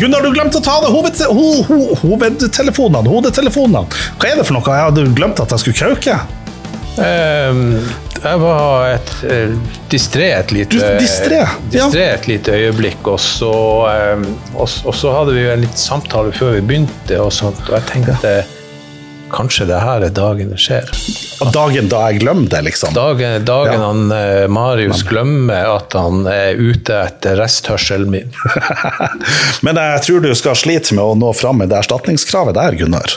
Gunnar, 0.00 0.22
du 0.24 0.32
glemte 0.32 0.56
å 0.56 0.64
ta 0.64 0.78
det 0.80 0.88
hoved, 0.88 1.18
ho, 1.28 1.48
ho, 1.68 1.78
hovedtelefonene. 2.00 3.10
Hodetelefonene. 3.12 3.82
Hva 4.16 4.30
er 4.30 4.38
det 4.40 4.46
for 4.48 4.56
noe? 4.56 4.64
Jeg 4.72 4.86
hadde 4.86 5.02
glemt 5.18 5.42
at 5.44 5.52
jeg 5.52 5.60
skulle 5.60 5.76
krauke. 5.76 6.14
Um, 6.96 7.76
jeg 8.20 8.40
var 8.40 8.86
et 8.94 9.12
uh, 9.28 9.52
distré 9.92 10.30
et 10.36 10.54
lite, 10.56 10.72
Du, 10.72 10.80
distré, 11.00 11.42
ja. 11.72 11.90
et 12.00 12.26
lite 12.28 12.56
øyeblikk, 12.56 13.12
og 13.12 13.20
så, 13.20 13.52
um, 14.16 14.24
og, 14.54 14.64
og 14.88 14.96
så 14.96 15.12
hadde 15.18 15.36
vi 15.36 15.44
en 15.52 15.66
liten 15.66 15.82
samtale 15.84 16.32
før 16.36 16.56
vi 16.56 16.64
begynte, 16.72 17.20
og 17.20 17.30
sånt, 17.36 17.60
og 17.68 17.76
jeg 17.76 17.88
tenkte 17.92 18.34
kanskje 19.32 19.66
det 19.70 19.78
her 19.82 20.04
er 20.06 20.12
dagen 20.14 20.50
det 20.52 20.58
skjer. 20.60 20.88
Og 21.44 21.50
dagen 21.54 21.88
da 21.92 22.02
jeg 22.10 22.20
glemmer 22.22 22.48
det, 22.52 22.60
liksom. 22.68 22.92
Dagen, 22.96 23.44
dagen 23.48 23.72
Ja. 23.76 23.86
han 23.86 24.12
eh, 24.12 24.46
Marius 24.52 25.02
glemmer 25.08 25.70
at 25.76 25.94
han 25.96 26.26
er 26.30 26.58
ute 26.60 26.98
etter 27.06 27.38
resthørselen 27.40 28.10
min. 28.12 28.30
Men 29.66 29.80
jeg 29.80 30.02
tror 30.06 30.20
du 30.24 30.30
skal 30.38 30.58
slite 30.58 30.94
med 30.98 31.04
å 31.04 31.14
nå 31.18 31.32
fram 31.38 31.62
med 31.62 31.70
det 31.72 31.78
erstatningskravet 31.80 32.54
der, 32.58 32.76
Gunnar. 32.80 33.16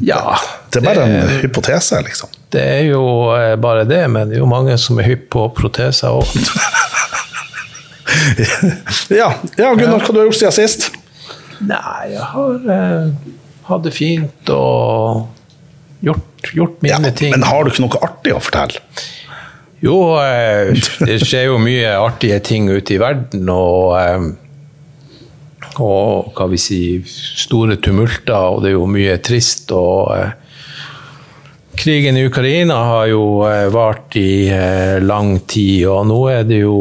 Ja, 0.00 0.36
Det 0.70 0.78
er 0.82 0.86
bare 0.86 1.04
en 1.08 1.30
hypotese, 1.42 1.98
liksom. 2.06 2.30
det 2.54 2.62
er 2.62 2.84
jo 2.92 3.02
eh, 3.34 3.56
bare 3.58 3.82
det, 3.88 4.04
men 4.12 4.28
det 4.30 4.36
er 4.38 4.42
jo 4.44 4.46
mange 4.50 4.76
som 4.78 5.00
er 5.02 5.08
hypp 5.10 5.24
på 5.34 5.48
proteser 5.58 6.14
òg. 6.14 6.28
Ja, 9.12 9.32
ja 9.58 9.72
Gunnar, 9.76 10.00
hva 10.04 10.12
du 10.14 10.18
har 10.20 10.28
gjort 10.28 10.38
siden 10.38 10.54
sist? 10.56 10.88
Nei, 11.64 12.12
jeg 12.14 12.24
har 12.32 12.70
eh, 12.74 13.10
hatt 13.68 13.84
det 13.84 13.92
fint 13.96 14.52
og 14.54 15.26
gjort, 16.04 16.52
gjort 16.54 16.84
Ja, 16.86 16.98
ting. 17.10 17.30
men 17.34 17.42
har 17.42 17.64
du 17.64 17.70
ikke 17.72 17.84
noe 17.86 18.02
artig 18.06 18.34
å 18.36 18.42
fortelle? 18.42 18.80
Jo, 19.82 19.96
eh, 20.18 20.72
det 21.06 21.20
skjer 21.22 21.44
jo 21.52 21.58
mye 21.62 21.92
artige 22.00 22.40
ting 22.42 22.66
ute 22.70 22.96
i 22.96 22.98
verden, 22.98 23.46
og, 23.52 23.94
eh, 24.00 24.28
og 25.78 26.32
hva 26.34 26.48
vi 26.50 26.58
si, 26.58 26.80
store 27.38 27.76
tumulter, 27.82 28.34
og 28.34 28.62
det 28.64 28.72
er 28.72 28.76
jo 28.78 28.86
mye 28.90 29.18
trist. 29.22 29.70
og 29.72 30.10
eh, 30.16 30.32
Krigen 31.78 32.16
i 32.18 32.24
Ukraina 32.26 32.74
har 32.88 33.06
jo 33.12 33.22
eh, 33.46 33.68
vart 33.70 34.16
i 34.18 34.48
eh, 34.50 34.98
lang 35.04 35.36
tid, 35.46 35.86
og 35.86 36.08
nå 36.10 36.18
er 36.32 36.42
det 36.48 36.58
jo 36.64 36.80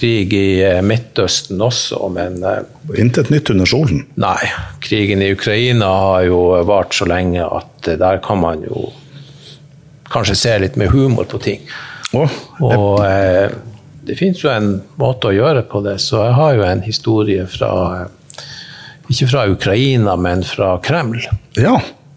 krig 0.00 0.32
i 0.34 0.62
eh, 0.64 0.80
Midtøsten 0.82 1.60
også, 1.62 2.00
men 2.14 2.40
eh, 2.46 2.62
Intet 3.00 3.28
nytt 3.30 3.52
under 3.52 3.68
solen. 3.68 4.06
Nei, 4.20 4.40
krigen 4.82 5.22
i 5.22 5.30
Ukraina 5.36 5.90
har 6.06 6.24
jo 6.30 6.40
vart 6.68 6.96
så 6.96 7.06
lenge 7.08 7.44
at 7.44 7.88
eh, 7.90 7.98
der 8.00 8.20
kan 8.24 8.40
man 8.42 8.64
jo 8.64 8.88
kanskje 10.10 10.34
se 10.40 10.56
litt 10.64 10.78
med 10.80 10.90
humor 10.90 11.28
på 11.30 11.38
ting. 11.44 11.66
Å, 12.16 12.24
Og 12.66 13.04
eh, 13.06 13.52
det 14.08 14.16
fins 14.18 14.40
jo 14.42 14.50
en 14.50 14.80
måte 14.98 15.28
å 15.30 15.36
gjøre 15.36 15.62
på 15.70 15.82
det, 15.84 15.98
så 16.02 16.24
jeg 16.24 16.36
har 16.38 16.56
jo 16.56 16.64
en 16.66 16.80
historie 16.82 17.44
fra 17.46 17.72
eh, 18.00 18.08
Ikke 19.10 19.28
fra 19.30 19.44
Ukraina, 19.50 20.16
men 20.16 20.42
fra 20.46 20.76
Kreml. 20.82 21.20
ja, 21.58 21.76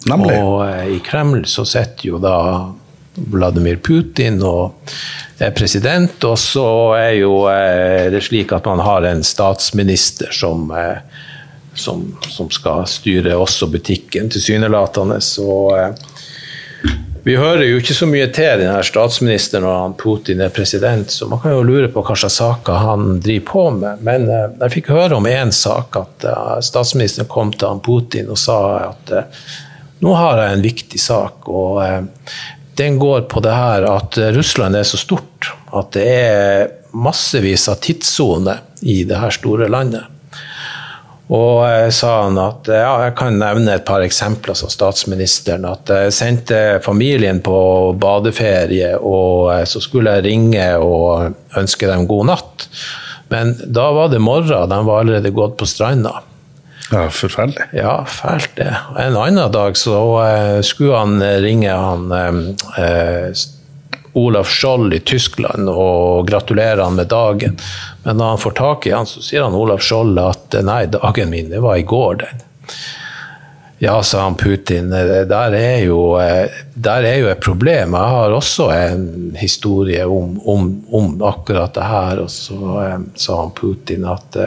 nemlig. 0.10 0.40
Og 0.40 0.64
eh, 0.66 0.96
i 0.96 1.00
Kreml 1.06 1.44
så 1.50 1.66
sitter 1.66 2.08
jo 2.14 2.22
da 2.24 2.38
Vladimir 3.16 3.76
Putin 3.76 4.40
og 4.44 4.94
er 5.38 5.52
president, 5.56 6.16
og 6.24 6.38
så 6.40 6.68
er 6.98 7.12
jo 7.20 7.44
eh, 7.52 8.10
det 8.14 8.24
slik 8.26 8.54
at 8.56 8.66
man 8.70 8.82
har 8.84 9.06
en 9.10 9.24
statsminister 9.26 10.34
som, 10.34 10.66
eh, 10.72 10.98
som, 11.74 12.06
som 12.30 12.50
skal 12.54 12.88
styre 12.90 13.36
også 13.38 13.70
butikken, 13.74 14.32
tilsynelatende. 14.34 15.20
Så 15.22 15.50
eh, 15.78 15.92
vi 17.24 17.36
hører 17.40 17.64
jo 17.64 17.78
ikke 17.80 17.96
så 17.96 18.08
mye 18.10 18.26
til 18.36 18.60
denne 18.60 18.82
statsministeren 18.84 19.64
når 19.64 19.78
han 19.80 19.94
Putin 20.00 20.42
er 20.44 20.52
president, 20.52 21.12
så 21.12 21.30
man 21.32 21.40
kan 21.40 21.54
jo 21.56 21.62
lure 21.64 21.88
på 21.88 22.04
hva 22.04 22.18
slags 22.20 22.36
saker 22.42 22.82
han 22.84 23.22
driver 23.24 23.46
på 23.48 23.68
med. 23.78 24.02
Men 24.04 24.26
eh, 24.28 24.50
jeg 24.66 24.76
fikk 24.80 24.92
høre 24.92 25.20
om 25.20 25.30
én 25.30 25.54
sak, 25.56 25.96
at 26.02 26.28
eh, 26.28 26.58
statsministeren 26.66 27.30
kom 27.32 27.54
til 27.56 27.70
han 27.72 27.80
Putin 27.84 28.34
og 28.34 28.42
sa 28.42 28.58
at 28.90 29.14
eh, 29.16 29.48
nå 30.04 30.18
har 30.20 30.42
jeg 30.42 30.58
en 30.58 30.66
viktig 30.66 31.00
sak, 31.00 31.48
og 31.48 31.80
eh, 31.86 32.02
den 32.80 32.98
går 33.00 33.28
på 33.32 33.44
det 33.44 33.54
her 33.54 33.86
at 33.90 34.18
eh, 34.18 34.32
Russland 34.36 34.78
er 34.78 34.88
så 34.88 35.00
stort 35.00 35.52
at 35.74 35.94
det 35.96 36.08
er 36.08 36.72
massevis 36.94 37.68
av 37.72 37.80
tidssoner 37.82 38.62
i 38.86 39.02
det 39.10 39.18
her 39.18 39.34
store 39.34 39.70
landet. 39.72 40.10
Og 41.34 41.64
jeg 41.66 41.94
sa 41.96 42.10
han 42.26 42.38
at 42.38 42.68
ja, 42.70 42.92
jeg 43.08 43.16
kan 43.18 43.40
nevne 43.40 43.78
et 43.78 43.86
par 43.88 44.04
eksempler, 44.06 44.58
som 44.60 44.70
statsministeren. 44.70 45.66
At 45.66 45.90
jeg 45.90 46.14
sendte 46.14 46.60
familien 46.84 47.40
på 47.42 47.56
badeferie, 47.98 48.92
og 49.00 49.54
eh, 49.56 49.64
så 49.70 49.82
skulle 49.82 50.18
jeg 50.18 50.28
ringe 50.28 50.68
og 50.84 51.58
ønske 51.58 51.90
dem 51.90 52.06
god 52.10 52.30
natt. 52.34 52.68
Men 53.34 53.56
da 53.64 53.88
var 53.96 54.12
det 54.12 54.22
morgen, 54.22 54.70
de 54.70 54.80
var 54.86 55.02
allerede 55.02 55.34
gått 55.34 55.58
på 55.58 55.70
stranda. 55.70 56.20
Ja, 56.92 57.08
forferdelig. 57.10 57.70
Ja, 57.74 58.06
fælt 58.06 58.56
det. 58.60 58.70
En 59.00 59.18
annen 59.18 59.52
dag 59.52 59.78
så 59.80 59.98
uh, 60.20 60.62
skulle 60.66 60.98
han 61.00 61.24
ringe 61.44 61.72
han 61.72 62.12
uh, 62.12 63.32
Olaf 64.14 64.50
Scholl 64.52 64.94
i 64.94 65.00
Tyskland 65.00 65.70
og 65.70 66.28
gratulere 66.28 66.84
han 66.84 66.96
med 67.00 67.10
dagen. 67.14 67.58
Men 68.04 68.18
når 68.20 68.36
han 68.36 68.44
får 68.44 68.58
tak 68.60 68.88
i 68.88 68.94
han, 68.94 69.10
så 69.10 69.24
sier 69.26 69.46
han 69.46 69.58
Olaf 69.58 69.82
Scholl 69.82 70.18
at 70.22 70.60
nei, 70.62 70.86
dagen 70.94 71.34
min 71.34 71.50
det 71.50 71.64
var 71.64 71.80
i 71.80 71.88
går, 71.88 72.22
den. 72.26 72.44
Ja, 73.86 74.04
sa 74.04 74.22
han 74.22 74.36
Putin, 74.36 74.94
eh, 74.94 75.06
der 75.28 75.52
er 75.52 75.80
jo, 75.84 76.16
eh, 76.20 76.48
der 76.74 77.04
er 77.04 77.18
jo 77.20 77.28
et 77.28 77.40
problem. 77.44 77.94
Jeg 77.94 78.12
har 78.16 78.32
også 78.32 78.70
en 78.72 79.36
historie 79.36 80.06
om, 80.08 80.40
om, 80.48 80.70
om 80.88 81.24
akkurat 81.28 81.74
det 81.76 81.84
her. 81.84 82.22
Og 82.24 82.32
så 82.32 82.56
eh, 82.80 82.96
sa 83.20 83.42
han 83.42 83.52
Putin 83.52 84.06
at 84.08 84.38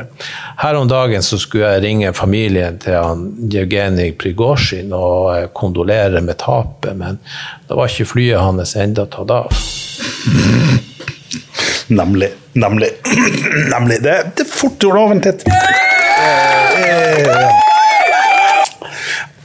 her 0.63 0.79
om 0.81 0.89
dagen 0.89 1.21
så 1.23 1.37
skulle 1.37 1.69
jeg 1.75 1.85
ringe 1.85 2.15
familien 2.17 2.81
til 2.81 2.97
han 2.97 3.27
Jevgenij 3.53 4.17
Prigozjin 4.17 4.97
og 4.97 5.53
kondolere 5.53 6.25
med 6.25 6.41
tapet, 6.41 6.97
men 6.97 7.21
da 7.69 7.77
var 7.77 7.93
ikke 7.93 8.09
flyet 8.15 8.41
hans 8.41 8.73
enda 8.81 9.05
tatt 9.05 9.37
av. 9.37 9.53
Nemlig. 12.01 12.33
Nemlig. 12.57 12.91
Nemlig. 13.77 14.01
Det, 14.01 14.19
det 14.33 14.49
er 14.49 14.53
fort 14.57 14.81
gjort 14.81 15.05
oventil. 15.05 15.45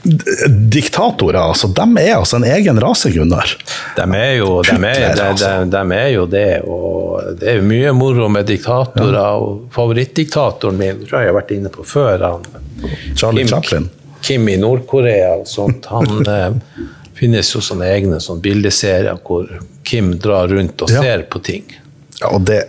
Diktatorer, 0.03 1.37
altså, 1.39 1.67
de 1.67 1.85
er 2.01 2.15
altså 2.17 2.39
en 2.39 2.45
egen 2.49 2.79
rase, 2.81 3.11
Gunnar. 3.13 3.51
De 3.97 4.05
er 4.17 4.31
jo, 4.39 4.61
de 4.65 4.73
er, 4.75 5.15
de, 5.15 5.23
altså. 5.27 5.51
de, 5.61 5.69
de 5.75 5.97
er 5.97 6.07
jo 6.15 6.25
det, 6.29 6.47
og 6.65 7.37
det 7.39 7.51
er 7.55 7.61
mye 7.65 7.91
moro 7.95 8.29
med 8.33 8.47
diktatorer. 8.49 9.19
og 9.37 9.67
Favorittdiktatoren 9.75 10.79
min 10.79 11.03
tror 11.05 11.19
jeg 11.19 11.27
jeg 11.29 11.33
har 11.33 11.37
vært 11.37 11.53
inne 11.57 11.73
på 11.73 11.85
før. 11.85 12.25
Han, 12.25 12.47
Charlie 13.15 13.45
Kim, 13.45 13.53
Chaplin. 13.53 13.89
Kim 14.25 14.49
i 14.49 14.57
Nord-Korea 14.61 15.35
og 15.41 15.47
sånt. 15.49 15.85
Han 15.93 16.25
eh, 16.35 16.57
finnes 17.17 17.53
jo 17.55 17.61
sånne 17.61 17.89
egne 17.93 18.21
sånne 18.23 18.41
bildeserier 18.45 19.21
hvor 19.25 19.49
Kim 19.85 20.15
drar 20.21 20.49
rundt 20.49 20.81
og 20.85 20.93
Ja. 20.93 21.01
ser 21.05 21.27
på 21.29 21.41
ting. 21.45 21.65
Ja, 22.21 22.33
og 22.35 22.45
det, 22.49 22.63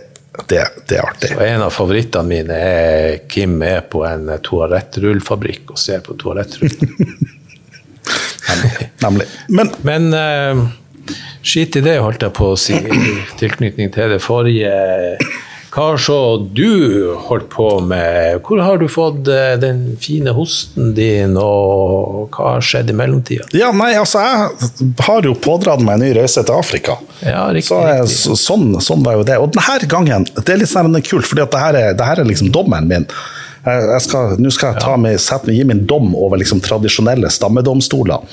det, 0.49 0.63
det 0.89 0.97
er 0.97 1.05
artig. 1.05 1.29
Så 1.33 1.43
en 1.45 1.61
av 1.61 1.73
favorittene 1.73 2.29
mine 2.29 2.57
er 2.57 3.17
Kim 3.29 3.61
er 3.65 3.81
på 3.85 4.01
en 4.07 4.31
toalettrullfabrikk 4.43 5.75
og 5.75 5.81
ser 5.81 6.01
på 6.05 6.17
toalettrull. 6.19 6.73
Nemlig. 9.03 9.27
Men 9.47 9.69
Men 9.85 10.13
uh, 10.13 10.65
skit 11.45 11.77
i 11.77 11.81
det, 11.85 11.99
holdt 12.01 12.25
jeg 12.25 12.33
på 12.33 12.53
å 12.53 12.59
si, 12.59 12.73
i 12.73 13.15
tilknytning 13.39 13.93
til 13.93 14.09
det 14.15 14.21
forrige. 14.23 14.73
Hva 15.73 15.87
har 15.87 15.97
så 15.97 16.15
du 16.53 17.15
holdt 17.25 17.47
på 17.49 17.79
med? 17.81 18.43
Hvor 18.45 18.59
har 18.61 18.77
du 18.77 18.85
fått 18.91 19.25
eh, 19.31 19.55
den 19.57 19.95
fine 20.01 20.29
hosten 20.37 20.91
din, 20.93 21.33
og 21.41 22.27
hva 22.35 22.51
har 22.55 22.61
skjedd 22.67 22.91
i 22.93 22.97
mellomtida? 22.97 23.47
ja, 23.57 23.71
nei, 23.73 23.95
altså, 23.97 24.21
jeg 24.21 24.91
har 25.07 25.25
jo 25.25 25.33
pådratt 25.41 25.81
meg 25.81 25.97
en 25.97 26.05
ny 26.05 26.11
reise 26.19 26.43
til 26.45 26.53
Afrika. 26.59 26.99
Ja, 27.25 27.47
riktig, 27.49 27.71
Så, 27.71 27.79
eh, 27.81 28.03
riktig. 28.03 28.19
så, 28.21 28.37
sånn, 28.37 28.67
sånn 28.85 29.01
var 29.05 29.17
jo 29.17 29.25
det. 29.25 29.39
Og 29.41 29.49
denne 29.57 29.89
gangen, 29.89 30.27
det 30.37 30.45
er 30.53 30.61
litt 30.61 30.69
sånn 30.69 30.93
kult, 31.01 31.25
for 31.25 31.41
at 31.41 31.55
det 31.57 31.63
her 31.65 31.79
er, 31.81 31.97
det 31.97 32.05
her 32.11 32.21
er 32.21 32.29
liksom 32.29 32.53
dommen 32.53 32.87
min. 32.93 33.09
Jeg 33.63 34.01
skal, 34.03 34.33
Nå 34.43 34.51
skal 34.51 34.73
jeg 34.73 34.83
ta 34.83 34.95
med, 34.99 35.19
sette 35.23 35.47
meg, 35.47 35.55
gi 35.55 35.67
min 35.67 35.85
dom 35.87 36.11
over 36.19 36.41
liksom 36.41 36.59
tradisjonelle 36.63 37.31
stammedomstoler. 37.31 38.23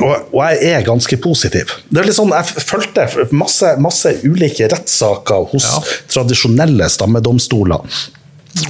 Og, 0.00 0.14
og 0.32 0.38
jeg 0.40 0.70
er 0.72 0.84
ganske 0.86 1.16
positiv. 1.20 1.74
Det 1.92 2.00
er 2.00 2.06
litt 2.08 2.16
sånn, 2.16 2.32
Jeg 2.32 2.64
fulgte 2.64 3.04
masse, 3.36 3.74
masse 3.82 4.14
ulike 4.24 4.70
rettssaker 4.72 5.44
hos 5.52 5.66
tradisjonelle 6.10 6.88
stammedomstoler. 6.90 7.84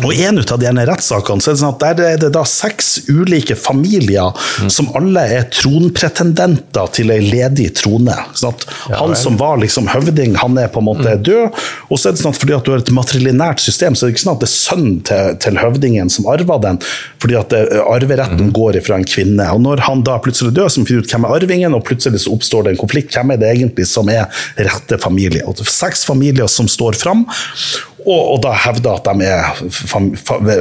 Og 0.04 0.12
i 0.14 0.22
en 0.24 0.38
av 0.40 0.58
de 0.60 0.68
ene 0.68 0.84
rettssakene 0.88 1.42
så 1.42 1.50
er 1.50 1.56
det 1.56 1.60
sånn 1.62 1.74
at 1.74 1.82
der 1.82 2.02
er 2.06 2.20
det 2.22 2.30
da 2.34 2.42
seks 2.48 2.90
ulike 3.10 3.56
familier 3.58 4.36
som 4.72 4.90
alle 4.98 5.22
er 5.38 5.48
tronpretendenter 5.52 6.90
til 6.96 7.12
ei 7.14 7.20
ledig 7.24 7.70
trone. 7.80 8.16
Sånn 8.38 8.54
at 8.54 8.66
han 8.96 9.14
som 9.18 9.38
var 9.40 9.60
liksom 9.62 9.90
høvding, 9.90 10.36
han 10.40 10.58
er 10.60 10.70
på 10.72 10.82
en 10.82 10.88
måte 10.88 11.16
død. 11.20 11.58
Og 11.90 11.98
så 11.98 12.10
er 12.10 12.16
det 12.16 12.22
sånn 12.22 12.34
at 12.34 12.40
fordi 12.40 12.56
at 12.56 12.66
du 12.66 12.72
har 12.72 12.82
et 12.82 12.92
matrilinært 12.94 13.62
system, 13.62 13.96
så 13.96 14.06
er 14.06 14.10
det 14.10 14.18
ikke 14.18 14.24
sånn 14.26 14.36
at 14.38 14.44
det 14.44 14.48
er 14.48 14.54
sønnen 14.54 14.98
til, 15.10 15.36
til 15.44 15.60
høvdingen 15.60 16.12
som 16.12 16.28
arver 16.30 16.62
den, 16.64 16.80
fordi 17.22 17.38
at 17.40 17.52
det, 17.52 17.62
arveretten 17.80 18.52
går 18.56 18.80
ifra 18.80 18.98
en 19.00 19.08
kvinne. 19.08 19.46
Og 19.54 19.62
når 19.64 19.84
han 19.88 20.04
da 20.06 20.18
plutselig 20.22 20.54
dør, 20.56 20.70
så 20.70 20.80
må 20.80 20.88
vi 20.88 20.94
finne 20.94 21.04
ut 21.04 21.14
hvem 21.14 21.28
er 21.28 21.36
arvingen, 21.36 21.76
og 21.76 21.86
plutselig 21.88 22.24
så 22.24 22.34
oppstår 22.36 22.66
det 22.66 22.74
en 22.74 22.82
konflikt. 22.82 23.14
Hvem 23.16 23.34
er 23.34 23.42
det 23.42 23.52
egentlig 23.52 23.88
som 23.90 24.10
er 24.12 24.28
rette 24.56 25.00
familie? 25.02 25.44
Og 25.46 25.58
det 25.58 25.66
er 25.66 25.72
seks 25.74 26.06
familier 26.08 26.50
som 26.50 26.68
står 26.70 26.98
fram. 27.00 27.26
Og, 28.04 28.20
og 28.34 28.38
da 28.44 28.52
hevder 28.66 28.98
at 28.98 29.08
de 29.08 29.26
er 29.26 29.60
fam, 29.70 30.10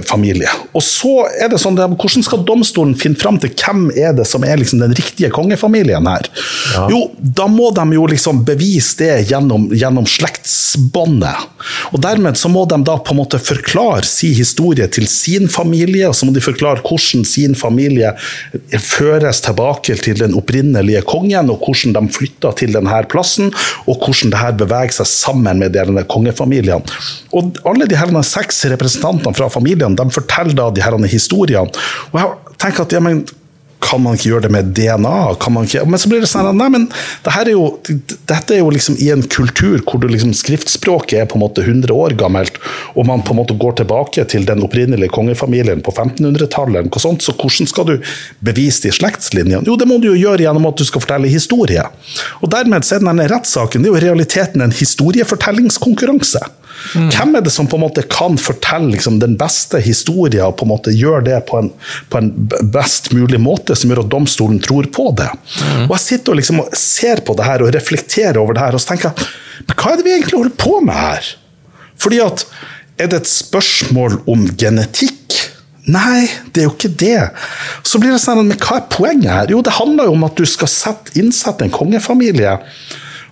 familie. 0.08 0.52
Og 0.76 0.84
så 0.86 1.14
er 1.40 1.52
det 1.52 1.62
sånn, 1.62 1.78
Hvordan 1.80 2.26
skal 2.26 2.44
domstolen 2.48 2.96
finne 3.00 3.20
fram 3.20 3.40
til 3.42 3.54
hvem 3.54 3.90
er 3.96 4.14
det 4.18 4.26
som 4.28 4.44
er 4.46 4.60
liksom 4.60 4.82
den 4.84 4.96
riktige 4.98 5.32
kongefamilien 5.34 6.08
her? 6.10 6.28
Ja. 6.76 6.88
Jo, 6.92 7.02
da 7.20 7.48
må 7.52 7.72
de 7.76 7.86
jo 7.96 8.06
liksom 8.10 8.44
bevise 8.48 9.00
det 9.00 9.14
gjennom, 9.32 9.70
gjennom 9.76 10.08
slektsbåndet. 10.10 11.48
Og 11.94 12.02
dermed 12.04 12.38
så 12.40 12.52
må 12.52 12.66
de 12.70 12.80
da 12.88 12.98
på 13.00 13.16
en 13.16 13.22
måte 13.22 13.40
forklare 13.42 14.08
sin 14.08 14.36
historie 14.38 14.88
til 14.92 15.08
sin 15.10 15.50
familie, 15.52 16.08
og 16.10 16.18
så 16.18 16.28
må 16.28 16.36
de 16.36 16.44
forklare 16.44 16.84
hvordan 16.84 17.26
sin 17.28 17.56
familie 17.58 18.14
føres 18.84 19.44
tilbake 19.46 19.98
til 20.04 20.20
den 20.20 20.36
opprinnelige 20.38 21.04
kongen, 21.08 21.52
og 21.52 21.64
hvordan 21.66 21.96
de 21.96 22.16
flytta 22.16 22.54
til 22.60 22.76
denne 22.76 23.04
plassen, 23.12 23.54
og 23.88 24.00
hvordan 24.04 24.34
det 24.34 24.42
her 24.42 24.58
beveger 24.60 25.00
seg 25.00 25.10
sammen 25.12 25.62
med 25.64 25.76
denne 25.76 26.06
kongefamilien. 26.10 26.84
Og 27.36 27.60
alle 27.70 27.88
de 27.90 27.98
her 28.00 28.14
seks 28.26 28.64
representantene 28.72 29.38
fra 29.38 29.50
familien 29.54 29.98
de 29.98 30.08
forteller 30.14 30.58
da 30.58 30.70
de 30.74 30.86
her 30.86 30.98
historiene. 31.10 31.70
Og 32.14 32.22
jeg 32.22 32.58
tenker 32.58 32.88
at 32.88 32.96
ja, 32.96 33.04
men, 33.04 33.24
kan 33.80 34.02
man 34.04 34.18
ikke 34.18 34.34
gjøre 34.34 34.46
det 34.48 34.52
med 34.54 34.72
DNA? 34.76 35.14
Ikke, 35.34 35.84
men 35.88 36.02
så 36.02 36.10
blir 36.12 36.24
det 36.24 36.30
sånn 36.30 36.50
nei, 36.60 36.68
men 36.74 36.88
det 37.24 37.32
er 37.32 37.52
jo, 37.54 37.64
dette 38.28 38.56
er 38.56 38.62
jo 38.62 38.74
liksom 38.76 38.98
i 39.00 39.10
en 39.14 39.24
kultur 39.32 39.80
hvor 39.88 40.04
liksom 40.04 40.34
skriftspråket 40.36 41.22
er 41.22 41.30
på 41.30 41.40
en 41.40 41.44
måte 41.46 41.64
100 41.64 41.94
år 41.96 42.16
gammelt, 42.20 42.60
og 42.96 43.08
man 43.08 43.24
på 43.26 43.34
en 43.34 43.40
måte 43.40 43.56
går 43.60 43.80
tilbake 43.80 44.26
til 44.32 44.46
den 44.50 44.66
opprinnelige 44.66 45.14
kongefamilien 45.16 45.84
på 45.86 45.96
1500-tallet. 45.96 46.92
Så 47.00 47.36
hvordan 47.40 47.72
skal 47.72 47.88
du 47.88 47.96
bevise 48.46 48.84
de 48.84 48.94
slektslinjene? 48.96 49.64
Jo, 49.68 49.78
det 49.80 49.88
må 49.90 50.02
du 50.04 50.12
jo 50.12 50.20
gjøre 50.20 50.44
gjennom 50.44 50.68
at 50.70 50.80
du 50.80 50.86
skal 50.88 51.06
fortelle 51.06 51.32
historie. 51.32 51.86
Og 52.44 52.52
dermed 52.52 52.84
er 52.84 53.04
denne 53.04 53.30
rettssaken 53.32 53.86
det 53.86 53.90
er 53.90 53.96
jo 53.96 54.02
i 54.02 54.08
realiteten 54.10 54.66
en 54.66 54.76
historiefortellingskonkurranse. 54.76 56.44
Mm. 56.96 57.10
Hvem 57.14 57.36
er 57.38 57.46
det 57.46 57.54
som 57.54 57.68
på 57.70 57.78
en 57.78 57.84
måte 57.84 58.06
kan 58.10 58.38
fortelle 58.42 58.94
liksom, 58.94 59.20
den 59.22 59.36
beste 59.40 59.82
historien 59.84 60.48
og 60.48 60.58
på 60.60 60.68
en 60.68 60.74
måte 60.74 60.94
gjøre 60.96 61.26
det 61.28 61.42
på 61.50 61.60
en, 61.62 61.70
på 62.10 62.22
en, 62.22 62.32
best 62.74 63.12
mulig 63.16 63.40
måte, 63.42 63.78
som 63.78 63.92
gjør 63.92 64.04
at 64.06 64.12
domstolen 64.14 64.62
tror 64.64 64.90
på 64.94 65.10
det? 65.20 65.30
Mm. 65.60 65.86
Og 65.90 65.94
Jeg 65.98 66.06
sitter 66.06 66.34
og 66.34 66.42
liksom 66.42 66.64
ser 66.78 67.24
på 67.26 67.38
det 67.38 67.48
her 67.48 67.66
og 67.66 67.74
reflekterer 67.76 68.42
over 68.42 68.58
det 68.58 68.66
her 68.66 68.78
og 68.78 68.84
så 68.84 68.94
tenker 68.94 69.30
men 69.68 69.76
hva 69.76 69.92
er 69.92 70.00
det 70.00 70.06
vi 70.06 70.16
egentlig 70.16 70.38
holder 70.38 70.58
på 70.60 70.80
med 70.86 70.96
her? 70.96 71.32
Fordi 72.00 72.20
at 72.24 72.46
Er 73.00 73.08
det 73.08 73.22
et 73.22 73.30
spørsmål 73.32 74.18
om 74.28 74.42
genetikk? 74.60 75.36
Nei, 75.88 76.28
det 76.52 76.62
er 76.62 76.66
jo 76.68 76.74
ikke 76.74 76.92
det. 77.00 77.30
Så 77.88 77.96
blir 78.02 78.12
det 78.12 78.20
sånn, 78.20 78.42
men 78.44 78.60
Hva 78.60 78.82
er 78.82 78.90
poenget 78.92 79.32
her? 79.32 79.54
Jo, 79.54 79.62
det 79.64 79.78
handler 79.78 80.10
jo 80.10 80.18
om 80.18 80.26
at 80.28 80.36
du 80.36 80.44
skal 80.44 80.68
sette, 80.68 81.14
innsette 81.16 81.64
en 81.64 81.72
kongefamilie. 81.72 82.58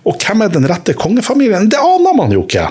Og 0.08 0.16
hvem 0.24 0.46
er 0.46 0.54
den 0.54 0.64
rette 0.70 0.96
kongefamilien? 0.96 1.68
Det 1.68 1.80
aner 1.84 2.16
man 2.16 2.32
jo 2.32 2.46
ikke. 2.46 2.64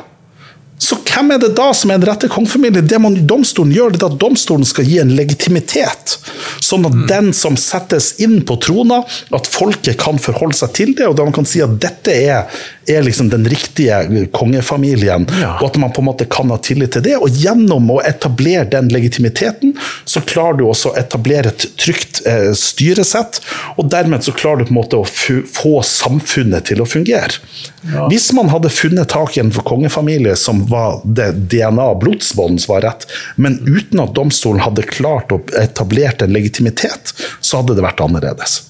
Så 0.78 1.00
hvem 1.02 1.32
er 1.34 1.40
det 1.42 1.56
da 1.58 1.72
som 1.74 1.90
er 1.90 1.98
den 1.98 2.06
rette 2.10 2.30
kongefamilien? 2.30 2.86
Det 2.86 3.00
man 3.02 3.16
domstolen 3.30 3.74
gjør, 3.74 3.96
det 3.96 4.04
er 4.04 4.12
at 4.12 4.20
domstolen 4.22 4.66
skal 4.68 4.86
gi 4.86 5.00
en 5.02 5.16
legitimitet. 5.18 6.18
Sånn 6.62 6.86
at 6.86 6.94
mm. 6.94 7.06
den 7.10 7.32
som 7.34 7.58
settes 7.58 8.12
inn 8.22 8.44
på 8.46 8.60
trona, 8.62 9.02
at 9.34 9.50
folket 9.50 9.98
kan 10.02 10.22
forholde 10.22 10.60
seg 10.60 10.76
til 10.78 10.94
det, 10.98 11.08
og 11.10 11.18
da 11.18 11.26
man 11.26 11.36
kan 11.36 11.50
si 11.50 11.64
at 11.66 11.80
dette 11.82 12.14
er, 12.14 12.62
er 12.88 13.04
liksom 13.04 13.30
den 13.30 13.46
riktige 13.50 14.28
kongefamilien, 14.32 15.28
ja. 15.42 15.54
og 15.60 15.70
at 15.70 15.80
man 15.82 15.94
på 15.94 16.02
en 16.02 16.10
måte 16.10 16.28
kan 16.32 16.52
ha 16.54 16.58
tillit 16.64 16.94
til 16.96 17.04
det. 17.06 17.16
Og 17.20 17.34
gjennom 17.34 17.90
å 17.94 18.00
etablere 18.06 18.68
den 18.72 18.92
legitimiteten, 18.94 19.76
så 20.06 20.24
klarer 20.26 20.60
du 20.60 20.66
også 20.68 20.94
å 20.94 20.98
etablere 21.00 21.52
et 21.52 21.68
trygt 21.80 22.22
eh, 22.28 22.52
styresett, 22.58 23.42
og 23.78 23.90
dermed 23.92 24.26
så 24.26 24.36
klarer 24.36 24.64
du 24.64 24.70
på 24.70 24.76
en 24.76 24.80
måte 24.80 25.02
å 25.02 25.08
få 25.08 25.82
samfunnet 25.86 26.70
til 26.72 26.84
å 26.84 26.90
fungere. 26.90 27.42
Ja. 27.88 28.08
Hvis 28.12 28.30
man 28.36 28.52
hadde 28.52 28.72
funnet 28.74 29.12
tak 29.14 29.38
i 29.38 29.44
en 29.44 29.52
kongefamilie 29.52 30.36
som 30.40 30.64
var 30.72 31.02
det 31.04 31.32
DNA 31.52 31.90
blodsbånd 32.02 32.62
som 32.64 32.76
var 32.76 32.88
rett, 32.88 33.08
men 33.36 33.60
uten 33.68 34.02
at 34.04 34.16
domstolen 34.18 34.64
hadde 34.64 34.88
klart 34.88 35.32
å 35.36 35.42
etablere 35.60 36.26
en 36.26 36.36
legitimitet, 36.36 37.14
så 37.40 37.62
hadde 37.62 37.78
det 37.78 37.86
vært 37.86 38.04
annerledes. 38.04 38.62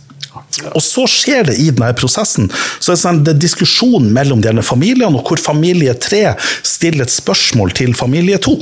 Og 0.74 0.82
så 0.84 1.06
skjer 1.10 1.50
det 1.50 1.58
i 1.62 1.70
denne 1.70 1.94
prosessen. 1.98 2.50
Så 2.80 2.92
det 2.92 2.96
er 2.98 3.04
sånn, 3.04 3.24
det 3.28 3.38
diskusjon 3.42 4.10
mellom 4.14 4.42
denne 4.44 4.64
familiene, 4.66 5.20
og 5.20 5.30
hvor 5.30 5.42
familie 5.42 5.94
tre 6.02 6.24
stiller 6.66 7.06
et 7.06 7.14
spørsmål 7.14 7.76
til 7.78 7.96
familie 7.98 8.40
to. 8.42 8.58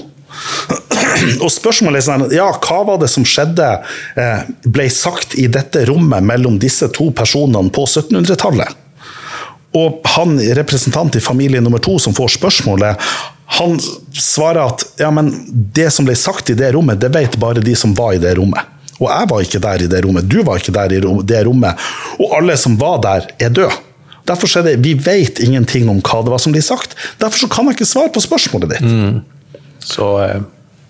Og 1.44 1.48
spørsmålet 1.54 2.02
er 2.02 2.06
sånn, 2.06 2.26
ja, 2.36 2.50
hva 2.60 2.82
var 2.88 3.00
det 3.00 3.08
som 3.12 3.24
skjedde, 3.28 3.70
eh, 4.20 4.42
ble 4.68 4.88
sagt 4.92 5.38
i 5.40 5.48
dette 5.52 5.86
rommet 5.88 6.26
mellom 6.28 6.58
disse 6.60 6.90
to 6.96 7.08
personene 7.16 7.72
på 7.72 7.86
1700-tallet? 7.88 8.82
Og 9.76 10.04
han 10.16 10.38
representant 10.56 11.16
i 11.16 11.24
familie 11.24 11.64
nummer 11.64 11.82
to 11.84 11.98
som 12.00 12.16
får 12.16 12.36
spørsmålet, 12.38 13.08
han 13.60 13.76
svarer 14.12 14.64
at 14.66 14.86
ja, 15.00 15.12
men 15.14 15.30
det 15.76 15.90
som 15.94 16.08
ble 16.08 16.16
sagt 16.18 16.50
i 16.50 16.58
det 16.58 16.72
rommet, 16.76 17.00
det 17.00 17.12
vet 17.14 17.36
bare 17.40 17.64
de 17.64 17.76
som 17.78 17.94
var 17.96 18.16
i 18.16 18.22
det 18.24 18.34
rommet. 18.40 18.75
Og 19.02 19.10
jeg 19.10 19.30
var 19.32 19.44
ikke 19.44 19.64
der 19.64 19.84
i 19.84 19.90
det 19.92 20.02
rommet, 20.06 20.30
du 20.32 20.40
var 20.48 20.62
ikke 20.62 20.76
der 20.76 20.96
i 20.96 21.02
det 21.04 21.42
rommet. 21.48 21.86
Og 22.20 22.38
alle 22.40 22.56
som 22.60 22.78
var 22.80 23.02
der, 23.04 23.28
er 23.40 23.54
døde. 23.54 23.76
Derfor 24.26 24.50
er 24.58 24.64
det, 24.66 24.80
Vi 24.84 24.96
vet 24.98 25.40
ingenting 25.40 25.90
om 25.90 26.02
hva 26.02 26.24
det 26.26 26.34
var 26.34 26.42
som 26.42 26.56
ble 26.56 26.64
sagt. 26.66 26.96
Derfor 27.22 27.52
kan 27.52 27.68
jeg 27.70 27.78
ikke 27.78 27.92
svare 27.92 28.10
på 28.10 28.24
spørsmålet 28.24 28.78
ditt. 28.78 28.92
Mm. 28.92 29.24
Så... 29.80 30.12
Eh 30.26 30.44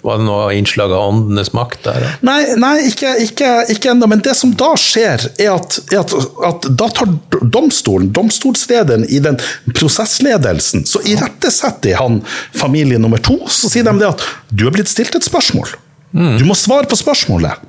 var 0.05 0.19
det 0.19 0.25
noe 0.27 0.53
innslag 0.53 0.91
av 0.93 1.07
åndenes 1.09 1.49
makt 1.57 1.87
der? 1.87 2.03
Nei, 2.25 2.41
nei 2.61 2.75
ikke, 2.91 3.15
ikke, 3.25 3.47
ikke 3.73 3.89
ennå. 3.95 4.05
Men 4.11 4.21
det 4.25 4.35
som 4.37 4.51
da 4.57 4.75
skjer, 4.77 5.23
er 5.41 5.55
at, 5.55 5.79
er 5.89 6.03
at, 6.03 6.13
at 6.45 6.67
da 6.77 6.89
tar 6.93 7.09
domstolen, 7.41 8.11
domstolslederen 8.13 9.07
i 9.09 9.21
den 9.25 9.39
prosessledelsen, 9.73 10.85
så 10.85 11.01
irettesetter 11.09 11.97
han 11.97 12.19
familie 12.53 13.01
nummer 13.01 13.21
to. 13.25 13.39
Så 13.49 13.71
sier 13.73 13.87
de 13.87 13.95
det 14.03 14.11
at 14.11 14.27
du 14.53 14.67
er 14.67 14.75
blitt 14.77 14.91
stilt 14.93 15.17
et 15.17 15.25
spørsmål. 15.25 15.73
Mm. 16.13 16.35
Du 16.37 16.45
må 16.45 16.57
svare 16.59 16.85
på 16.91 16.99
spørsmålet. 17.01 17.65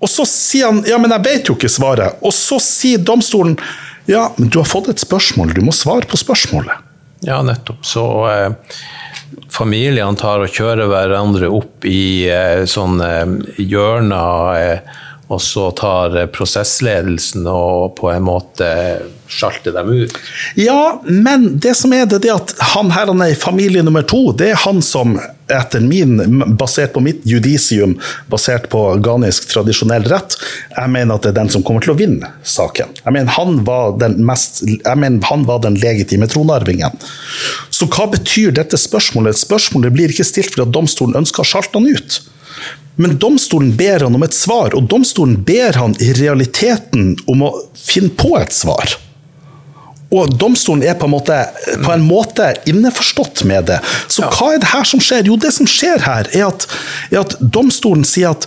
Og 0.00 0.10
så 0.10 0.26
sier 0.28 0.70
han 0.70 0.82
ja, 0.88 0.98
men 1.00 1.14
jeg 1.14 1.24
vet 1.26 1.50
jo 1.50 1.56
ikke 1.58 1.72
svaret. 1.72 2.18
Og 2.24 2.34
så 2.34 2.58
sier 2.62 3.02
domstolen 3.02 3.56
ja, 4.10 4.26
men 4.36 4.50
du 4.52 4.58
har 4.60 4.68
fått 4.68 4.90
et 4.92 5.00
spørsmål, 5.00 5.54
du 5.56 5.62
må 5.64 5.72
svare 5.72 6.04
på 6.08 6.18
spørsmålet. 6.20 6.82
Ja, 7.24 7.40
nettopp. 7.46 7.80
Så 7.88 8.04
eh 8.28 8.50
familiene 9.54 10.16
tar 10.18 10.44
og 10.44 10.52
kjører 10.52 10.88
hverandre 10.90 11.50
opp 11.52 11.86
i 11.88 12.26
eh, 12.30 12.64
sånne 12.70 13.10
hjørner, 13.60 14.58
eh, 14.58 15.00
og 15.32 15.42
så 15.42 15.70
tar 15.78 16.16
eh, 16.18 16.30
prosessledelsen 16.30 17.46
og 17.48 17.94
på 18.00 18.10
en 18.12 18.26
måte 18.26 18.68
sjalter 19.28 19.72
dem 19.72 19.88
ut? 19.88 20.18
Ja, 20.60 21.00
men 21.04 21.58
det 21.58 21.74
som 21.78 21.92
er 21.96 22.04
det, 22.06 22.20
det 22.26 22.34
at 22.34 22.52
han 22.74 22.92
her 22.94 23.08
han 23.10 23.22
er 23.24 23.38
familie 23.38 23.84
nummer 23.84 24.04
to, 24.06 24.28
det 24.36 24.52
er 24.52 24.60
han 24.66 24.82
som 24.84 25.16
etter 25.52 25.80
min, 25.84 26.40
basert 26.56 26.94
på 26.94 27.02
mitt 27.04 27.24
judisium, 27.28 27.96
basert 28.32 28.68
på 28.72 28.82
ganisk 29.04 29.48
tradisjonell 29.50 30.06
rett, 30.08 30.36
jeg 30.72 30.92
mener 30.92 31.16
at 31.16 31.26
det 31.26 31.34
er 31.34 31.40
den 31.42 31.52
som 31.52 31.64
kommer 31.64 31.84
til 31.84 31.92
å 31.92 31.98
vinne 31.98 32.30
saken. 32.48 32.94
Jeg 33.02 33.16
mener 33.16 33.36
han 33.36 33.60
var 33.66 33.98
den, 34.00 34.20
mest, 34.24 34.62
mener, 34.64 35.20
han 35.28 35.44
var 35.48 35.60
den 35.64 35.76
legitime 35.80 36.28
tronarvingen. 36.30 36.96
Så 37.68 37.88
hva 37.92 38.08
betyr 38.12 38.54
dette 38.56 38.80
spørsmålet? 38.80 39.40
Spørsmålet 39.40 39.92
blir 39.92 40.14
ikke 40.14 40.26
stilt 40.28 40.54
fordi 40.54 40.70
domstolen 40.72 41.20
ønsker 41.20 41.44
å 41.44 41.50
sjalte 41.54 41.80
han 41.80 41.92
ut. 41.92 42.22
Men 42.96 43.16
domstolen 43.18 43.72
ber 43.76 44.06
han 44.06 44.14
om 44.14 44.22
et 44.22 44.34
svar, 44.36 44.74
og 44.76 44.86
domstolen 44.90 45.40
ber 45.46 45.78
han 45.80 45.96
i 46.02 46.12
realiteten 46.14 47.16
om 47.30 47.42
å 47.48 47.50
finne 47.74 48.12
på 48.14 48.36
et 48.38 48.54
svar. 48.54 48.94
Og 50.14 50.30
domstolen 50.38 50.84
er 50.86 50.94
på 50.98 51.08
en 51.08 51.14
måte, 51.14 51.36
på 51.82 51.90
en 51.90 52.04
måte 52.06 52.52
innforstått 52.70 53.42
med 53.50 53.66
det. 53.70 53.80
Så 54.06 54.22
ja. 54.22 54.30
hva 54.36 54.52
er 54.54 54.62
det 54.62 54.70
her 54.70 54.86
som 54.86 55.02
skjer? 55.02 55.26
Jo, 55.26 55.38
det 55.40 55.50
som 55.56 55.66
skjer 55.66 56.04
her, 56.04 56.30
er 56.30 56.46
at, 56.52 56.68
er 57.10 57.24
at 57.24 57.34
domstolen 57.40 58.06
sier 58.06 58.36
at 58.36 58.46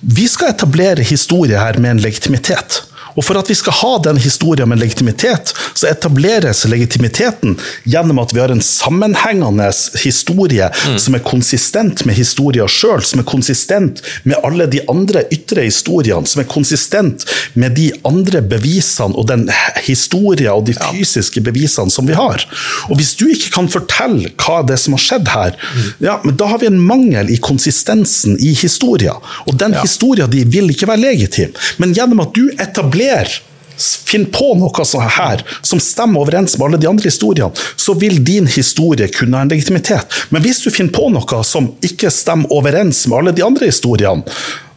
vi 0.00 0.26
skal 0.28 0.52
etablere 0.52 1.06
historie 1.06 1.56
her 1.56 1.80
med 1.80 1.96
en 1.96 2.04
legitimitet. 2.04 2.82
Og 3.16 3.24
For 3.24 3.38
at 3.40 3.50
vi 3.50 3.56
skal 3.56 3.76
ha 3.80 3.92
den 4.04 4.18
historien 4.20 4.68
med 4.68 4.80
legitimitet, 4.80 5.52
så 5.74 5.88
etableres 5.88 6.64
legitimiteten 6.68 7.56
gjennom 7.88 8.20
at 8.22 8.34
vi 8.34 8.42
har 8.42 8.52
en 8.52 8.62
sammenhengende 8.62 9.70
historie 10.02 10.68
mm. 10.68 10.98
som 11.00 11.16
er 11.16 11.24
konsistent 11.24 12.04
med 12.06 12.18
historien 12.18 12.68
sjøl, 12.68 13.02
som 13.04 13.22
er 13.22 13.28
konsistent 13.28 14.02
med 14.24 14.38
alle 14.44 14.68
de 14.70 14.82
andre 14.92 15.24
ytre 15.32 15.66
historiene, 15.66 16.28
som 16.28 16.42
er 16.42 16.50
konsistent 16.50 17.24
med 17.54 17.76
de 17.78 17.88
andre 18.06 18.42
bevisene 18.44 19.16
og 19.16 19.28
den 19.30 19.46
historien 19.86 20.52
og 20.52 20.66
de 20.68 20.76
fysiske 20.76 21.40
bevisene 21.44 21.92
som 21.92 22.08
vi 22.08 22.16
har. 22.16 22.44
Og 22.90 22.96
Hvis 23.00 23.14
du 23.16 23.26
ikke 23.32 23.54
kan 23.54 23.70
fortelle 23.72 24.32
hva 24.42 24.60
det 24.66 24.76
er 24.76 24.82
som 24.82 24.96
har 24.96 25.04
skjedd 25.04 25.32
her, 25.32 25.56
mm. 25.56 25.88
ja, 26.04 26.18
men 26.24 26.36
da 26.36 26.50
har 26.52 26.60
vi 26.60 26.68
en 26.68 26.80
mangel 26.80 27.32
i 27.32 27.40
konsistensen 27.40 28.36
i 28.40 28.52
historien. 28.56 29.16
Og 29.46 29.56
den 29.58 29.76
ja. 29.76 29.84
historien 29.84 30.30
de 30.30 30.44
vil 30.50 30.70
ikke 30.72 30.88
være 30.90 31.04
legitim. 31.04 31.56
Men 31.80 31.94
gjennom 31.96 32.24
at 32.26 32.34
du 32.36 32.50
etablerer 32.52 33.05
ber 33.06 33.38
Finn 33.76 34.24
på 34.32 34.54
noe 34.56 34.84
sånt 34.88 35.18
her 35.18 35.42
som 35.60 35.80
stemmer 35.82 36.22
overens 36.22 36.54
med 36.56 36.64
alle 36.64 36.78
de 36.80 36.88
andre 36.88 37.10
historiene, 37.10 37.52
så 37.76 37.92
vil 38.00 38.22
din 38.24 38.46
historie 38.48 39.08
kunne 39.12 39.36
ha 39.36 39.44
en 39.44 39.52
legitimitet. 39.52 40.16
Men 40.32 40.40
hvis 40.46 40.62
du 40.64 40.70
finner 40.72 40.94
på 40.96 41.10
noe 41.12 41.42
som 41.44 41.68
ikke 41.84 42.08
stemmer 42.14 42.52
overens 42.56 43.02
med 43.04 43.18
alle 43.18 43.36
de 43.36 43.44
andre 43.44 43.68
historiene, 43.68 44.24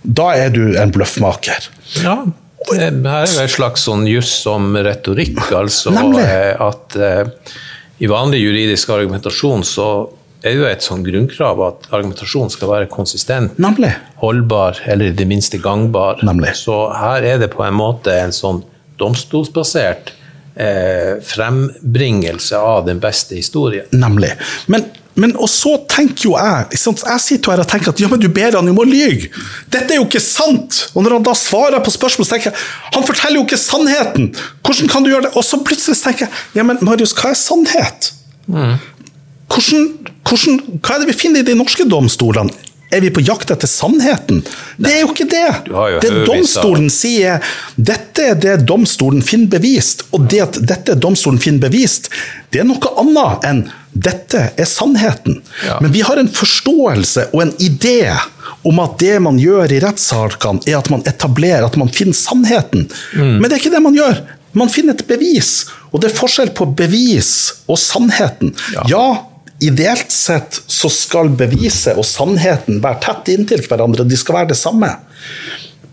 da 0.04 0.34
er 0.36 0.52
du 0.52 0.76
en 0.80 0.92
bløffmaker. 0.92 1.70
Ja, 2.04 2.18
det 2.68 2.92
her 2.92 3.24
er 3.24 3.32
jo 3.32 3.46
en 3.46 3.52
slags 3.56 3.88
sånn 3.88 4.04
juss 4.10 4.34
som 4.44 4.74
retorikk, 4.76 5.40
altså. 5.56 5.94
Nemlig. 5.96 6.26
At 6.60 7.00
eh, 7.00 7.56
i 8.04 8.08
vanlig 8.12 8.44
juridisk 8.44 8.92
argumentasjon 8.96 9.64
så 9.68 9.90
er 10.44 10.56
jo 10.56 10.68
et 10.70 10.86
sånn 10.86 11.04
grunnkrav 11.04 11.60
at 11.66 11.90
argumentasjonen 11.92 12.52
skal 12.54 12.72
være 12.72 12.90
konsistent, 12.92 13.58
Nemlig. 13.60 13.92
holdbar 14.22 14.80
eller 14.88 15.12
i 15.12 15.16
det 15.16 15.28
minste 15.28 15.60
gangbar. 15.60 16.22
Nemlig. 16.24 16.54
Så 16.62 16.78
her 16.96 17.26
er 17.28 17.42
det 17.42 17.52
på 17.54 17.66
en 17.66 17.76
måte 17.76 18.14
en 18.16 18.32
sånn 18.36 18.62
domstolsbasert 19.00 20.14
eh, 20.60 21.18
frembringelse 21.24 22.58
av 22.60 22.86
den 22.88 23.00
beste 23.04 23.36
historien. 23.36 23.86
Nemlig. 23.92 24.32
Men, 24.72 24.86
men 25.20 25.36
og 25.36 25.50
så 25.52 25.74
tenker 25.92 26.30
jo 26.30 26.34
jeg 26.38 26.80
Jeg 26.80 27.20
sitter 27.24 27.54
her 27.54 27.64
og 27.64 27.68
tenker 27.72 27.92
at 27.92 28.00
ja, 28.00 28.08
men 28.12 28.22
du 28.24 28.30
ber 28.32 28.56
han 28.60 28.72
om 28.72 28.80
å 28.80 28.88
lyge. 28.88 29.32
Dette 29.72 29.96
er 29.96 30.00
jo 30.00 30.08
ikke 30.08 30.24
sant! 30.24 30.86
Og 30.94 31.04
når 31.04 31.18
han 31.18 31.28
da 31.28 31.36
svarer 31.36 31.84
på 31.84 31.92
spørsmål, 31.96 32.28
så 32.28 32.36
tenker 32.38 32.52
jeg 32.52 32.96
han 32.96 33.08
forteller 33.08 33.40
jo 33.42 33.48
ikke 33.48 33.60
sannheten! 33.60 34.32
Hvordan 34.64 34.92
kan 34.92 35.04
du 35.04 35.12
gjøre 35.12 35.28
det? 35.28 35.36
Og 35.36 35.44
så 35.48 35.60
plutselig 35.64 36.00
tenker 36.00 36.28
jeg 36.28 36.60
ja, 36.62 36.68
men 36.68 36.80
Marius, 36.86 37.16
hva 37.20 37.34
er 37.34 37.40
sannhet? 37.40 38.14
Hvordan, 39.50 39.86
hvordan, 40.28 40.60
hva 40.80 40.96
er 40.96 41.04
det 41.04 41.10
vi 41.12 41.20
finner 41.26 41.44
i 41.44 41.48
de 41.48 41.58
norske 41.58 41.86
domstolene? 41.90 42.54
Er 42.90 43.04
vi 43.06 43.12
på 43.14 43.22
jakt 43.22 43.52
etter 43.54 43.70
sannheten? 43.70 44.40
Det 44.82 44.90
er 44.96 45.04
jo 45.04 45.12
ikke 45.12 45.28
det! 45.30 45.50
Jo 45.70 45.84
Det 46.02 46.10
av- 46.10 46.24
domstolen 46.26 46.88
sier 46.90 47.44
dette 47.78 48.24
er 48.32 48.40
det 48.42 48.56
domstolen 48.66 49.22
finner 49.22 49.52
bevist, 49.60 50.08
og 50.10 50.26
det 50.32 50.40
at 50.42 50.58
dette 50.72 50.96
domstolen 50.98 51.38
finner 51.42 51.62
bevist, 51.68 52.10
det 52.50 52.64
er 52.64 52.66
noe 52.66 52.90
annet 52.98 53.46
enn 53.46 53.62
dette 53.94 54.42
er 54.58 54.70
sannheten. 54.70 55.38
Ja. 55.68 55.78
Men 55.82 55.94
vi 55.94 56.02
har 56.02 56.18
en 56.18 56.30
forståelse 56.34 57.30
og 57.34 57.42
en 57.46 57.54
idé 57.62 58.10
om 58.66 58.82
at 58.82 58.98
det 59.02 59.16
man 59.22 59.38
gjør 59.38 59.72
i 59.72 59.80
rettssakene, 59.86 60.66
er 60.66 60.80
at 60.82 60.90
man 60.90 61.06
etablerer, 61.10 61.66
at 61.70 61.78
man 61.78 61.90
finner 61.94 62.18
sannheten. 62.18 62.90
Men 63.14 63.46
det 63.46 63.54
er 63.54 63.62
ikke 63.62 63.76
det 63.78 63.86
man 63.86 63.98
gjør. 63.98 64.24
Man 64.58 64.70
finner 64.74 64.98
et 64.98 65.06
bevis, 65.08 65.68
og 65.94 66.02
det 66.02 66.10
er 66.10 66.18
forskjell 66.18 66.56
på 66.58 66.66
bevis 66.74 67.32
og 67.70 67.78
sannheten. 67.78 68.56
Ja. 68.74 68.86
ja 68.90 69.08
Ideelt 69.60 70.12
sett 70.12 70.62
så 70.68 70.90
skal 70.92 71.34
beviset 71.36 71.98
og 72.00 72.08
sannheten 72.08 72.80
være 72.84 73.02
tett 73.04 73.34
inntil 73.34 73.66
hverandre, 73.66 74.08
de 74.08 74.20
skal 74.20 74.40
være 74.40 74.54
det 74.54 74.60
samme. 74.60 74.94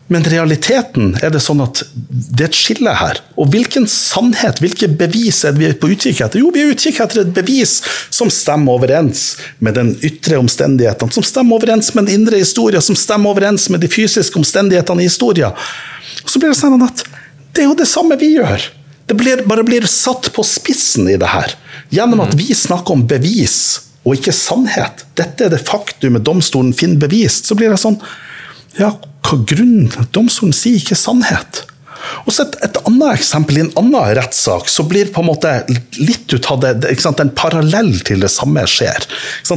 Men 0.07 0.23
realiteten 0.23 1.17
er 1.19 1.33
det 1.35 1.41
sånn 1.43 1.65
at 1.65 1.81
det 1.91 2.45
er 2.45 2.47
et 2.47 2.55
skille 2.55 2.93
her. 2.95 3.19
Og 3.35 3.51
hvilken 3.51 3.89
sannhet, 3.91 4.61
hvilke 4.63 4.87
bevis 5.01 5.41
er 5.43 5.57
det 5.57 5.59
vi 5.59 5.67
er 5.67 5.75
på 5.83 5.91
utkikk 5.91 6.21
etter? 6.23 6.45
Jo, 6.45 6.53
vi 6.55 6.63
er 6.63 6.71
utkikk 6.77 7.01
etter 7.03 7.25
et 7.25 7.33
bevis 7.35 7.81
som 8.15 8.31
stemmer 8.31 8.79
overens 8.79 9.33
med 9.59 9.75
den 9.81 9.97
ytre 10.07 10.39
omstendighetene, 10.39 11.11
som 11.17 11.27
stemmer 11.27 11.59
overens 11.59 11.91
med 11.97 12.07
den 12.07 12.21
indre 12.21 12.39
historien, 12.39 12.85
som 12.87 12.99
stemmer 12.99 13.35
overens 13.35 13.67
med 13.73 13.83
de 13.83 13.91
fysiske 13.91 14.39
omstendighetene 14.39 15.03
i 15.03 15.11
historien. 15.11 15.67
Og 16.23 16.31
så 16.31 16.39
blir 16.39 16.55
det 16.55 16.61
sånn 16.61 16.87
at 16.87 17.03
det 17.57 17.65
er 17.65 17.71
jo 17.73 17.79
det 17.83 17.91
samme 17.91 18.19
vi 18.21 18.37
gjør. 18.37 18.71
Det 19.07 19.15
blir, 19.15 19.43
bare 19.47 19.65
blir 19.67 19.87
satt 19.87 20.33
på 20.35 20.43
spissen 20.47 21.09
i 21.09 21.19
det 21.21 21.31
her. 21.31 21.55
Gjennom 21.95 22.25
at 22.25 22.35
vi 22.39 22.51
snakker 22.55 22.97
om 22.97 23.05
bevis 23.07 23.59
og 24.07 24.19
ikke 24.19 24.35
sannhet. 24.35 25.05
Dette 25.19 25.47
er 25.47 25.53
det 25.55 25.63
faktumet 25.67 26.25
domstolen 26.27 26.75
finner 26.75 27.07
bevist. 27.07 27.47
Så 27.47 27.59
blir 27.59 27.73
det 27.73 27.83
sånn 27.83 28.01
Ja, 28.77 28.93
hva 29.27 29.39
grunn? 29.49 29.89
Domstolen 30.15 30.55
sier 30.55 30.79
ikke 30.81 30.99
sannhet. 30.99 31.65
Og 32.27 32.35
så 32.35 32.47
et, 32.47 32.57
et 32.67 32.79
annet 32.89 33.17
eksempel 33.17 33.59
i 33.59 33.65
en 33.65 33.73
annen 33.81 34.15
rettssak, 34.19 34.69
så 34.71 34.85
blir 34.87 35.11
på 35.13 35.23
en 35.23 35.31
måte 35.31 35.53
litt 35.99 36.33
ut 36.33 36.51
av 36.53 36.61
det, 36.63 36.73
det 36.83 36.95
ikke 36.95 37.07
sant, 37.09 37.23
En 37.23 37.33
parallell 37.37 37.93
til 38.07 38.23
det 38.23 38.31
samme 38.33 38.63
skjer. 38.69 39.07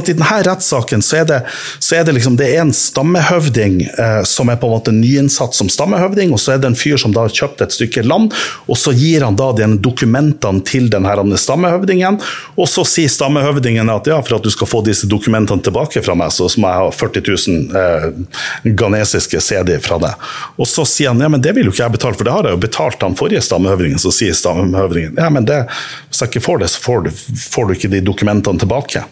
denne 0.12 0.38
rettssaken 0.46 1.02
så 1.04 1.20
er 1.20 1.28
det, 1.28 1.40
så 1.78 1.98
er 1.98 2.06
det 2.06 2.16
liksom 2.16 2.38
det 2.40 2.48
er 2.54 2.64
en 2.64 2.74
stammehøvding 2.74 3.82
eh, 3.90 4.22
som 4.28 4.50
er 4.50 4.58
på 4.60 4.68
en 4.68 4.74
måte 4.76 4.94
nyinnsatt 4.94 5.56
som 5.56 5.70
stammehøvding, 5.72 6.32
og 6.34 6.40
så 6.42 6.54
er 6.54 6.62
det 6.62 6.70
en 6.70 6.78
fyr 6.78 6.98
som 7.00 7.14
da 7.14 7.26
har 7.26 7.34
kjøpt 7.34 7.64
et 7.64 7.76
stykke 7.76 8.04
land, 8.06 8.34
og 8.66 8.78
så 8.80 8.94
gir 8.96 9.26
han 9.26 9.38
da 9.38 9.50
de 9.56 9.68
dokumentene 9.82 10.64
til 10.66 10.88
denne 10.92 11.38
stammehøvdingen, 11.40 12.20
og 12.56 12.70
så 12.70 12.84
sier 12.88 13.12
stammehøvdingen 13.12 13.90
at 13.92 14.08
ja, 14.10 14.18
for 14.24 14.38
at 14.38 14.46
du 14.46 14.50
skal 14.52 14.70
få 14.70 14.82
disse 14.86 15.08
dokumentene 15.10 15.62
tilbake 15.64 16.02
fra 16.04 16.16
meg, 16.18 16.32
så 16.34 16.48
må 16.60 16.70
jeg 16.70 16.82
ha 16.82 16.90
40 16.94 17.26
000 17.28 17.80
eh, 17.80 18.72
ghanesiske 18.80 19.40
CD 19.44 19.76
fra 19.82 20.00
deg. 20.02 20.28
Og 20.60 20.68
så 20.68 20.86
sier 20.88 21.12
han 21.12 21.22
ja, 21.22 21.30
men 21.32 21.42
det 21.42 21.54
vil 21.56 21.68
jo 21.68 21.74
ikke 21.74 21.84
jeg 21.84 21.96
betale, 21.98 22.18
for 22.18 22.28
det 22.28 22.29
har 22.32 22.46
jeg 22.46 22.56
jo 22.56 22.62
betalt 22.62 23.04
han 23.04 23.18
forrige 23.18 23.42
stammehøvdingen. 23.44 24.00
Så 24.02 24.12
sier 24.14 24.36
stammehøvdingen 24.36 25.20
ja, 25.20 25.28
men 25.32 25.46
det, 25.48 25.62
hvis 26.08 26.22
jeg 26.22 26.32
ikke 26.32 26.46
får 26.46 26.62
det, 26.62 26.72
så 26.72 26.82
får 26.84 27.06
du, 27.06 27.12
får 27.50 27.68
du 27.68 27.76
ikke 27.76 27.92
de 27.92 28.02
dokumentene 28.04 28.62
tilbake. 28.62 29.04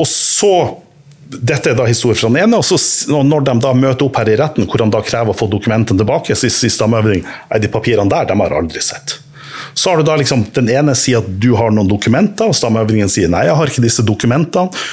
Og 0.00 0.08
så 0.10 0.54
dette 1.24 1.72
er 1.72 1.76
da 1.78 1.86
historie 1.88 2.18
fra 2.18 2.28
den 2.28 2.42
ene, 2.42 2.60
og 2.60 2.64
så 2.66 2.76
når 3.24 3.46
de 3.48 3.54
da 3.62 3.72
møter 3.74 4.06
opp 4.06 4.18
her 4.20 4.28
i 4.30 4.36
retten, 4.38 4.66
hvor 4.68 4.82
han 4.84 4.92
da 4.92 5.00
krever 5.02 5.32
å 5.32 5.36
få 5.36 5.48
dokumentene 5.50 5.98
tilbake, 5.98 6.36
så 6.36 6.50
sier 6.52 6.72
stammehøvdingen 6.72 7.26
nei, 7.26 7.60
de 7.62 7.70
papirene 7.72 8.12
der, 8.12 8.28
de 8.28 8.36
har 8.38 8.52
jeg 8.52 8.64
aldri 8.64 8.82
sett. 8.84 9.16
Så 9.74 9.90
har 9.90 9.98
du 9.98 10.06
da 10.06 10.16
liksom, 10.20 10.44
Den 10.54 10.68
ene 10.70 10.94
sier 10.98 11.22
at 11.22 11.30
du 11.40 11.54
har 11.58 11.72
noen 11.74 11.88
dokumenter, 11.90 12.50
og 12.50 12.58
stammehøvdingen 12.58 13.10
sier 13.10 13.32
nei, 13.32 13.46
jeg 13.48 13.56
har 13.58 13.72
ikke 13.72 13.84
disse 13.84 14.04
dokumentene. 14.06 14.84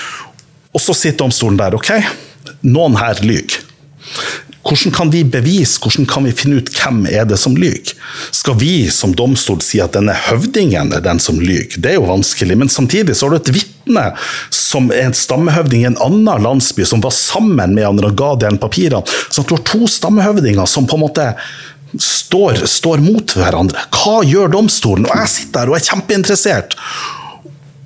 Og 0.72 0.82
så 0.82 0.96
sitter 0.96 1.26
domstolen 1.26 1.60
der. 1.60 1.76
Ok, 1.76 1.92
noen 2.64 2.96
her 2.98 3.20
lyver. 3.26 3.60
Hvordan 4.72 4.94
kan 4.96 5.10
vi 5.12 5.26
bevise, 5.28 5.82
hvordan 5.84 6.06
kan 6.08 6.24
vi 6.24 6.32
finne 6.32 6.62
ut 6.62 6.70
hvem 6.72 7.02
er 7.12 7.26
det 7.28 7.36
som 7.42 7.58
lyver? 7.60 7.92
Skal 8.32 8.56
vi 8.62 8.86
som 8.94 9.12
domstol 9.20 9.60
si 9.66 9.82
at 9.84 9.98
denne 9.98 10.16
høvdingen 10.16 10.94
er 10.96 11.04
den 11.04 11.20
som 11.20 11.42
lyver? 11.44 11.76
Det 11.76 11.90
er 11.92 11.98
jo 11.98 12.08
vanskelig, 12.08 12.56
men 12.56 12.72
samtidig 12.72 13.18
så 13.20 13.28
har 13.28 13.36
du 13.36 13.42
et 13.42 13.52
vitne 13.58 14.06
som 14.48 14.88
er 14.96 15.10
en 15.10 15.18
stammehøvding 15.18 15.84
i 15.84 15.90
en 15.90 16.00
annen 16.00 16.46
landsby, 16.46 16.86
som 16.88 17.04
var 17.04 17.12
sammen 17.12 17.76
med 17.76 17.84
han 17.84 18.00
og 18.00 18.16
ga 18.16 18.30
delen 18.46 18.62
papirene. 18.62 19.04
Så 19.28 19.44
at 19.44 19.52
du 19.52 19.58
har 19.58 19.66
to 19.68 19.90
stammehøvdinger 19.92 20.70
som 20.72 20.88
på 20.88 20.96
en 20.96 21.04
måte 21.04 21.26
står, 22.00 22.62
står 22.72 23.04
mot 23.04 23.36
hverandre. 23.36 23.84
Hva 23.92 24.22
gjør 24.24 24.54
domstolen? 24.56 25.10
Og 25.10 25.20
jeg 25.26 25.34
sitter 25.34 25.66
her 25.66 25.74
og 25.74 25.82
er 25.82 25.90
kjempeinteressert. 25.90 26.78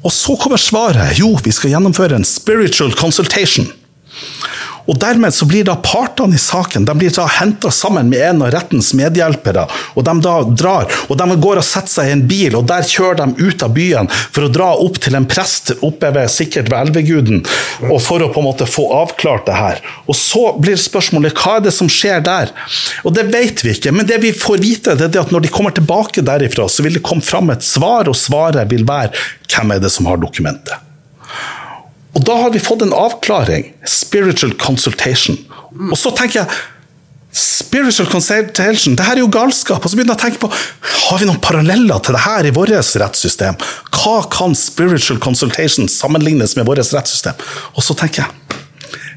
Og 0.05 0.13
så 0.13 0.37
kommer 0.37 0.61
svaret. 0.61 1.17
Jo, 1.17 1.31
vi 1.41 1.55
skal 1.55 1.73
gjennomføre 1.73 2.19
en 2.19 2.29
spiritual 2.29 2.93
consultation. 2.93 3.71
Og 4.85 4.99
Dermed 5.01 5.33
så 5.33 5.47
blir 5.49 5.65
da 5.65 5.75
partene 5.81 6.37
i 6.37 6.41
saken 6.41 6.85
de 6.85 6.93
blir 6.97 7.13
da 7.15 7.25
henta 7.39 7.71
sammen 7.73 8.09
med 8.11 8.21
en 8.21 8.43
av 8.45 8.53
rettens 8.53 8.91
medhjelpere. 8.97 9.65
og 9.95 10.05
De 10.05 10.15
da 10.21 10.35
drar, 10.45 10.91
og 11.09 11.17
de 11.17 11.37
går 11.41 11.61
og 11.61 11.65
setter 11.65 11.93
seg 11.95 12.09
i 12.09 12.15
en 12.15 12.25
bil, 12.29 12.57
og 12.57 12.67
der 12.69 12.85
kjører 12.85 13.21
de 13.23 13.47
ut 13.47 13.65
av 13.65 13.73
byen 13.75 14.09
for 14.11 14.45
å 14.45 14.51
dra 14.53 14.69
opp 14.85 14.99
til 15.01 15.17
en 15.17 15.27
prest 15.29 15.73
oppe 15.85 16.11
ved 16.15 16.31
sikkert 16.31 16.69
ved 16.71 16.89
Elveguden, 16.89 17.43
og 17.89 17.99
for 18.03 18.21
å 18.21 18.29
på 18.33 18.41
en 18.41 18.49
måte 18.49 18.69
få 18.69 18.87
avklart 19.01 19.49
det 19.49 19.57
her. 19.57 19.81
Og 20.05 20.17
Så 20.25 20.45
blir 20.61 20.77
spørsmålet 20.79 21.35
hva 21.37 21.57
er 21.57 21.65
det 21.67 21.73
som 21.75 21.89
skjer 21.91 22.23
der? 22.25 22.53
Og 23.03 23.13
Det 23.15 23.25
vet 23.31 23.63
vi 23.63 23.73
ikke, 23.75 23.93
men 23.95 24.05
det 24.05 24.21
vi 24.21 24.33
får 24.35 24.61
vite, 24.61 24.95
det 24.99 25.09
er 25.09 25.25
at 25.25 25.33
når 25.33 25.45
de 25.45 25.53
kommer 25.53 25.73
tilbake 25.73 26.21
derifra, 26.25 26.67
så 26.69 26.83
vil 26.85 26.97
det 26.97 27.05
komme 27.05 27.25
fram 27.25 27.49
et 27.53 27.63
svar, 27.63 28.09
og 28.09 28.17
svaret 28.17 28.69
vil 28.69 28.85
være 28.85 29.13
hvem 29.49 29.75
er 29.75 29.79
det 29.83 29.93
som 29.93 30.09
har 30.09 30.19
dokumentet. 30.21 30.75
Og 32.15 32.23
da 32.23 32.37
har 32.39 32.53
vi 32.53 32.63
fått 32.63 32.85
en 32.85 32.95
avklaring. 32.95 33.73
Spiritual 33.89 34.55
consultation. 34.61 35.37
Og 35.91 35.97
så 35.99 36.13
tenker 36.15 36.43
jeg 36.43 36.63
Spiritual 37.35 38.07
consultation, 38.07 38.93
det 38.95 39.03
her 39.03 39.17
er 39.17 39.25
jo 39.25 39.27
galskap. 39.27 39.83
Og 39.83 39.91
så 39.91 39.97
begynner 39.97 40.15
jeg 40.15 40.21
å 40.21 40.23
tenke 40.23 40.39
på 40.39 40.47
har 41.09 41.19
vi 41.19 41.27
noen 41.27 41.41
paralleller 41.43 41.99
til 41.99 42.15
det 42.15 42.21
her 42.23 42.47
i 42.47 42.53
vårt 42.55 42.71
rettssystem. 42.71 43.57
Hva 43.91 44.21
kan 44.31 44.55
spiritual 44.55 45.19
consultation 45.19 45.89
sammenlignes 45.91 46.55
med 46.55 46.69
vårt 46.69 46.79
rettssystem? 46.79 47.35
Og 47.75 47.83
så 47.83 47.97
tenker 47.99 48.23
jeg 48.23 48.61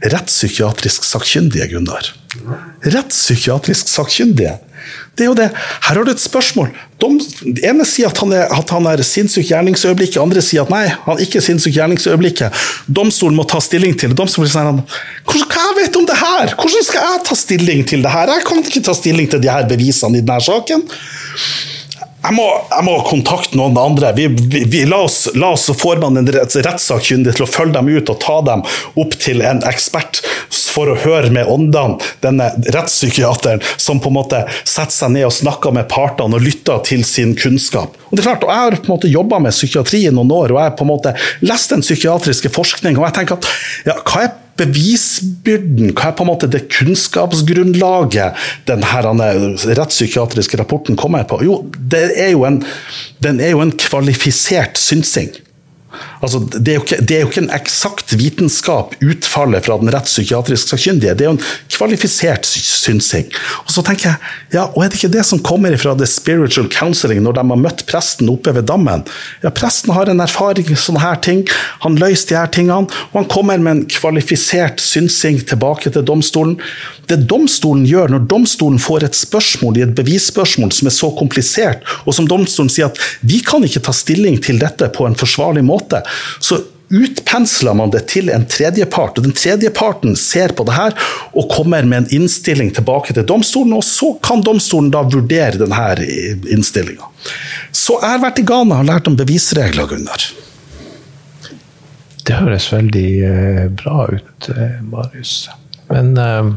rettspsykiatrisk 0.03 1.05
sakkyndige, 1.05 1.69
Gunnar. 1.73 2.13
Rettspsykiatrisk 2.87 3.89
sakkyndige. 3.91 4.59
Det 5.19 5.25
er 5.25 5.29
jo 5.33 5.37
det. 5.37 5.49
Her 5.51 5.99
har 5.99 6.07
du 6.07 6.11
et 6.13 6.23
spørsmål. 6.23 6.71
Den 7.03 7.19
ene 7.67 7.85
sier 7.87 8.13
at 8.13 8.21
han 8.23 8.33
er, 8.35 8.47
at 8.55 8.71
han 8.71 8.87
er 8.89 9.03
sinnssyk 9.05 9.49
gjerningsøyeblikket, 9.51 10.21
andre 10.23 10.43
sier 10.45 10.65
at 10.65 10.73
nei, 10.73 10.85
han 11.05 11.19
er 11.19 11.25
ikke 11.25 11.43
sinnssyk 11.45 11.75
gjerningsøyeblikket. 11.75 12.63
Domstolen 12.87 13.37
må 13.39 13.47
ta 13.51 13.61
stilling 13.63 13.97
til 13.99 14.13
det. 14.13 14.19
Domstolen 14.21 14.51
sier 14.51 14.71
han, 14.71 14.85
hva 15.27 15.43
jeg 15.43 15.79
vite 15.81 16.01
om 16.01 16.07
det 16.09 16.19
her? 16.19 16.55
Hvordan 16.55 16.87
skal 16.87 17.11
jeg 17.11 17.25
ta 17.29 17.39
stilling 17.39 17.83
til 17.91 18.07
det 18.07 18.15
her? 18.15 18.35
Jeg 18.39 18.47
kan 18.49 18.63
ikke 18.63 18.85
ta 18.87 18.95
stilling 18.97 19.31
til 19.31 19.43
de 19.43 19.51
her 19.51 19.67
bevisene 19.69 20.23
i 20.23 20.25
denne 20.25 20.41
saken. 20.45 20.87
Jeg 22.19 22.35
må, 22.35 22.45
jeg 22.73 22.85
må 22.85 22.97
kontakte 23.07 23.59
noen 23.59 23.77
andre. 23.79 24.11
Vi, 24.17 24.27
vi, 24.29 24.65
vi, 24.67 24.83
la, 24.91 25.05
oss, 25.07 25.29
la 25.39 25.53
oss 25.55 25.69
får 25.79 26.03
en 26.05 26.27
rettssakkyndig 26.27 27.37
til 27.37 27.47
å 27.47 27.49
følge 27.49 27.79
dem 27.79 27.91
ut 27.95 28.11
og 28.11 28.19
ta 28.25 28.41
dem 28.47 28.65
opp 28.99 29.15
til 29.23 29.45
en 29.47 29.63
ekspert 29.69 30.21
for 30.51 30.91
å 30.93 30.97
høre 30.99 31.31
med 31.35 31.49
åndene, 31.51 31.99
denne 32.23 32.51
rettspsykiateren, 32.75 33.63
som 33.81 34.03
på 34.03 34.11
en 34.11 34.19
måte 34.19 34.43
setter 34.63 34.95
seg 34.95 35.15
ned 35.15 35.29
og 35.29 35.35
snakker 35.35 35.75
med 35.75 35.89
partene 35.91 36.39
og 36.39 36.45
lytter 36.45 36.83
til 36.87 37.07
sin 37.07 37.37
kunnskap. 37.39 37.97
Og 38.11 38.19
det 38.19 38.25
er 38.25 38.29
klart, 38.31 38.45
og 38.45 38.53
Jeg 38.53 38.65
har 38.65 38.77
på 38.77 38.91
en 38.91 38.97
måte 38.97 39.13
jobba 39.13 39.41
med 39.43 39.55
psykiatri 39.55 40.05
i 40.09 40.13
noen 40.15 40.35
år, 40.35 40.53
og 40.53 40.61
jeg 40.61 40.71
har 40.71 40.77
på 40.79 40.87
en 40.87 40.93
måte 40.93 41.15
lest 41.47 41.75
den 41.75 41.87
psykiatriske 41.87 42.53
forskning, 42.55 42.99
og 42.99 43.09
jeg 43.09 43.19
tenker 43.21 43.39
at 43.39 43.51
ja, 43.89 43.99
hva 44.03 44.27
er 44.27 44.37
bevisbyrden, 44.59 45.93
hva 45.97 46.11
er 46.11 46.17
på 46.19 46.25
en 46.25 46.31
måte 46.33 46.51
det 46.51 46.67
kunnskapsgrunnlaget 46.75 48.47
den 48.69 48.85
rettspsykiatriske 49.79 50.61
rapporten 50.61 50.99
kommer 50.99 51.27
på? 51.29 51.41
Jo, 51.47 51.61
er 52.15 52.35
en, 52.49 52.63
den 53.25 53.41
er 53.41 53.55
jo 53.55 53.63
en 53.65 53.75
kvalifisert 53.79 54.81
synsing. 54.81 55.31
Altså, 56.21 56.41
det, 56.53 56.75
er 56.75 56.83
ikke, 56.83 57.01
det 57.03 57.17
er 57.17 57.23
jo 57.23 57.31
ikke 57.31 57.45
en 57.45 57.55
eksakt 57.55 58.15
vitenskap, 58.19 58.95
utfallet 59.05 59.67
fra 59.67 59.79
den 59.81 59.93
rettspsykiatrisk 59.95 60.73
sakkyndige. 60.73 61.15
Det 61.15 61.27
er 61.27 61.31
jo 61.31 61.37
en 61.37 61.45
kvalifisert 61.71 62.49
synsing. 62.49 63.29
Og 63.65 63.73
så 63.75 63.85
tenker 63.87 64.11
jeg, 64.11 64.33
ja, 64.57 64.67
og 64.73 64.83
er 64.83 64.91
det 64.91 64.99
ikke 64.99 65.13
det 65.15 65.25
som 65.29 65.43
kommer 65.45 65.77
fra 65.81 65.95
the 65.99 66.09
spiritual 66.09 66.69
counseling 66.73 67.23
når 67.25 67.39
de 67.39 67.45
har 67.53 67.63
møtt 67.63 67.85
presten 67.91 68.31
oppe 68.33 68.55
ved 68.57 68.67
dammen? 68.71 69.05
Ja, 69.45 69.53
presten 69.55 69.95
har 69.95 70.11
en 70.11 70.25
erfaring 70.25 70.71
i 70.73 70.79
sånne 70.79 71.05
her 71.05 71.21
ting, 71.25 71.45
han 71.85 71.99
løser 72.01 72.33
de 72.33 72.39
her 72.41 72.53
tingene, 72.55 72.89
og 73.11 73.17
han 73.21 73.31
kommer 73.31 73.63
med 73.63 73.75
en 73.75 73.85
kvalifisert 73.93 74.83
synsing 74.83 75.41
tilbake 75.49 75.93
til 75.95 76.07
domstolen. 76.07 76.59
Det 77.09 77.23
domstolen 77.31 77.87
gjør 77.89 78.13
når 78.13 78.27
domstolen 78.29 78.81
får 78.83 79.07
et 79.07 79.17
spørsmål 79.17 79.79
i 79.79 79.85
et 79.87 79.95
bevisspørsmål 79.97 80.75
som 80.75 80.91
er 80.91 80.97
så 80.97 81.13
komplisert, 81.17 81.87
og 82.05 82.17
som 82.17 82.29
domstolen 82.29 82.73
sier 82.73 82.91
at 82.91 83.01
vi 83.25 83.41
kan 83.45 83.65
ikke 83.65 83.83
ta 83.87 83.95
stilling 83.97 84.41
til 84.45 84.61
dette 84.61 84.91
på 84.95 85.07
en 85.07 85.17
forsvarlig 85.19 85.65
måte, 85.65 86.03
så 86.41 86.61
utpensler 86.89 87.75
man 87.77 87.91
det 87.93 88.07
til 88.09 88.31
en 88.33 88.47
tredjepart. 88.49 89.19
og 89.19 89.27
Den 89.27 89.37
tredjeparten 89.37 90.17
ser 90.17 90.55
på 90.57 90.65
det 90.65 90.77
her 90.77 90.97
og 91.37 91.51
kommer 91.53 91.85
med 91.85 92.05
en 92.05 92.23
innstilling 92.23 92.73
tilbake 92.75 93.15
til 93.15 93.27
domstolen, 93.29 93.77
og 93.77 93.85
så 93.85 94.15
kan 94.25 94.45
domstolen 94.45 94.91
da 94.95 95.05
vurdere 95.05 95.61
denne 95.61 96.09
innstillinga. 96.49 97.11
Så 97.73 97.99
jeg 98.01 98.17
har 98.17 98.23
vært 98.25 98.41
i 98.41 98.47
Ghana 98.49 98.81
og 98.81 98.89
lært 98.89 99.11
om 99.11 99.19
bevisregler, 99.19 99.89
Gunnar. 99.91 100.31
Det 102.29 102.37
høres 102.37 102.67
veldig 102.73 103.11
eh, 103.25 103.67
bra 103.73 104.05
ut, 104.13 104.49
eh, 104.53 104.81
Marius. 104.85 105.49
Men 105.89 106.11
eh, 106.21 106.51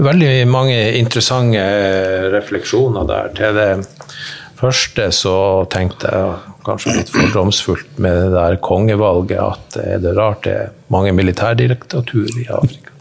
veldig 0.00 0.30
mange 0.48 0.78
interessante 0.96 1.60
refleksjoner 2.32 3.04
der. 3.08 3.28
Til 3.36 3.58
det 3.58 3.68
første 4.62 5.08
så 5.16 5.34
tenkte 5.72 6.12
jeg 6.12 6.54
kanskje 6.66 6.96
litt 6.96 7.10
fordomsfullt 7.12 7.98
med 8.02 8.18
det 8.20 8.30
der 8.36 8.56
kongevalget, 8.62 9.42
at 9.42 9.78
er 9.82 10.00
det 10.02 10.16
rart 10.18 10.46
det 10.46 10.54
er 10.54 10.72
mange 10.92 11.12
militærdirektatur 11.16 12.30
i 12.38 12.48
Afrika? 12.48 12.92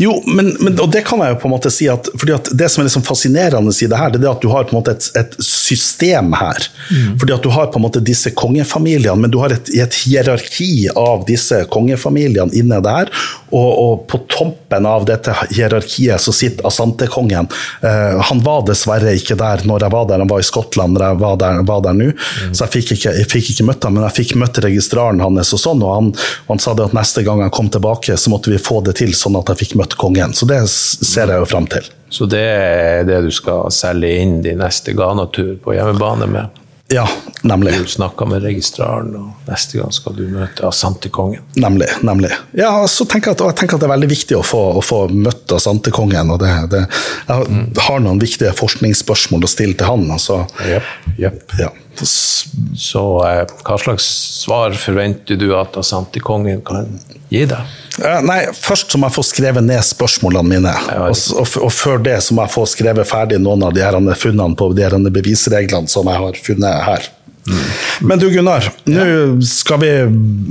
Jo, 0.00 0.16
men, 0.26 0.56
men, 0.58 0.74
og 0.80 0.90
det 0.90 1.04
kan 1.06 1.20
jeg 1.22 1.34
jo 1.34 1.40
på 1.42 1.46
en 1.46 1.52
måte 1.54 1.70
si 1.70 1.86
at, 1.92 2.08
fordi 2.18 2.32
at 2.34 2.48
Det 2.56 2.66
som 2.72 2.82
er 2.82 2.88
liksom 2.88 3.04
fascinerende 3.06 3.70
i 3.70 3.88
det 3.90 3.98
her, 4.00 4.10
det 4.14 4.24
er 4.24 4.32
at 4.32 4.42
du 4.42 4.48
har 4.50 4.66
på 4.66 4.74
en 4.74 4.80
måte 4.80 4.96
et, 4.96 5.10
et 5.20 5.36
system 5.70 6.32
her. 6.38 6.66
Mm. 6.90 7.18
Fordi 7.20 7.36
at 7.36 7.42
Du 7.42 7.48
har 7.48 7.66
på 7.66 7.78
en 7.78 7.86
måte 7.86 8.02
disse 8.04 8.30
kongefamiliene, 8.36 9.16
men 9.16 9.30
du 9.30 9.38
har 9.40 9.52
et, 9.54 9.70
et 9.74 10.00
hierarki 10.04 10.88
av 10.96 11.24
disse 11.28 11.62
kongefamiliene 11.72 12.54
inne 12.56 12.80
der. 12.84 13.10
Og, 13.50 13.70
og 13.82 14.02
på 14.10 14.20
toppen 14.30 14.86
av 14.86 15.06
dette 15.08 15.34
hierarkiet 15.50 16.22
så 16.22 16.34
sitter 16.34 16.66
Asante-kongen. 16.68 17.48
Eh, 17.82 18.18
han 18.28 18.42
var 18.46 18.62
dessverre 18.68 19.14
ikke 19.18 19.38
der 19.40 19.64
når 19.66 19.86
jeg 19.86 19.94
var 19.96 20.10
der, 20.10 20.22
han 20.22 20.30
var 20.30 20.42
i 20.42 20.46
Skottland 20.46 20.94
når 20.94 21.06
jeg 21.06 21.20
var 21.24 21.40
der, 21.42 21.62
var 21.66 21.84
der 21.86 21.98
nå. 21.98 22.10
Mm. 22.12 22.54
Så 22.54 22.66
jeg 22.66 22.74
fikk, 22.76 22.94
ikke, 22.96 23.14
jeg 23.18 23.30
fikk, 23.30 23.52
ikke, 23.54 23.68
møtt 23.70 23.86
ham, 23.86 23.98
men 23.98 24.06
jeg 24.08 24.18
fikk 24.20 24.36
møtt 24.40 24.62
registraren 24.62 25.22
hans, 25.24 25.54
og 25.56 25.64
sånn, 25.64 25.86
og 25.86 25.96
han, 25.96 26.12
han 26.50 26.62
sa 26.62 26.76
det 26.78 26.90
at 26.90 26.96
neste 26.96 27.24
gang 27.26 27.42
han 27.42 27.54
kom 27.54 27.70
tilbake, 27.72 28.16
så 28.16 28.32
måtte 28.32 28.52
vi 28.54 28.60
få 28.62 28.80
det 28.86 28.98
til 29.02 29.14
sånn 29.16 29.38
at 29.40 29.50
jeg 29.52 29.64
fikk 29.64 29.78
møtt 29.82 29.98
kongen. 30.00 30.36
Så 30.36 30.48
det 30.50 30.62
ser 30.70 31.32
jeg 31.32 31.42
jo 31.42 31.50
fram 31.50 31.66
til. 31.70 31.90
Så 32.10 32.26
det 32.26 32.42
er 32.42 33.04
det 33.06 33.20
du 33.26 33.30
skal 33.34 33.70
selge 33.74 34.10
inn 34.22 34.40
din 34.42 34.58
neste 34.60 34.94
Ghana-tur 34.98 35.54
på 35.62 35.76
hjemmebane 35.76 36.26
med? 36.30 36.60
Ja, 36.92 37.08
nemlig. 37.42 37.78
Du 37.78 37.86
snakka 37.86 38.26
med 38.26 38.42
registraren, 38.42 39.12
og 39.14 39.46
neste 39.46 39.78
gang 39.78 39.92
skal 39.94 40.16
du 40.18 40.24
møte 40.26 40.64
Asante-kongen. 40.66 41.44
Nemlig. 41.54 41.86
nemlig. 42.02 42.32
Ja, 42.58 42.72
så 42.90 43.06
tenker 43.06 43.30
jeg, 43.30 43.38
at, 43.38 43.44
jeg 43.46 43.58
tenker 43.60 43.78
at 43.78 43.84
det 43.84 43.86
er 43.86 43.92
veldig 43.92 44.08
viktig 44.10 44.38
å 44.40 44.42
få, 44.42 44.62
å 44.74 44.82
få 44.82 45.04
møtt 45.14 45.54
Asante-kongen. 45.54 46.32
og 46.34 46.42
det, 46.42 46.50
det, 46.72 46.80
Jeg 47.28 47.46
mm. 47.46 47.62
har 47.86 48.02
noen 48.02 48.18
viktige 48.18 48.50
forskningsspørsmål 48.58 49.46
å 49.46 49.52
stille 49.54 49.78
til 49.78 49.86
han. 49.86 50.08
Altså. 50.10 50.40
Yep, 50.66 50.90
yep. 51.22 51.54
Ja. 51.62 51.70
Så 51.98 53.02
eh, 53.26 53.42
hva 53.66 53.78
slags 53.80 54.06
svar 54.40 54.74
forventer 54.78 55.38
du 55.40 55.50
at 55.58 55.76
Asante-kongen 55.80 56.62
kan 56.66 56.88
gi 57.30 57.44
deg? 57.50 57.76
Nei, 58.24 58.40
Først 58.56 58.92
så 58.92 59.00
må 59.00 59.10
jeg 59.10 59.16
få 59.18 59.24
skrevet 59.26 59.66
ned 59.66 59.82
spørsmålene 59.84 60.54
mine. 60.54 60.74
Og, 60.96 61.16
og, 61.36 61.56
og, 61.60 61.70
før 61.74 62.02
det 62.02 62.18
så 62.24 62.36
må 62.36 62.46
jeg 62.46 62.54
få 62.54 62.66
skrevet 62.70 63.08
ferdig 63.08 63.40
noen 63.42 63.66
av 63.66 63.74
de 63.76 63.84
her 63.84 63.98
funnene 64.18 64.56
på 64.56 64.70
de 64.76 64.86
her 64.86 64.96
bevisreglene 65.10 65.90
som 65.90 66.08
jeg 66.08 66.24
har 66.24 66.44
funnet 66.46 66.86
her. 66.86 67.10
Mm. 67.48 67.60
Men 68.08 68.20
du 68.20 68.28
Gunnar, 68.30 68.66
nå 68.84 69.04
skal 69.48 69.80
vi 69.80 69.90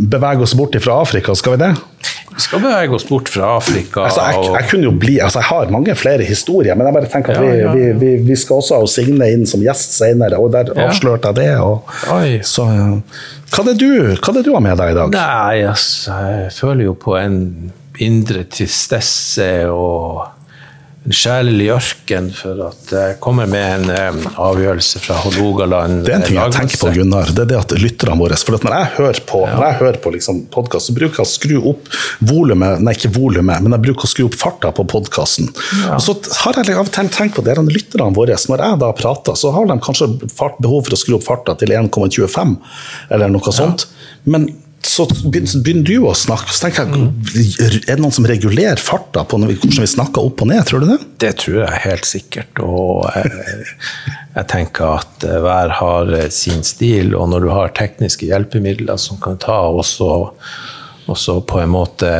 bevege 0.09 0.43
oss 0.43 0.55
bort 0.57 0.75
fra 0.83 0.97
Afrika, 1.03 1.35
skal 1.37 1.55
vi 1.55 1.63
det? 1.63 1.73
Vi 2.39 2.43
skal 2.45 2.61
bevege 2.63 2.95
oss 2.95 3.03
bort 3.03 3.27
fra 3.27 3.49
Afrika. 3.57 4.05
Altså, 4.07 4.23
jeg, 4.23 4.51
jeg, 4.53 4.67
kunne 4.71 4.87
jo 4.87 4.93
bli, 4.95 5.17
altså, 5.19 5.41
jeg 5.41 5.47
har 5.49 5.71
mange 5.75 5.95
flere 5.99 6.23
historier, 6.23 6.77
men 6.79 6.87
jeg 6.87 6.95
bare 6.95 7.09
tenker 7.11 7.35
at 7.35 7.43
vi, 7.43 7.49
ja, 7.49 7.65
ja. 7.65 7.73
vi, 7.75 7.89
vi, 7.99 8.11
vi 8.29 8.37
skal 8.39 8.61
også 8.61 8.79
ha 8.79 8.85
Signe 8.87 9.27
inn 9.33 9.43
som 9.49 9.59
gjest 9.65 9.97
senere, 9.97 10.39
og 10.39 10.53
der 10.55 10.71
avslørte 10.85 11.33
jeg 11.33 11.39
det. 11.41 11.49
Og, 11.59 11.91
så, 12.47 12.69
hva, 12.69 13.59
er 13.59 13.67
det 13.67 13.75
du, 13.81 13.91
hva 14.15 14.31
er 14.31 14.37
det 14.39 14.45
du 14.47 14.53
har 14.55 14.63
med 14.63 14.79
deg 14.79 14.93
i 14.93 14.97
dag? 15.01 15.19
Nei, 15.19 15.65
altså, 15.67 16.15
jeg 16.37 16.55
føler 16.61 16.87
jo 16.87 16.95
på 17.03 17.19
en 17.19 17.41
indre 17.99 18.45
tristesse 18.47 19.51
og 19.67 20.38
sjelelig 21.15 21.67
ørken 21.73 22.29
for 22.35 22.59
at 22.67 22.91
jeg 22.93 23.15
kommer 23.23 23.49
med 23.49 23.89
en 23.89 24.17
um, 24.17 24.19
avgjørelse 24.49 25.01
fra 25.01 25.17
Hålogaland. 25.23 26.03
Det 26.05 26.13
er 26.13 26.19
en 26.19 26.25
ting 26.27 26.37
jeg 26.37 26.53
tenker 26.55 26.81
på, 26.83 26.91
Gunnar. 26.99 27.31
Det 27.33 27.43
er 27.45 27.49
det 27.49 27.57
at 27.59 27.75
lytterne 27.81 28.17
våre 28.19 28.37
For 28.39 28.57
når 28.65 28.75
jeg 28.75 28.91
hører 28.97 29.21
på, 29.31 29.41
ja. 29.49 29.71
hører 29.79 29.99
på 30.03 30.13
liksom 30.13 30.43
podkast, 30.53 30.89
så 30.89 30.95
bruker 30.97 31.21
jeg 31.21 31.25
å 31.25 31.31
skru 31.31 31.55
opp 31.73 31.89
volumet 32.29 32.83
Nei, 32.85 32.93
ikke 32.97 33.11
volumet, 33.15 33.63
men 33.65 33.75
jeg 33.75 33.85
bruker 33.87 34.05
å 34.07 34.11
skru 34.11 34.27
opp 34.27 34.37
farta 34.39 34.71
på 34.75 34.85
podkasten. 34.89 35.49
Ja. 35.81 35.97
Og 35.97 36.05
så 36.05 36.15
har 36.43 36.61
jeg 36.61 36.77
av 36.77 36.93
til 36.93 37.11
tenkt 37.13 37.37
på 37.39 37.45
det, 37.45 37.57
lytterne 37.69 38.13
våre. 38.15 38.37
Når 38.49 38.65
jeg 38.65 38.81
da 38.85 38.93
prater, 38.95 39.37
så 39.39 39.53
har 39.55 39.69
de 39.69 39.79
kanskje 39.83 40.11
behov 40.61 40.87
for 40.87 40.95
å 40.95 40.99
skru 40.99 41.17
opp 41.17 41.27
farta 41.27 41.57
til 41.59 41.73
1,25 41.75 42.57
eller 43.09 43.33
noe 43.33 43.55
sånt. 43.55 43.89
Men 44.29 44.49
så 44.85 45.05
begynner 45.25 45.83
du 45.83 46.05
å 46.07 46.13
snakke, 46.15 46.53
så 46.53 46.67
tenker 46.67 46.87
jeg, 46.87 47.45
er 47.59 47.77
det 47.87 47.97
noen 47.99 48.13
som 48.15 48.27
regulerer 48.27 48.79
farta 48.79 49.25
på 49.27 49.39
hvordan 49.39 49.83
vi 49.83 49.87
snakker 49.91 50.23
opp 50.23 50.43
og 50.43 50.49
ned, 50.51 50.61
tror 50.67 50.83
du 50.83 50.87
det? 50.91 50.99
Det 51.19 51.31
tror 51.41 51.57
jeg 51.63 51.81
helt 51.85 52.07
sikkert. 52.07 52.61
Og 52.63 53.07
jeg, 53.15 53.65
jeg 54.37 54.49
tenker 54.51 54.99
at 55.01 55.25
eh, 55.27 55.39
hver 55.43 55.75
har 55.81 56.13
eh, 56.15 56.29
sin 56.33 56.63
stil, 56.67 57.11
og 57.17 57.31
når 57.33 57.45
du 57.45 57.49
har 57.51 57.75
tekniske 57.75 58.29
hjelpemidler 58.29 58.99
som 59.01 59.19
kan 59.23 59.39
ta 59.41 59.59
også, 59.67 60.11
også 61.11 61.39
på 61.49 61.59
en 61.63 61.75
måte 61.75 62.13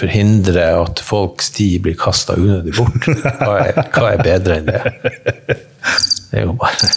forhindre 0.00 0.66
at 0.80 1.02
folks 1.04 1.52
tid 1.54 1.84
blir 1.84 1.98
kasta 2.00 2.34
unødig 2.38 2.74
bort, 2.78 3.06
hva 3.44 3.58
er, 3.68 3.82
hva 3.94 4.14
er 4.14 4.26
bedre 4.26 4.58
enn 4.58 4.70
det? 4.72 4.82
Det 6.32 6.40
er 6.40 6.48
jo 6.48 6.56
bare 6.58 6.90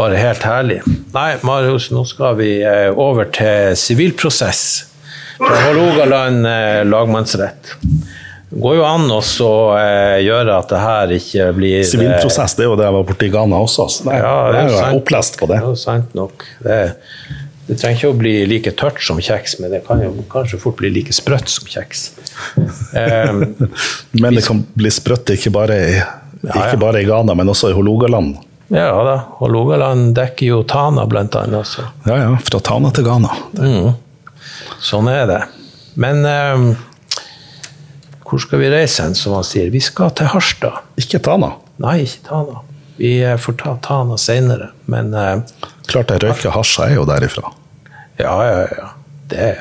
bare 0.00 0.20
helt 0.20 0.44
herlig. 0.48 0.80
Nei, 1.12 1.34
Marius, 1.46 1.90
nå 1.92 2.06
skal 2.08 2.38
vi 2.40 2.54
eh, 2.64 2.88
over 2.96 3.28
til 3.34 3.76
sivilprosess 3.76 4.64
fra 5.40 5.60
Hålogaland 5.66 6.46
eh, 6.46 6.84
lagmannsrett. 6.88 7.74
Det 8.50 8.58
går 8.60 8.80
jo 8.80 8.86
an 8.86 9.06
å 9.14 9.20
eh, 9.78 10.16
gjøre 10.24 10.56
at 10.56 10.72
det 10.72 10.80
her 10.82 11.12
ikke 11.14 11.50
blir 11.54 11.84
Sivilprosess, 11.86 12.56
det 12.58 12.64
er 12.64 12.72
jo 12.72 12.78
det 12.80 12.88
jeg 12.88 12.96
var 12.96 13.06
borti 13.12 13.28
Ghana 13.30 13.60
også. 13.62 13.86
Så 13.94 14.08
det, 14.08 14.16
ja, 14.18 14.34
det 14.50 14.58
er 14.64 14.72
jo 14.72 14.80
sant, 14.80 15.02
opplest 15.04 15.38
på 15.38 15.46
det. 15.46 15.60
Det 15.60 15.68
er 15.68 15.70
jo 15.70 15.78
sant 15.84 16.16
nok. 16.18 16.46
Det, 16.64 16.80
det, 17.68 17.76
trenger 17.76 18.00
ikke 18.00 18.10
å 18.10 18.18
bli 18.24 18.34
like 18.50 18.74
tørt 18.80 18.98
som 19.06 19.22
kjeks, 19.22 19.60
men 19.62 19.70
det 19.76 19.84
kan 19.86 20.02
jo 20.02 20.10
kanskje 20.32 20.58
fort 20.64 20.80
bli 20.82 20.90
like 20.96 21.14
sprøtt 21.14 21.52
som 21.52 21.70
kjeks. 21.70 22.08
Um, 22.58 23.44
men 24.22 24.34
det 24.34 24.42
kan 24.48 24.64
bli 24.74 24.90
sprøtt 24.92 25.30
ikke 25.36 25.54
bare 25.54 25.80
i, 25.86 25.96
ikke 26.50 26.80
bare 26.82 27.04
i 27.04 27.06
Ghana, 27.06 27.38
men 27.38 27.54
også 27.54 27.70
i 27.70 27.78
Hålogaland. 27.78 28.34
Ja 28.70 28.90
da, 29.02 29.16
og 29.42 29.50
Rogaland 29.50 30.12
dekker 30.14 30.46
jo 30.46 30.60
Tana 30.68 31.06
blant 31.10 31.34
annet. 31.38 31.66
Så. 31.66 31.82
Ja 32.06 32.20
ja, 32.20 32.34
fra 32.46 32.60
Tana 32.62 32.92
til 32.94 33.06
Ghana. 33.08 33.32
Mm. 33.58 33.90
Sånn 34.80 35.10
er 35.10 35.24
det. 35.26 35.40
Men 36.00 36.22
um, 36.24 36.68
hvor 38.28 38.42
skal 38.42 38.62
vi 38.62 38.70
reise 38.70 39.02
hen, 39.02 39.16
som 39.18 39.34
han 39.34 39.46
sier? 39.46 39.72
Vi 39.74 39.82
skal 39.82 40.14
til 40.14 40.30
Harstad. 40.30 40.84
Ikke 41.02 41.18
Tana? 41.26 41.56
Nei, 41.82 42.04
ikke 42.06 42.28
Tana. 42.28 42.62
Vi 43.00 43.16
får 43.42 43.58
ta 43.58 43.74
Tana 43.82 44.20
seinere, 44.20 44.70
men 44.92 45.10
uh, 45.16 45.66
Klart 45.90 46.14
jeg 46.14 46.22
røyker 46.22 46.54
hasj, 46.54 46.76
jeg 46.78 46.94
er 46.94 47.00
jo 47.00 47.10
derifra. 47.10 47.50
Ja, 48.20 48.36
ja, 48.46 48.64
ja. 48.70 48.88
Det 49.30 49.44
er 49.48 49.60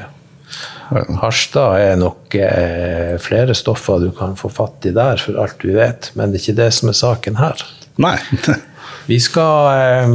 Harstad 1.22 1.78
er 1.78 1.98
nok 2.02 2.34
eh, 2.36 3.14
flere 3.22 3.54
stoffer 3.54 4.02
du 4.02 4.10
kan 4.16 4.34
få 4.38 4.50
fatt 4.50 4.88
i 4.90 4.94
der, 4.96 5.22
for 5.22 5.38
alt 5.38 5.62
vi 5.62 5.76
vet, 5.76 6.10
men 6.18 6.32
det 6.32 6.40
er 6.40 6.46
ikke 6.48 6.62
det 6.64 6.70
som 6.74 6.90
er 6.90 6.98
saken 6.98 7.38
her. 7.38 7.62
Nei. 8.02 8.16
Vi 9.06 9.20
skal, 9.20 9.78
eh, 9.80 10.08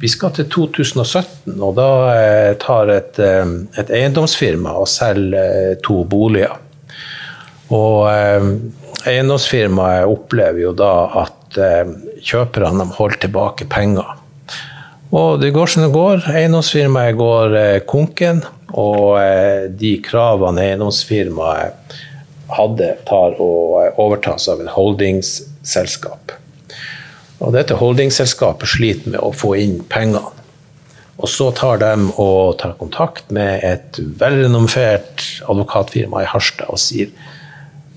vi 0.00 0.08
skal 0.08 0.32
til 0.36 0.48
2017, 0.50 1.60
og 1.60 1.74
da 1.78 1.88
eh, 2.14 2.52
tar 2.60 2.90
et, 2.94 3.18
eh, 3.18 3.44
et 3.80 3.90
eiendomsfirma 3.90 4.74
og 4.80 4.88
selger 4.90 5.78
to 5.84 6.02
boliger. 6.04 6.60
Og 7.74 8.06
eiendomsfirmaet 9.08 10.04
opplever 10.06 10.60
jo 10.66 10.74
da 10.76 10.92
at 11.24 11.56
kjøperne 12.22 12.84
holder 12.98 13.22
tilbake 13.24 13.66
penger. 13.72 14.12
Og 15.14 15.40
det 15.40 15.52
går 15.56 15.72
som 15.72 15.86
det 15.86 15.94
går. 15.94 16.26
Eiendomsfirmaet 16.28 17.16
går 17.18 17.56
konken, 17.88 18.44
og 18.76 19.16
de 19.80 19.94
kravene 20.04 20.68
eiendomsfirmaet 20.68 21.96
hadde, 22.54 22.92
tar 23.08 23.40
og 23.40 23.98
overtas 24.04 24.50
av 24.52 24.62
et 24.62 24.72
holdingsselskap. 24.76 26.36
Og 27.42 27.54
dette 27.54 27.76
holdingselskapet 27.78 28.70
sliter 28.76 29.14
med 29.14 29.22
å 29.22 29.32
få 29.34 29.54
inn 29.62 29.80
pengene. 29.90 30.30
Og 31.14 31.30
så 31.30 31.50
tar 31.54 31.78
de 31.82 31.92
og 32.20 32.56
tar 32.58 32.74
kontakt 32.78 33.30
med 33.34 33.62
et 33.62 34.00
velrenommert 34.18 35.22
advokatfirma 35.46 36.24
i 36.24 36.30
Harstad 36.30 36.72
og 36.74 36.80
sier 36.82 37.12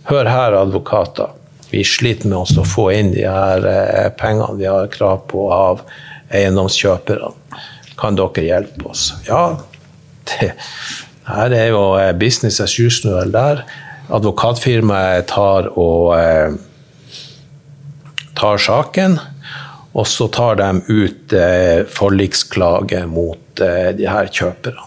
Hør 0.08 0.30
her, 0.32 0.56
advokater. 0.56 1.34
Vi 1.68 1.82
sliter 1.84 2.30
med 2.32 2.38
oss 2.38 2.54
å 2.56 2.64
få 2.64 2.86
inn 2.96 3.10
de 3.12 3.26
her 3.28 3.66
eh, 3.68 4.06
pengene 4.16 4.56
vi 4.56 4.70
har 4.70 4.88
krav 4.94 5.26
på 5.28 5.50
av 5.52 5.82
eiendomskjøperne. 6.32 7.34
Kan 8.00 8.16
dere 8.16 8.46
hjelpe 8.46 8.88
oss? 8.94 9.10
Ja, 9.28 9.58
det 10.32 10.54
her 11.28 11.58
er 11.58 11.68
jo 11.74 11.82
eh, 12.00 12.14
business 12.16 12.62
as 12.64 12.78
usual 12.80 13.34
der. 13.36 13.66
Advokatfirmaet 14.16 15.28
tar 15.34 15.68
og 15.74 16.14
eh, 16.16 16.56
tar 18.38 18.62
saken, 18.62 19.18
og 19.98 20.06
så 20.08 20.28
tar 20.30 20.60
de 20.60 20.70
ut 20.88 21.34
eh, 21.34 21.82
forliksklage 21.90 23.02
mot 23.10 23.64
eh, 23.64 23.90
de 23.98 24.06
her 24.10 24.30
kjøperne. 24.30 24.86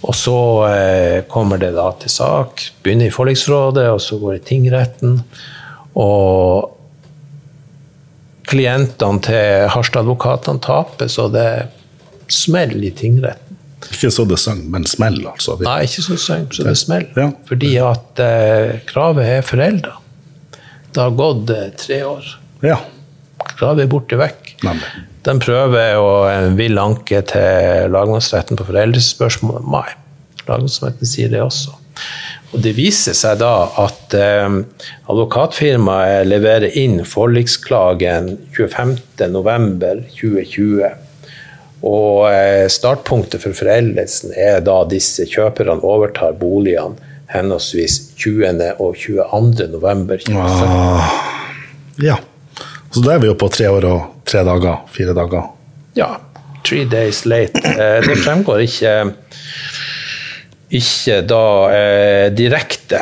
Og 0.00 0.16
så 0.16 0.36
eh, 0.70 1.18
kommer 1.28 1.60
det 1.60 1.74
da 1.76 1.90
til 2.00 2.12
sak, 2.12 2.64
begynner 2.84 3.10
i 3.10 3.14
forliksrådet, 3.14 3.90
og 3.92 4.00
så 4.00 4.16
går 4.20 4.38
det 4.38 4.40
i 4.40 4.46
tingretten. 4.54 5.18
Og 6.00 6.70
klientene 8.50 9.22
til 9.26 9.68
Harstad-advokatene 9.74 10.64
taper, 10.64 11.12
så 11.12 11.28
det 11.30 11.50
smeller 12.32 12.88
i 12.88 12.94
tingretten. 12.96 13.58
Ikke 13.90 14.10
så 14.12 14.24
det 14.28 14.38
sang, 14.40 14.64
men 14.72 14.84
smell, 14.88 15.20
altså. 15.28 15.56
Nei, 15.64 15.82
ikke 15.84 16.04
så 16.04 16.16
det 16.16 16.22
sang, 16.24 16.48
så 16.54 16.64
det 16.66 16.76
smeller. 16.78 17.12
Ja. 17.16 17.30
Fordi 17.48 17.74
at 17.84 18.22
eh, 18.24 18.80
kravet 18.88 19.28
er 19.36 19.46
forelda. 19.46 19.99
Det 20.94 21.00
har 21.00 21.14
gått 21.18 21.50
eh, 21.54 21.70
tre 21.78 22.02
år. 22.04 22.24
Ja. 22.66 22.78
Da 23.60 23.74
er 23.74 23.90
borte 23.90 24.18
vekk. 24.20 24.56
Nemlig. 24.66 24.90
De 25.26 25.34
prøver 25.40 25.96
og 26.00 26.30
eh, 26.30 26.54
vil 26.56 26.78
anke 26.80 27.22
til 27.28 27.90
lagmannsretten 27.92 28.56
på 28.58 28.64
foreldelsesspørsmål. 28.70 29.62
Nei. 29.70 29.90
Lagmannsretten 30.46 31.06
sier 31.08 31.28
det 31.32 31.42
også. 31.44 31.70
Og 32.50 32.58
Det 32.64 32.72
viser 32.74 33.14
seg 33.14 33.38
da 33.42 33.68
at 33.84 34.14
eh, 34.16 34.48
advokatfirmaet 35.12 36.26
leverer 36.26 36.70
inn 36.80 37.04
forliksklagen 37.06 38.38
25.11.2020. 38.56 40.90
Og 41.86 42.32
eh, 42.32 42.66
startpunktet 42.72 43.42
for 43.44 43.52
foreldelsen 43.56 44.32
er 44.36 44.60
da 44.64 44.84
disse 44.88 45.24
kjøperne 45.28 45.80
overtar 45.86 46.32
boligene 46.40 46.96
henholdsvis 47.32 47.98
20. 48.20 48.64
og 48.78 48.96
22. 48.98 49.68
november. 49.72 50.18
2017. 50.18 50.66
Ah, 50.66 51.12
ja. 52.02 52.16
Så 52.90 53.04
da 53.04 53.14
er 53.14 53.22
vi 53.22 53.30
jo 53.30 53.36
på 53.38 53.48
tre 53.54 53.68
år 53.70 53.86
og 53.86 54.24
tre 54.26 54.42
dager. 54.46 54.80
Fire 54.90 55.14
dager. 55.14 55.46
Ja, 55.98 56.08
three 56.66 56.84
days 56.90 57.24
late. 57.26 57.60
Eh, 57.62 58.00
Det 58.06 58.16
fremgår 58.24 58.64
ikke, 58.66 58.94
ikke 60.70 61.20
da 61.26 61.42
eh, 61.74 62.26
direkte, 62.34 63.00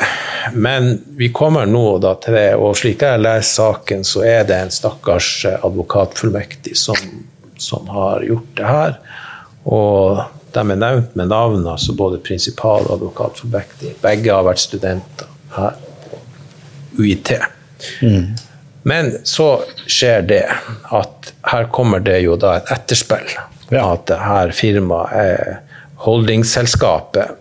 men 0.57 0.95
vi 1.19 1.29
kommer 1.37 1.67
nå 1.69 1.99
da 2.01 2.14
til 2.23 2.37
det, 2.38 2.51
og 2.57 2.77
slik 2.81 3.03
jeg 3.05 3.21
leser 3.21 3.49
saken, 3.62 4.05
så 4.09 4.23
er 4.25 4.47
det 4.49 4.57
en 4.57 4.73
stakkars 4.73 5.31
advokatfullmektig 5.59 6.77
som, 6.81 6.97
som 7.61 7.88
har 7.93 8.25
gjort 8.29 8.55
det 8.57 8.69
her. 8.69 8.97
Og 9.69 10.23
de 10.55 10.65
er 10.65 10.81
nevnt 10.81 11.15
med 11.19 11.31
navn, 11.33 11.67
altså 11.67 11.95
både 11.97 12.21
prinsipal 12.25 12.87
og 12.87 12.99
advokat 12.99 13.41
for 13.43 13.53
Bekti. 13.53 13.93
Begge 14.03 14.33
har 14.33 14.47
vært 14.47 14.63
studenter 14.63 15.31
her 15.57 15.79
på 16.05 16.21
UiT. 16.99 17.33
Men 18.89 19.13
så 19.29 19.49
skjer 19.87 20.25
det 20.29 20.45
at 20.97 21.33
her 21.53 21.69
kommer 21.75 22.01
det 22.05 22.21
jo 22.25 22.37
da 22.41 22.57
et 22.59 22.73
etterspill. 22.73 23.29
Ja. 23.69 23.93
At 23.93 24.07
det 24.09 24.21
her 24.23 24.53
firmaet, 24.57 25.65
holdingselskapet, 26.05 27.35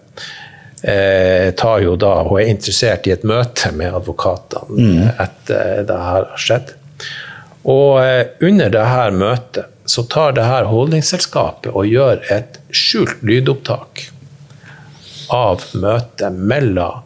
eh, 0.82 1.54
tar 1.58 1.84
jo 1.86 1.96
da 2.00 2.14
og 2.26 2.42
er 2.42 2.52
interessert 2.52 3.08
i 3.08 3.14
et 3.16 3.24
møte 3.28 3.72
med 3.78 3.96
advokatene 4.02 5.12
etter 5.14 5.86
det 5.88 6.02
her 6.08 6.28
har 6.34 6.42
skjedd. 6.42 6.74
Og 7.68 8.00
eh, 8.04 8.28
under 8.48 8.72
det 8.72 8.86
her 8.88 9.12
møtet 9.12 9.74
så 9.88 10.04
tar 10.04 10.36
det 10.36 10.44
her 10.48 10.68
holdingselskapet 10.68 11.72
og 11.72 11.88
gjør 11.88 12.24
et 12.34 12.60
skjult 12.76 13.22
lydopptak 13.24 14.08
av 15.34 15.64
møtet 15.76 16.36
mellom 16.36 17.04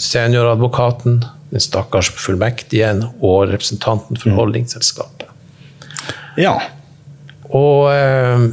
senioradvokaten, 0.00 1.24
den 1.52 1.60
stakkars 1.60 2.08
fullmektigen 2.16 3.02
og 3.20 3.50
representanten 3.52 4.20
for 4.20 4.36
holdningsselskapet. 4.36 5.28
Ja. 6.40 6.56
Og 7.52 7.90
eh, 7.92 8.46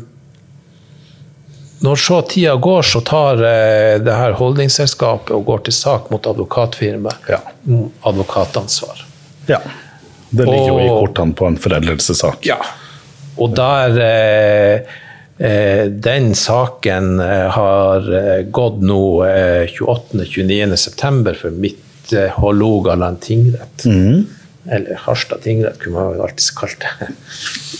når 1.82 2.02
så 2.04 2.20
tida 2.30 2.56
går, 2.62 2.84
så 2.86 3.02
tar 3.08 3.41
eh, 3.48 3.96
det 4.04 4.15
her 4.15 4.36
holdningsselskapet 4.39 5.32
og 5.36 5.48
går 5.48 5.63
til 5.67 5.78
sak 5.80 6.12
mot 6.13 6.28
advokatfirmaet. 6.28 7.32
Ja. 7.32 7.39
Advokatansvar. 8.12 9.08
ja. 9.50 9.63
Det 10.32 10.46
ligger 10.48 10.67
jo 10.72 10.80
i 10.80 10.89
Og- 10.89 11.00
kortene 11.06 11.34
på 11.36 11.48
en 11.52 11.58
foreldelsessak. 11.60 12.46
Ja. 12.48 12.58
Og 13.41 13.54
der 13.58 13.98
eh, 14.00 14.82
eh, 15.39 15.86
Den 15.91 16.34
saken 16.36 17.20
eh, 17.20 17.48
har 17.56 18.08
eh, 18.20 18.44
gått 18.52 18.82
nå 18.86 19.02
eh, 19.28 19.65
28.-29. 19.67 20.76
september 20.80 21.34
for 21.39 21.52
mitt 21.52 22.13
eh, 22.13 22.30
Hålogaland 22.38 23.20
tingrett. 23.24 23.86
Eller 24.72 25.00
Harstad 25.08 25.41
tingrett, 25.44 25.80
kunne 25.82 25.96
man 25.98 26.12
vel 26.13 26.22
alltid 26.28 26.52
kalt 26.60 26.84
det 26.84 27.08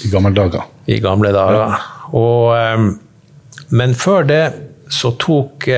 I 0.08 0.10
gamle 0.12 0.32
dager. 0.34 0.64
i 0.90 0.98
gamle 1.04 1.32
dager. 1.36 1.76
Og, 2.18 2.56
eh, 2.58 3.68
men 3.70 3.94
før 3.96 4.26
det 4.28 4.44
så 4.92 5.14
tok 5.22 5.70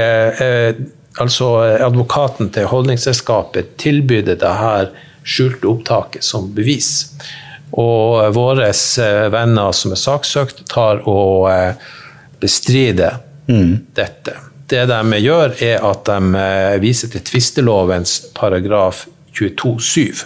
altså 1.22 1.48
advokaten 1.86 2.48
til 2.56 2.66
holdningsselskapet 2.72 3.76
tilbød 3.78 4.32
det 4.42 4.54
her 4.58 4.88
skjulte 5.24 5.70
opptaket 5.70 6.24
som 6.24 6.50
bevis. 6.56 7.12
Og 7.74 8.30
våre 8.36 8.70
eh, 8.70 9.28
venner 9.34 9.74
som 9.74 9.96
er 9.96 10.02
saksøkt, 10.02 10.66
tar 10.70 11.02
og 11.10 11.50
bestrider 12.44 13.22
mm. 13.48 13.94
dette. 13.96 14.36
Det 14.70 14.86
de 14.90 15.22
gjør, 15.22 15.56
er 15.64 15.84
at 15.86 16.06
de 16.10 16.44
eh, 16.44 16.76
viser 16.84 17.12
til 17.14 17.24
tvistelovens 17.26 18.20
paragraf 18.38 19.06
22-7. 19.34 20.24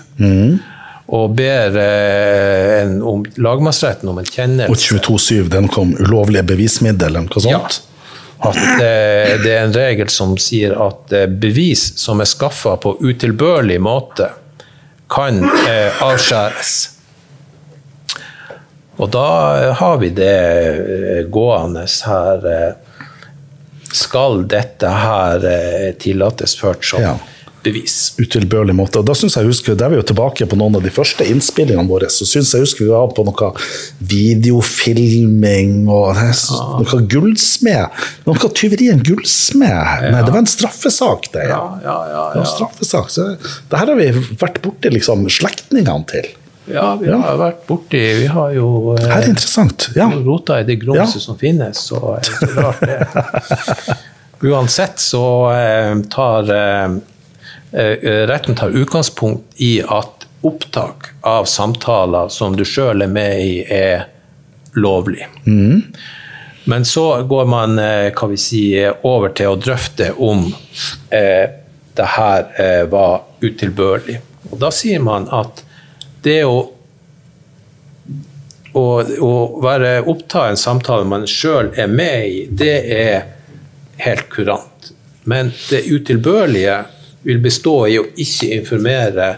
Og 1.07 1.35
ber 1.39 1.77
eh, 1.79 2.81
en, 2.81 2.97
om, 3.01 3.23
lagmannsretten 3.39 4.09
om 4.11 4.19
en 4.19 4.27
Og 4.27 4.33
kjennelse 4.33 4.97
22.7, 4.99 5.51
den 5.53 5.69
kom 5.71 5.95
ulovlige 5.95 6.43
bevismiddel 6.51 7.13
eller 7.13 7.29
noe 7.29 7.43
sånt? 7.47 7.83
at 8.37 8.57
eh, 8.57 9.31
det 9.41 9.49
er 9.49 9.63
en 9.63 9.73
regel 9.73 10.09
som 10.13 10.35
sier 10.37 10.75
at 10.77 11.13
eh, 11.15 11.25
bevis 11.25 11.89
som 11.97 12.21
er 12.21 12.29
skaffa 12.29 12.75
på 12.81 12.93
utilbørlig 13.01 13.79
måte, 13.81 14.29
kan 15.09 15.43
eh, 15.43 16.03
avskjæres. 16.03 16.75
Og 18.97 19.09
da 19.13 19.73
har 19.77 19.97
vi 20.01 20.09
det 20.09 20.33
eh, 20.33 21.23
gående 21.29 21.85
her 22.09 22.45
eh, 22.51 22.69
Skal 23.93 24.41
dette 24.49 24.89
her 24.89 25.45
eh, 25.47 25.91
tillates 26.01 26.57
ført 26.59 26.85
som 26.85 27.01
Ja. 27.05 27.15
Bevis? 27.67 27.97
utilbørlig 28.17 28.75
måte. 28.77 29.03
Da 29.05 29.15
synes 29.17 29.35
jeg 29.37 29.47
husker, 29.49 29.75
Der 29.77 29.85
er 29.87 29.95
vi 29.95 29.99
jo 29.99 30.05
tilbake 30.09 30.47
på 30.49 30.57
noen 30.59 30.77
av 30.79 30.83
de 30.85 30.91
første 30.93 31.25
innspillingene 31.27 31.87
våre. 31.89 32.09
Så 32.13 32.25
synes 32.25 32.53
jeg 32.53 32.63
husker 32.63 32.85
vi 32.85 32.91
var 32.91 33.11
på 33.13 33.25
noe 33.27 33.51
videofilming 33.99 35.87
og 35.91 36.15
det 36.17 36.25
er 36.31 36.81
noe 36.81 37.03
gullsmed. 37.11 38.01
Noe 38.27 38.51
tyveri 38.57 38.89
en 38.93 39.03
gullsmed. 39.05 40.09
Nei, 40.13 40.23
det 40.23 40.33
var 40.33 40.41
en 40.43 40.49
straffesak, 40.49 41.29
det. 41.35 41.47
Ja. 41.51 41.61
ja, 41.83 41.97
ja. 42.11 42.25
Det 42.33 42.41
var 42.41 42.45
en 42.45 42.51
straffesak. 42.55 43.13
Så 43.13 43.29
det 43.37 43.79
her 43.83 43.93
har 43.93 43.99
vi 43.99 44.11
vært 44.41 44.61
borti 44.65 44.91
liksom, 44.93 45.27
slektningene 45.31 46.07
til. 46.11 46.33
Ja, 46.67 46.95
vi 46.99 47.07
har 47.07 47.37
vært 47.39 47.61
borti 47.67 47.99
Vi 48.19 48.25
har 48.27 48.51
jo 48.51 48.97
eh, 48.97 49.05
her 49.07 49.21
er 49.23 49.29
interessant. 49.31 49.87
Ja. 49.95 50.09
rota 50.11 50.59
i 50.59 50.65
det 50.67 50.81
grumset 50.81 51.21
Ja. 51.21 51.23
som 51.29 51.37
finnes, 51.39 51.79
så 51.79 52.17
er 52.17 52.27
det 52.27 52.49
rart 52.57 52.81
det. 52.83 53.97
Uansett 54.51 54.99
så 54.99 55.51
eh, 55.55 55.93
tar 56.13 56.51
eh, 56.53 56.83
eh, 56.83 56.97
retten 57.71 58.55
tar 58.55 58.69
utgangspunkt 58.69 59.57
i 59.61 59.81
at 59.83 60.27
opptak 60.41 61.09
av 61.21 61.45
samtaler 61.45 62.29
som 62.31 62.55
du 62.55 62.63
sjøl 62.65 63.03
er 63.03 63.11
med 63.11 63.41
i, 63.43 63.57
er 63.67 64.05
lovlig. 64.77 65.25
Men 66.67 66.85
så 66.85 67.23
går 67.23 67.45
man 67.47 67.79
eh, 67.79 68.09
hva 68.11 68.27
vi 68.27 68.37
si, 68.39 68.61
over 69.07 69.31
til 69.35 69.53
å 69.53 69.59
drøfte 69.59 70.11
om 70.19 70.45
eh, 71.09 71.45
det 71.95 72.07
her 72.13 72.49
eh, 72.59 72.83
var 72.91 73.21
utilbørlig. 73.41 74.17
Og 74.51 74.59
da 74.61 74.71
sier 74.75 74.99
man 75.03 75.29
at 75.31 75.63
det 76.23 76.41
å 76.45 76.57
å, 78.77 78.83
å 79.01 79.31
være 79.63 80.03
oppta 80.11 80.43
en 80.51 80.59
samtale 80.59 81.07
man 81.07 81.23
sjøl 81.25 81.71
er 81.79 81.87
med 81.89 82.27
i, 82.27 82.41
det 82.51 82.75
er 82.93 83.23
helt 84.03 84.27
kurant. 84.29 84.91
Men 85.23 85.49
det 85.71 85.87
utilbørlige 85.87 86.75
vil 87.23 87.39
bestå 87.43 87.79
i 87.87 87.97
å 87.99 88.05
ikke 88.15 88.51
informere 88.59 89.31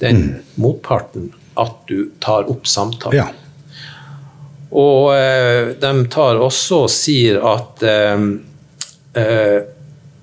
den 0.00 0.28
motparten 0.60 1.30
at 1.56 1.76
du 1.88 2.10
tar 2.20 2.50
opp 2.52 2.68
samtalen. 2.68 3.24
ja. 3.24 3.28
Og 4.76 5.14
eh, 5.14 5.72
de 5.80 5.92
tar 6.12 6.40
også 6.42 6.82
og 6.84 6.90
sier 6.92 7.38
at 7.48 7.84
eh, 7.86 8.24
eh, 9.16 9.60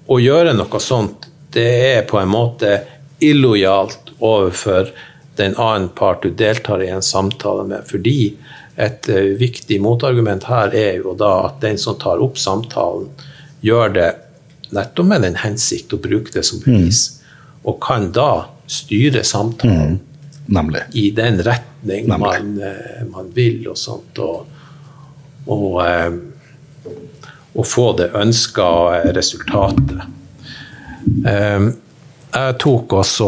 å 0.05 0.19
gjøre 0.19 0.53
noe 0.53 0.81
sånt, 0.83 1.29
det 1.55 1.69
er 1.93 2.03
på 2.09 2.19
en 2.19 2.29
måte 2.29 2.75
illojalt 3.23 4.11
overfor 4.19 4.91
den 5.39 5.55
annen 5.57 5.89
part 5.95 6.21
du 6.23 6.29
deltar 6.29 6.83
i 6.83 6.91
en 6.93 7.01
samtale 7.01 7.65
med. 7.65 7.87
Fordi 7.89 8.35
et 8.75 9.09
eh, 9.09 9.33
viktig 9.39 9.79
motargument 9.81 10.45
her 10.49 10.73
er 10.75 10.99
jo 11.01 11.15
da 11.17 11.33
at 11.47 11.61
den 11.63 11.79
som 11.81 11.97
tar 12.01 12.21
opp 12.23 12.37
samtalen, 12.41 13.09
gjør 13.63 13.93
det 13.95 14.09
nettopp 14.73 15.09
med 15.09 15.23
den 15.25 15.37
hensikt 15.41 15.93
å 15.93 16.01
bruke 16.01 16.33
det 16.33 16.45
som 16.47 16.61
bevis, 16.63 17.05
mm. 17.13 17.61
og 17.69 17.79
kan 17.83 18.09
da 18.15 18.31
styre 18.69 19.23
samtalen 19.27 19.99
mm. 20.47 20.75
i 20.97 21.09
den 21.15 21.41
retning 21.45 22.09
man, 22.09 22.57
eh, 22.63 23.03
man, 23.09 23.31
vil, 23.35 23.67
og 23.71 23.77
sånt. 23.79 24.19
Og, 24.23 24.45
og, 25.51 25.79
eh, 25.85 26.11
og 27.53 27.67
få 27.69 27.91
det 27.99 28.09
ønska 28.17 28.67
resultatet. 29.13 30.07
Jeg 31.03 32.55
tok 32.63 32.95
også 32.97 33.27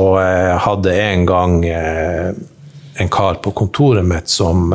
hadde 0.63 0.93
en 0.97 1.25
gang 1.29 1.59
en 1.67 3.11
kar 3.11 3.37
på 3.43 3.51
kontoret 3.53 4.07
mitt 4.07 4.31
som 4.31 4.73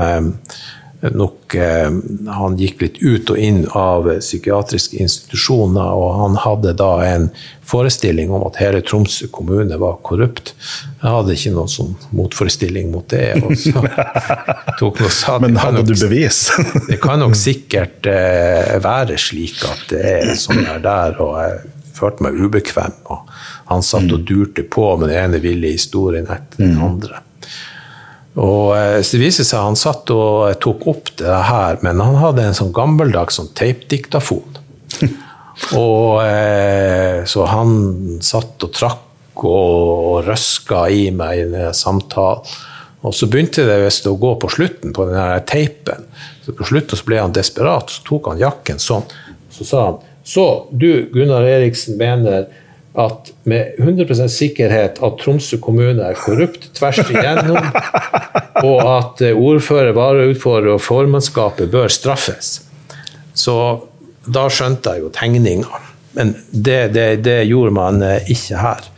nok 1.01 1.55
eh, 1.55 1.89
Han 2.37 2.59
gikk 2.61 2.83
litt 2.83 2.99
ut 3.01 3.31
og 3.33 3.39
inn 3.41 3.63
av 3.77 4.09
psykiatriske 4.21 5.01
institusjoner, 5.01 5.95
og 5.97 6.19
han 6.21 6.37
hadde 6.45 6.75
da 6.77 6.91
en 7.07 7.31
forestilling 7.71 8.33
om 8.35 8.45
at 8.49 8.59
hele 8.61 8.83
Tromsø 8.85 9.31
kommune 9.33 9.79
var 9.81 10.01
korrupt. 10.07 10.53
Jeg 11.01 11.07
hadde 11.07 11.37
ikke 11.37 11.55
noen 11.55 11.71
sånn 11.71 11.95
motforestilling 12.17 12.91
mot 12.93 13.07
det. 13.13 13.37
Noe, 13.41 15.11
Men 15.45 15.59
hadde 15.61 15.81
nok, 15.81 15.89
du 15.89 15.95
bevis? 15.95 16.43
det 16.91 17.01
kan 17.03 17.23
nok 17.23 17.37
sikkert 17.39 18.09
eh, 18.11 18.77
være 18.83 19.19
slik 19.21 19.63
at 19.69 19.87
det 19.93 20.05
er 20.19 20.35
sånn 20.41 20.65
der, 20.65 20.83
der 20.85 21.21
og 21.23 21.37
jeg 21.41 21.61
følte 22.01 22.27
meg 22.27 22.39
ubekvem. 22.41 23.01
og 23.13 23.33
Han 23.71 23.85
satt 23.87 24.11
og 24.13 24.25
durte 24.29 24.65
på 24.67 24.93
med 24.99 25.13
den 25.13 25.25
ene 25.25 25.43
ville 25.43 25.75
historien 25.75 26.29
etter 26.29 26.65
den 26.65 26.79
mm. 26.79 26.87
andre. 26.87 27.25
Og 28.39 28.77
eh, 28.77 29.01
så 29.03 29.17
det 29.17 29.25
viser 29.25 29.47
seg 29.47 29.65
Han 29.65 29.79
satt 29.79 30.11
og 30.15 30.53
tok 30.63 30.87
opp 30.91 31.13
det 31.19 31.39
her, 31.51 31.81
men 31.83 32.03
han 32.03 32.19
hadde 32.21 32.47
en 32.47 32.57
sånn 32.57 32.75
gammeldags 32.77 33.41
sånn 33.41 33.51
teipdiktafon. 33.59 34.59
og 35.81 36.21
eh, 36.25 37.23
Så 37.27 37.47
han 37.51 38.21
satt 38.23 38.67
og 38.67 38.75
trakk 38.77 39.47
og 39.47 40.27
røska 40.27 40.85
i 40.93 41.09
meg 41.17 41.41
i 41.41 41.49
den 41.49 41.75
samtalen. 41.75 42.45
Og 43.01 43.15
så 43.17 43.25
begynte 43.33 43.65
det 43.65 43.79
visst 43.81 44.05
å 44.05 44.19
gå 44.21 44.35
på 44.37 44.51
slutten 44.53 44.93
på 44.93 45.07
den 45.09 45.45
teipen. 45.49 46.05
Så 46.45 46.53
på 46.53 46.67
slutten 46.69 47.01
så 47.01 47.07
ble 47.09 47.23
han 47.23 47.33
desperat, 47.33 47.89
så 47.89 48.05
tok 48.05 48.29
han 48.29 48.43
jakken 48.43 48.83
sånn. 48.83 49.07
Så 49.49 49.65
sa 49.65 49.85
han 49.87 50.01
Så 50.21 50.45
du, 50.71 51.09
Gunnar 51.15 51.47
Eriksen, 51.49 51.97
mener 51.97 52.51
at 52.99 53.31
med 53.47 53.77
100% 53.79 54.27
sikkerhet 54.35 54.99
at 55.03 55.21
Tromsø 55.23 55.61
kommune 55.63 56.03
er 56.03 56.19
korrupt 56.19 56.71
tvers 56.75 56.99
igjennom, 57.05 57.61
og 58.69 58.81
at 58.83 59.23
eh, 59.29 59.37
ordfører, 59.37 59.93
varautfører 59.95 60.73
og 60.75 60.83
formannskapet 60.83 61.71
bør 61.71 61.93
straffes. 61.93 62.59
Så 63.35 63.57
da 64.27 64.49
skjønte 64.51 64.97
jeg 64.97 65.07
jo 65.07 65.13
tegninga. 65.15 65.85
Men 66.19 66.35
det, 66.51 66.81
det, 66.97 67.07
det, 67.23 67.45
gjorde 67.47 67.77
man 67.77 68.03
eh, 68.03 68.33
ikke 68.35 68.59
her. 68.59 68.89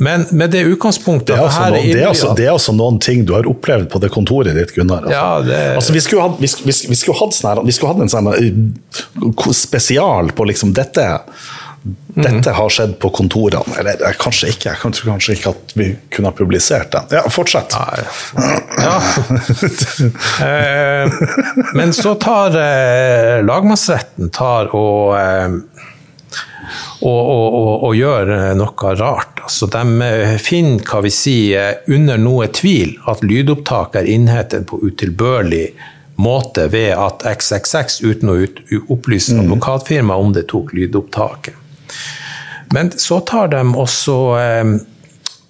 Men 0.00 0.26
med 0.36 0.52
det 0.52 0.62
utgangspunktet 0.68 1.30
det 1.30 1.36
er, 1.36 1.44
altså 1.46 1.68
noen, 1.72 1.86
det, 1.88 2.00
er 2.00 2.08
altså, 2.08 2.32
det 2.36 2.44
er 2.44 2.52
altså 2.52 2.72
noen 2.76 2.98
ting 3.00 3.22
du 3.24 3.32
har 3.32 3.46
opplevd 3.48 3.88
på 3.92 4.00
det 4.00 4.10
kontoret 4.12 4.56
ditt, 4.56 4.74
Gunnar. 4.76 5.06
Altså. 5.06 5.12
Ja, 5.12 5.28
det... 5.44 5.60
altså, 5.76 5.94
vi 5.96 6.02
skulle 6.04 6.24
hatt, 6.26 6.40
vi, 6.40 6.50
vi, 6.68 6.74
vi 6.90 6.98
skulle 7.00 7.20
hatt, 7.20 7.36
sånn 7.36 7.62
vi 7.64 7.76
skulle 7.76 7.94
hatt 7.94 8.04
en 8.04 8.12
sånn 8.12 8.32
eh, 8.32 9.54
spesial 9.56 10.32
på 10.36 10.48
liksom 10.52 10.74
dette 10.76 11.06
dette 12.16 12.52
har 12.56 12.70
skjedd 12.72 12.96
på 13.02 13.10
kontorene. 13.14 13.76
Eller 13.80 14.16
kanskje 14.20 14.50
ikke, 14.52 14.72
jeg 14.72 14.94
tror 14.98 15.12
kanskje 15.12 15.36
ikke 15.36 15.52
at 15.52 15.74
vi 15.78 15.88
kunne 16.12 16.32
ha 16.32 16.36
publisert 16.36 16.92
den. 16.94 17.10
Ja, 17.18 17.24
fortsett. 17.30 17.76
Ja. 18.76 18.96
eh, 20.46 21.16
men 21.74 21.92
så 21.96 22.14
tar 22.20 22.56
eh, 22.60 23.42
lagmannsretten 23.46 24.30
tar 24.34 24.72
og, 24.76 25.16
eh, 25.20 25.58
og, 27.00 27.20
og, 27.20 27.84
og, 27.86 27.90
gjør 27.96 28.32
noe 28.58 28.94
rart. 29.00 29.42
Altså, 29.46 29.68
de 29.72 30.06
eh, 30.06 30.38
finner 30.42 30.86
hva 30.88 31.02
vi 31.04 31.12
sier, 31.14 31.82
under 31.92 32.20
noe 32.20 32.48
tvil 32.54 32.96
at 33.10 33.22
lydopptak 33.26 34.00
er 34.00 34.08
innhentet 34.16 34.66
på 34.70 34.80
utilbørlig 34.82 35.68
måte 36.16 36.70
ved 36.72 36.94
at 36.96 37.26
XXX, 37.28 38.00
uten 38.00 38.32
å 38.32 38.38
opplyse 38.88 39.36
mm. 39.36 39.44
advokatfirmaet 39.44 40.24
om 40.24 40.32
det, 40.36 40.46
tok 40.48 40.72
lydopptaket. 40.76 41.65
Men 42.74 42.90
så 42.98 43.20
tar 43.20 43.48
de 43.48 43.62
også, 43.78 44.16
eh, 44.40 44.72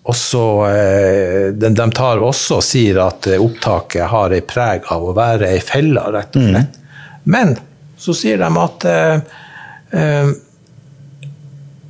også 0.02 0.42
eh, 0.68 1.46
de, 1.52 1.70
de, 1.74 1.86
tar 1.96 2.22
også 2.22 2.60
og 2.60 2.66
sier 2.66 3.00
at 3.06 3.28
eh, 3.30 3.42
opptaket 3.42 4.10
har 4.12 4.34
ei 4.36 4.42
preg 4.44 4.90
av 4.92 5.06
å 5.06 5.14
være 5.16 5.50
ei 5.54 5.62
felle, 5.64 6.02
rett 6.12 6.36
og 6.36 6.50
slett. 6.50 6.76
Mm. 6.76 7.22
Men 7.36 7.56
så 7.98 8.14
sier 8.14 8.38
de 8.42 8.50
at 8.60 8.86
eh, 8.92 10.30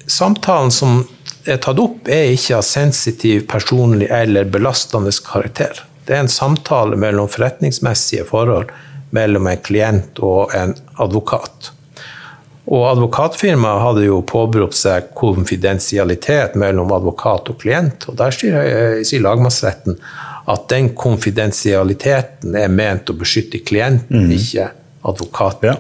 samtalen 0.07 0.73
som 0.73 1.03
er 1.47 1.61
tatt 1.63 1.79
opp, 1.79 2.09
er 2.11 2.33
ikke 2.35 2.59
av 2.59 2.65
sensitiv, 2.67 3.45
personlig 3.51 4.09
eller 4.11 4.49
belastende 4.51 5.13
karakter. 5.27 5.83
Det 6.07 6.15
er 6.15 6.25
en 6.25 6.31
samtale 6.31 6.99
mellom 6.99 7.29
forretningsmessige 7.31 8.27
forhold 8.29 8.71
mellom 9.15 9.47
en 9.47 9.63
klient 9.63 10.19
og 10.23 10.55
en 10.55 10.75
advokat. 11.03 11.73
Og 12.67 12.83
advokatfirmaet 12.91 13.83
hadde 13.85 14.07
jo 14.09 14.21
påberopt 14.27 14.75
seg 14.75 15.13
konfidensialitet 15.15 16.57
mellom 16.59 16.91
advokat 16.97 17.53
og 17.53 17.61
klient. 17.63 18.09
Og 18.11 18.17
der 18.19 18.35
sier, 18.35 18.57
eh, 18.59 19.21
lagmannsretten 19.23 20.01
at 20.47 20.69
den 20.71 20.93
konfidensialiteten 20.95 22.55
er 22.59 22.69
ment 22.69 23.11
å 23.11 23.19
beskytte 23.19 23.63
klienten, 23.67 24.27
mm. 24.27 24.33
ikke 24.35 24.71
advokaten. 25.07 25.75
Ja, 25.75 25.77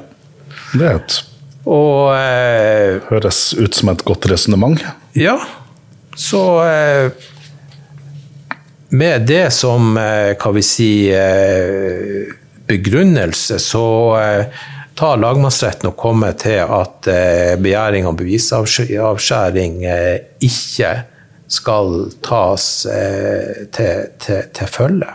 det 0.74 0.86
er 0.86 1.00
et 1.00 1.22
og, 1.66 2.14
eh, 2.14 3.00
Høres 3.08 3.54
ut 3.58 3.74
som 3.74 3.90
et 3.90 4.04
godt 4.06 4.28
resonnement. 4.30 4.78
Ja. 5.18 5.34
Så 6.14 6.62
eh, 6.62 7.10
med 8.94 9.26
det 9.26 9.50
som, 9.52 9.96
eh, 9.98 10.36
hva 10.38 10.52
vi 10.54 10.62
si, 10.62 10.90
eh, 11.10 12.30
begrunnelse, 12.70 13.58
så 13.62 13.86
tar 14.96 15.20
lagmannsretten 15.20 15.90
og 15.90 15.98
kommer 16.00 16.36
til 16.40 16.62
at 16.62 17.08
eh, 17.10 17.54
begjæring 17.60 18.08
om 18.08 18.16
bevisavskjæring 18.16 19.82
eh, 19.84 20.16
ikke 20.44 20.92
skal 21.52 22.08
tas 22.24 22.66
eh, 22.90 23.66
til, 23.74 24.08
til, 24.22 24.48
til 24.56 24.72
følge. 24.72 25.12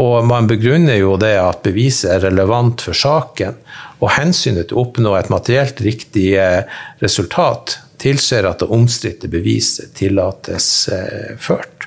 Og 0.00 0.24
man 0.24 0.48
begrunner 0.48 0.96
jo 0.96 1.16
det 1.20 1.34
at 1.40 1.64
beviset 1.64 2.14
er 2.14 2.26
relevant 2.30 2.84
for 2.84 2.96
saken, 2.96 3.58
og 4.00 4.14
hensynet 4.16 4.70
til 4.70 4.78
å 4.78 4.86
oppnå 4.86 5.12
et 5.18 5.28
materielt 5.32 5.82
riktig 5.84 6.30
resultat 7.02 7.76
tilsier 8.00 8.48
at 8.48 8.64
det 8.64 8.70
omstridte 8.72 9.28
beviset 9.30 9.92
tillates 9.94 10.88
ført. 11.38 11.86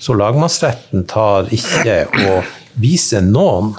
Så 0.00 0.14
lagmannsretten 0.16 1.02
tar 1.10 1.50
ikke 1.52 1.98
å 2.30 2.38
vise 2.78 3.20
noen 3.26 3.74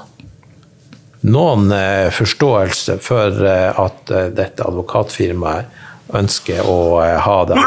noen 1.28 1.72
eh, 1.72 2.10
forståelse 2.14 2.98
for 3.04 3.46
eh, 3.46 3.80
at 3.80 4.12
eh, 4.12 4.26
dette 4.36 4.64
advokatfirmaet 4.66 5.66
ønsker 6.16 6.62
å 6.64 7.02
ha 7.20 7.46
det 7.50 7.58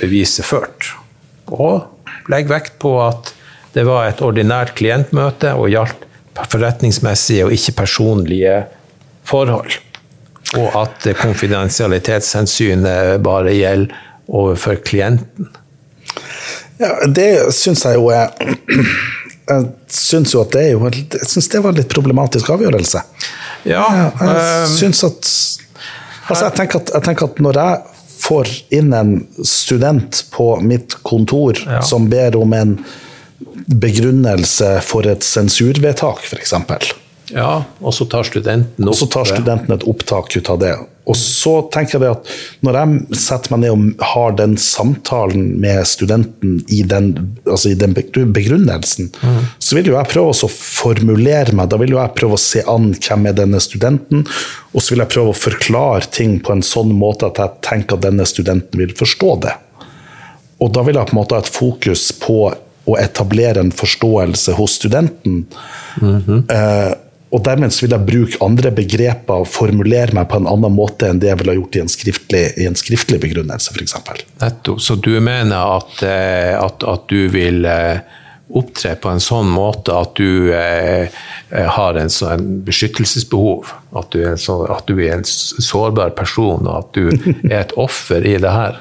beviset 0.00 0.44
ført. 0.44 0.90
Og 1.48 1.80
legg 2.32 2.48
vekt 2.52 2.76
på 2.84 3.00
at 3.00 3.32
det 3.72 3.84
var 3.88 4.10
et 4.10 4.20
ordinært 4.24 4.74
klientmøte 4.76 5.54
og 5.56 5.70
gjaldt 5.72 6.04
forretningsmessige 6.52 7.46
og 7.46 7.52
ikke 7.56 7.78
personlige 7.80 8.56
forhold. 9.24 9.72
Og 10.60 10.68
at 10.82 11.08
konfidensialitetshensynet 11.22 13.24
bare 13.24 13.52
gjelder 13.56 13.96
overfor 14.28 14.74
klienten. 14.84 15.48
Ja, 16.76 16.92
det 17.08 17.56
syns 17.56 17.86
jeg 17.88 17.96
jo 17.96 18.12
er 18.12 18.28
jeg 19.52 19.68
syns 19.92 20.34
jo 20.34 20.42
at 20.42 20.52
det 20.54 20.62
er 20.66 20.74
jo 20.74 20.90
Jeg 20.90 21.28
syns 21.28 21.48
det 21.52 21.62
var 21.62 21.74
en 21.74 21.80
litt 21.80 21.92
problematisk 21.92 22.50
avgjørelse. 22.54 23.02
Ja, 23.68 23.84
jeg 23.92 24.28
jeg 24.28 24.70
syns 24.78 25.04
at 25.08 25.32
Altså, 26.22 26.46
jeg 26.46 26.54
tenker 26.54 26.78
at, 26.78 26.90
jeg 26.94 27.04
tenker 27.04 27.28
at 27.28 27.40
når 27.42 27.58
jeg 27.58 28.02
får 28.22 28.50
inn 28.78 28.92
en 28.94 29.14
student 29.44 30.20
på 30.30 30.46
mitt 30.62 30.94
kontor 31.02 31.58
ja. 31.58 31.80
som 31.84 32.06
ber 32.08 32.38
om 32.38 32.54
en 32.54 32.76
begrunnelse 33.66 34.76
for 34.86 35.08
et 35.10 35.26
sensurvedtak, 35.26 36.22
f.eks. 36.22 36.54
Ja, 37.32 37.64
og 37.80 37.94
så 37.96 38.06
tar 38.10 38.26
studenten 38.28 38.84
opp 38.86 38.92
Og 38.92 38.98
så 38.98 39.08
tar 39.10 39.28
studenten 39.28 39.74
et 39.74 39.86
opptak 39.88 40.34
ut 40.36 40.50
av 40.52 40.58
det. 40.60 40.72
Og 41.10 41.16
så 41.18 41.56
tenker 41.74 41.96
jeg 41.96 42.02
det 42.04 42.10
at 42.12 42.28
når 42.62 42.76
jeg 42.78 43.18
setter 43.24 43.52
meg 43.54 43.62
ned 43.64 43.72
og 43.74 44.04
har 44.12 44.36
den 44.38 44.54
samtalen 44.60 45.48
med 45.62 45.82
studenten 45.90 46.60
i 46.70 46.82
den, 46.86 47.10
altså 47.42 47.72
i 47.72 47.78
den 47.78 47.96
begrunnelsen, 47.96 49.10
mm. 49.10 49.40
så 49.58 49.78
vil 49.78 49.90
jo 49.90 49.96
jeg 49.96 50.12
prøve 50.12 50.30
å 50.30 50.50
formulere 50.52 51.56
meg. 51.58 51.72
Da 51.72 51.80
vil 51.82 51.96
jo 51.96 51.98
jeg 51.98 52.14
prøve 52.20 52.38
å 52.38 52.42
se 52.42 52.62
an 52.70 52.92
hvem 52.94 53.28
er 53.32 53.38
denne 53.40 53.62
studenten, 53.64 54.22
og 54.70 54.78
så 54.78 54.94
vil 54.94 55.02
jeg 55.02 55.14
prøve 55.16 55.34
å 55.34 55.40
forklare 55.42 56.06
ting 56.14 56.38
på 56.44 56.54
en 56.54 56.62
sånn 56.66 56.94
måte 56.94 57.32
at 57.32 57.42
jeg 57.42 57.62
tenker 57.66 57.98
at 57.98 58.06
denne 58.06 58.28
studenten 58.28 58.84
vil 58.84 58.94
forstå 58.98 59.34
det. 59.48 59.56
Og 60.62 60.70
da 60.70 60.84
vil 60.86 61.00
jeg 61.00 61.10
på 61.10 61.16
en 61.16 61.24
måte 61.24 61.34
ha 61.34 61.42
et 61.42 61.50
fokus 61.50 62.12
på 62.22 62.44
å 62.82 62.98
etablere 62.98 63.62
en 63.62 63.74
forståelse 63.74 64.54
hos 64.58 64.78
studenten. 64.78 65.46
Mm 66.00 66.22
-hmm. 66.22 66.52
eh, 66.52 66.94
og 67.32 67.40
dermed 67.46 67.72
vil 67.80 67.94
jeg 67.94 68.08
bruke 68.08 68.40
andre 68.44 68.70
begreper 68.76 69.42
og 69.42 69.48
formulere 69.48 70.12
meg 70.16 70.28
på 70.28 70.40
en 70.42 70.48
annen 70.50 70.74
måte 70.76 71.08
enn 71.08 71.20
det 71.22 71.30
jeg 71.30 71.40
ville 71.40 71.54
ha 71.54 71.58
gjort 71.58 71.78
i 71.78 71.80
en 71.80 71.92
skriftlig, 71.92 72.42
i 72.60 72.66
en 72.68 72.76
skriftlig 72.76 73.22
begrunnelse, 73.22 73.72
f.eks. 73.72 73.96
Nettopp. 74.42 74.82
Så 74.84 74.98
du 75.00 75.14
mener 75.24 75.78
at, 75.78 76.02
eh, 76.04 76.52
at, 76.58 76.84
at, 76.84 77.06
du 77.08 77.32
vil 77.32 77.64
eh, 77.64 78.02
opptre 78.52 78.92
på 79.00 79.14
en 79.14 79.24
sånn 79.24 79.48
måte 79.48 79.96
at 79.96 80.12
du 80.20 80.52
eh, 80.52 81.24
har 81.48 81.96
en 81.96 82.12
sånn 82.12 82.60
beskyttelsesbehov? 82.66 83.72
At 83.96 84.12
du, 84.12 84.20
er 84.26 84.34
en 84.34 84.40
så, 84.40 84.60
at 84.68 84.84
du 84.88 85.00
er 85.00 85.16
en 85.16 85.24
sårbar 85.24 86.12
person, 86.18 86.68
og 86.68 86.82
at 86.82 86.96
du 86.98 87.32
er 87.52 87.62
et 87.62 87.76
offer 87.80 88.28
i 88.28 88.36
det 88.44 88.52
her? 88.52 88.80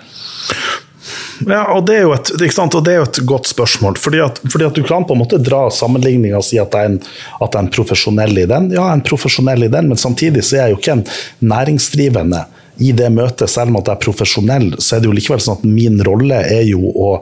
Ja, 1.47 1.63
og 1.73 1.85
det, 1.87 1.97
et, 2.01 2.31
og 2.61 2.83
det 2.85 2.93
er 2.93 2.99
jo 3.01 3.07
et, 3.07 3.21
godt 3.27 3.49
spørsmål. 3.49 3.97
Fordi 4.01 4.21
at, 4.23 4.41
fordi 4.51 4.67
at, 4.67 4.77
Du 4.77 4.85
kan 4.87 5.05
på 5.07 5.17
en 5.17 5.23
måte 5.23 5.41
dra 5.41 5.65
sammenligninga 5.73 6.39
og 6.39 6.45
si 6.47 6.59
at 6.61 6.73
jeg, 6.73 6.81
er 6.81 6.93
en, 6.93 6.97
at 7.41 7.47
jeg 7.49 7.59
er 7.59 7.65
en 7.65 7.75
profesjonell 7.75 8.41
i 8.43 8.47
den. 8.49 8.71
Ja, 8.71 8.85
jeg 8.85 8.87
er 8.87 8.99
en 8.99 9.05
profesjonell 9.11 9.67
i 9.67 9.71
den, 9.73 9.91
men 9.91 9.99
samtidig 9.99 10.45
så 10.47 10.57
er 10.57 10.65
jeg 10.65 10.75
jo 10.75 10.81
ikke 10.81 10.97
en 10.99 11.05
næringsdrivende 11.53 12.45
i 12.81 12.91
det 12.97 13.09
møtet. 13.13 13.49
Selv 13.51 13.71
om 13.71 13.79
at 13.81 13.89
jeg 13.89 13.97
er 13.97 14.05
profesjonell, 14.05 14.67
så 14.79 14.95
er 14.95 15.03
det 15.03 15.11
jo 15.11 15.15
likevel 15.17 15.43
sånn 15.43 15.59
at 15.59 15.67
min 15.67 15.99
rolle 16.07 16.41
er 16.41 16.63
jo 16.69 16.81
å, 16.89 17.13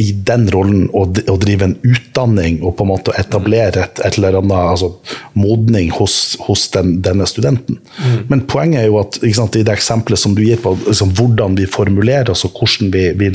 i 0.00 0.12
den 0.12 0.46
rollen 0.50 0.86
å, 0.96 1.04
å, 1.04 1.34
drive 1.40 1.66
en 1.66 1.74
utdanning 1.84 2.62
og 2.62 2.76
på 2.78 2.86
en 2.86 2.90
måte 2.92 3.14
etablere 3.20 3.84
et, 3.84 4.00
et 4.00 4.16
eller 4.16 4.38
annet 4.40 4.54
altså, 4.56 4.88
modning 5.36 5.90
hos, 5.98 6.38
hos 6.46 6.64
den, 6.72 6.94
denne 7.04 7.26
studenten. 7.28 7.76
Mm. 7.98 8.16
Men 8.30 8.44
poenget 8.48 8.82
er 8.82 8.88
jo 8.88 9.00
at 9.02 9.20
sant, 9.36 9.58
i 9.60 9.64
det 9.66 9.74
eksempelet 9.76 10.20
som 10.20 10.36
du 10.36 10.42
gir 10.46 10.60
på 10.62 10.74
liksom, 10.86 11.12
hvordan 11.18 11.58
vi 11.60 11.68
formulerer 11.68 12.32
oss 12.32 12.46
og 12.48 12.56
hvordan 12.56 12.92
vi, 12.94 13.04
vi, 13.20 13.30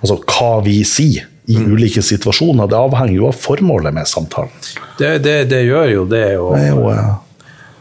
altså, 0.00 0.20
hva 0.30 0.52
vi 0.66 0.78
sier 0.86 1.26
i 1.50 1.58
mm. 1.58 1.72
ulike 1.74 2.02
situasjoner, 2.06 2.70
det 2.70 2.78
avhenger 2.78 3.16
jo 3.16 3.26
av 3.32 3.38
formålet 3.40 3.94
med 3.96 4.06
samtalen. 4.06 4.52
Det, 5.00 5.16
det, 5.24 5.36
det 5.50 5.64
gjør 5.66 5.90
jo 5.90 6.06
det. 6.06 6.26
Og, 6.38 6.54
det 6.54 6.68
er 6.68 6.74
jo, 6.76 6.86
ja. 6.94 7.08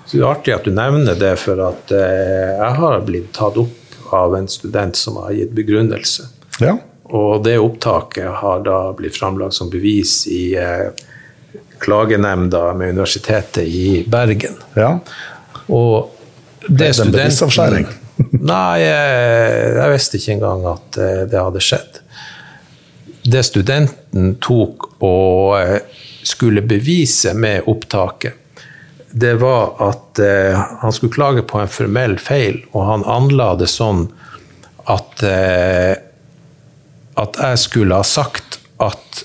Det 0.09 0.17
er 0.17 0.25
artig 0.25 0.55
at 0.55 0.65
du 0.65 0.73
nevner 0.73 1.17
det, 1.19 1.35
for 1.37 1.61
at 1.67 1.91
eh, 1.93 2.55
jeg 2.57 2.77
har 2.79 3.03
blitt 3.05 3.29
tatt 3.37 3.59
opp 3.61 4.13
av 4.15 4.33
en 4.33 4.47
student 4.49 4.97
som 4.97 5.19
har 5.21 5.35
gitt 5.37 5.51
begrunnelse. 5.53 6.25
Ja. 6.57 6.79
Og 7.09 7.43
det 7.43 7.57
opptaket 7.57 8.29
har 8.41 8.61
da 8.65 8.79
blitt 8.97 9.17
framlagt 9.17 9.57
som 9.57 9.69
bevis 9.71 10.27
i 10.29 10.53
eh, 10.59 10.89
klagenemnda 11.81 12.73
med 12.77 12.93
Universitetet 12.93 13.63
i 13.65 14.03
Bergen. 14.07 14.59
Ja. 14.77 14.99
Og 15.67 16.11
det 16.67 16.91
er 16.91 17.01
en 17.01 17.15
bevisavskjæring? 17.15 17.87
Nei, 18.51 18.81
jeg, 18.83 19.73
jeg, 19.77 19.91
visste 19.93 20.19
ikke 20.19 20.35
engang 20.35 20.67
at 20.73 20.99
eh, 20.99 21.23
det 21.31 21.39
hadde 21.39 21.63
skjedd. 21.63 22.01
Det 23.29 23.41
studenten 23.47 24.35
tok 24.43 24.89
og 25.05 25.55
eh, 25.61 25.79
skulle 26.27 26.61
bevise 26.67 27.33
med 27.33 27.65
opptaket, 27.71 28.35
det 29.11 29.33
var 29.41 29.73
at 29.81 30.19
eh, 30.21 30.59
han 30.83 30.93
skulle 30.93 31.13
klage 31.13 31.41
på 31.47 31.57
en 31.59 31.71
formell 31.71 32.19
feil, 32.21 32.61
og 32.71 32.85
han 32.85 33.05
anla 33.09 33.55
det 33.57 33.69
sånn 33.71 34.05
at 34.89 35.23
eh, 35.25 35.95
at 37.19 37.39
jeg 37.39 37.59
skulle 37.59 37.99
ha 37.99 38.05
sagt 38.07 38.59
at 38.79 39.23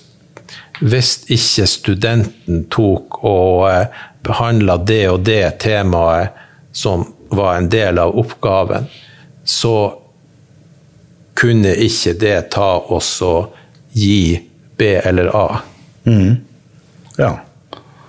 hvis 0.83 1.17
ikke 1.33 1.67
studenten 1.71 2.65
tok 2.73 3.21
og 3.25 3.69
eh, 3.71 4.01
behandla 4.25 4.79
det 4.83 5.05
og 5.13 5.21
det 5.27 5.59
temaet 5.63 6.35
som 6.75 7.07
var 7.35 7.59
en 7.59 7.69
del 7.71 7.99
av 8.03 8.17
oppgaven, 8.19 8.89
så 9.45 9.77
kunne 11.39 11.75
ikke 11.87 12.15
det 12.19 12.37
ta 12.55 12.71
oss 12.95 13.17
og 13.27 13.55
gi 13.95 14.39
B 14.77 14.95
eller 14.99 15.31
A. 15.37 15.49
Mm. 16.05 16.37
Ja. 17.19 17.31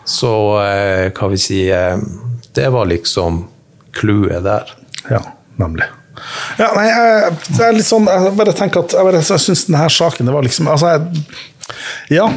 Så 0.06 0.34
eh, 0.62 1.12
hva 1.14 1.30
vi 1.32 1.38
si 1.42 1.60
eh, 1.74 1.98
Det 2.54 2.68
var 2.74 2.86
liksom 2.90 3.46
clouet 3.94 4.44
der. 4.44 4.70
Ja, 5.10 5.22
nemlig. 5.62 5.86
Ja, 6.60 6.70
nei, 6.76 6.86
jeg, 6.88 7.34
jeg, 7.50 7.66
er 7.66 7.76
litt 7.76 7.88
sånn, 7.88 8.08
jeg 8.12 8.38
bare 8.40 8.54
tenker 8.56 8.86
at 8.86 8.96
jeg, 8.96 9.08
bare, 9.08 9.20
jeg 9.26 9.44
syns 9.44 9.66
denne 9.68 9.90
saken 9.92 10.30
det 10.30 10.36
var 10.36 10.46
liksom 10.46 10.70
altså 10.72 10.94
jeg, 10.94 11.26
Ja, 12.14 12.28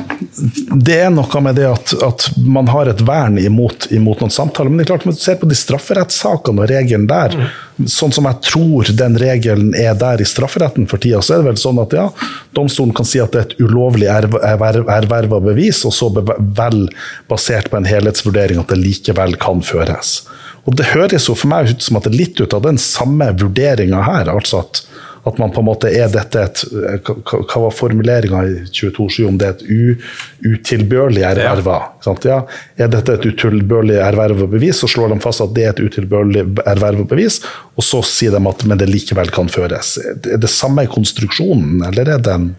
det 0.73 0.97
er 1.05 1.11
noe 1.13 1.43
med 1.45 1.59
det 1.61 1.67
at, 1.69 1.93
at 2.05 2.27
man 2.41 2.71
har 2.73 2.89
et 2.91 3.03
vern 3.07 3.37
imot, 3.39 3.91
imot, 3.95 4.23
noen 4.23 4.33
samtaler. 4.33 4.73
Men 4.73 4.81
det 4.81 4.87
er 4.87 4.91
klart, 4.95 5.05
når 5.05 5.19
du 5.19 5.21
ser 5.21 5.37
på 5.41 5.49
de 5.51 5.59
strafferettssakene 5.59 6.65
og 6.65 6.71
regelen 6.71 7.05
der, 7.11 7.37
mm. 7.37 7.91
sånn 7.93 8.15
som 8.17 8.27
jeg 8.31 8.41
tror 8.49 8.89
den 8.97 9.19
regelen 9.21 9.75
er 9.77 9.99
der 10.01 10.25
i 10.25 10.29
strafferetten 10.29 10.89
for 10.89 11.05
tida, 11.05 11.21
så 11.21 11.37
er 11.37 11.43
det 11.43 11.51
vel 11.51 11.61
sånn 11.61 11.83
at 11.85 11.95
ja, 11.99 12.09
domstolen 12.57 12.97
kan 12.97 13.09
si 13.09 13.21
at 13.21 13.37
det 13.37 13.43
er 13.43 13.51
et 13.51 13.61
ulovlig 13.61 14.09
erverva 14.09 15.43
bevis, 15.45 15.85
og 15.85 15.95
så 15.95 16.09
vel 16.17 16.87
basert 17.29 17.69
på 17.69 17.79
en 17.79 17.89
helhetsvurdering 17.89 18.65
at 18.65 18.73
det 18.73 18.81
likevel 18.81 19.37
kan 19.45 19.61
føres. 19.61 20.23
Og 20.69 20.77
det 20.77 20.91
høres 20.93 21.31
jo 21.31 21.37
for 21.39 21.49
meg 21.51 21.73
ut 21.73 21.85
som 21.85 21.97
at 21.99 22.07
det 22.07 22.13
er 22.13 22.23
litt 22.23 22.41
ut 22.43 22.55
av 22.57 22.67
den 22.67 22.79
samme 22.81 23.31
vurderinga 23.41 24.03
her. 24.05 24.29
altså 24.29 24.61
at, 24.61 24.83
at 25.29 25.39
man 25.41 25.53
på 25.55 25.63
en 25.63 25.69
måte 25.71 25.89
er 25.89 26.11
dette 26.13 26.43
et 26.45 26.63
Hva 27.09 27.63
var 27.63 27.73
formuleringa 27.75 28.43
i 28.45 28.59
22.7 28.69 29.17
om 29.31 29.39
det 29.41 29.49
er 29.49 29.57
et 29.57 29.65
u, 29.65 30.05
utilbørlig 30.45 31.25
erverva? 31.31 31.79
Ja. 32.05 32.43
Er 32.77 32.93
dette 32.93 33.17
et 33.17 33.27
utilbørlig 33.31 33.97
erverva 34.05 34.49
bevis, 34.51 34.83
så 34.83 34.91
slår 34.93 35.15
de 35.15 35.21
fast 35.25 35.45
at 35.45 35.57
det 35.57 35.65
er 35.65 35.75
et 35.75 35.85
utilbørlig 35.89 36.45
erverva 36.69 37.09
bevis, 37.09 37.41
og 37.77 37.89
så 37.89 38.05
sier 38.05 38.37
de 38.37 38.45
at 38.53 38.69
men 38.69 38.81
det 38.81 38.93
likevel 38.93 39.33
kan 39.33 39.49
føres. 39.53 39.97
Er 40.29 40.41
det 40.41 40.53
samme 40.53 40.85
konstruksjonen, 40.93 41.81
eller 41.89 42.17
er 42.17 42.25
det 42.25 42.39
en 42.39 42.51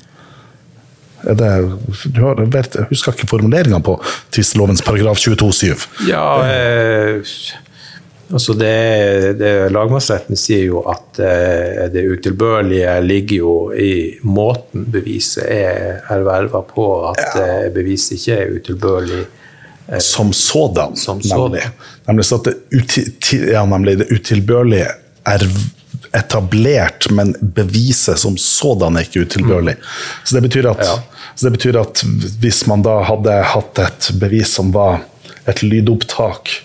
er 1.28 1.36
det, 1.36 1.48
du 2.16 2.22
har, 2.24 2.40
vet, 2.48 2.76
jeg 2.80 2.88
husker 2.94 3.12
ikke 3.12 3.28
formuleringa 3.28 3.82
på 3.84 3.98
tvistelovens 4.32 4.80
paragraf 4.86 5.20
22-7. 5.20 5.88
Ja, 6.08 6.24
eh, 6.48 7.34
Altså 8.30 8.54
det, 8.54 9.34
det, 9.40 9.52
lagmannsretten 9.74 10.38
sier 10.38 10.68
jo 10.68 10.84
at 10.92 11.18
eh, 11.26 11.88
det 11.90 12.04
utilbørlige 12.12 12.92
ligger 13.02 13.40
jo 13.42 13.54
i 13.74 13.94
måten 14.22 14.86
beviset 14.94 15.48
er 15.50 16.04
erverva 16.14 16.62
på, 16.68 16.86
at 17.10 17.24
ja. 17.34 17.48
eh, 17.66 17.72
beviset 17.74 18.20
ikke 18.20 18.38
er 18.38 18.54
utilbørlig. 18.60 19.24
Eh, 19.88 19.98
som 20.06 20.30
sådan, 20.34 20.96
som 20.96 21.22
nemlig. 21.26 21.66
Nemlig, 22.06 22.26
så 22.30 22.38
at 22.38 22.52
det, 22.52 22.56
uti, 22.78 23.08
ja, 23.50 23.66
nemlig 23.66 23.98
det 24.04 24.12
utilbørlige 24.14 24.94
er 25.26 25.50
etablert, 26.14 27.10
men 27.10 27.34
beviset 27.42 28.22
som 28.22 28.38
sådan 28.38 28.98
er 28.98 29.10
ikke 29.10 29.26
utilbørlig. 29.26 29.78
Mm. 29.82 29.92
Så, 30.24 30.36
det 30.36 30.46
betyr 30.46 30.70
at, 30.70 30.86
ja. 30.86 30.96
så 31.36 31.50
det 31.50 31.56
betyr 31.58 31.82
at 31.82 32.06
hvis 32.42 32.66
man 32.70 32.86
da 32.86 33.00
hadde 33.10 33.42
hatt 33.58 33.86
et 33.90 34.14
bevis 34.22 34.54
som 34.62 34.74
var 34.74 35.02
et 35.50 35.66
lydopptak 35.66 36.60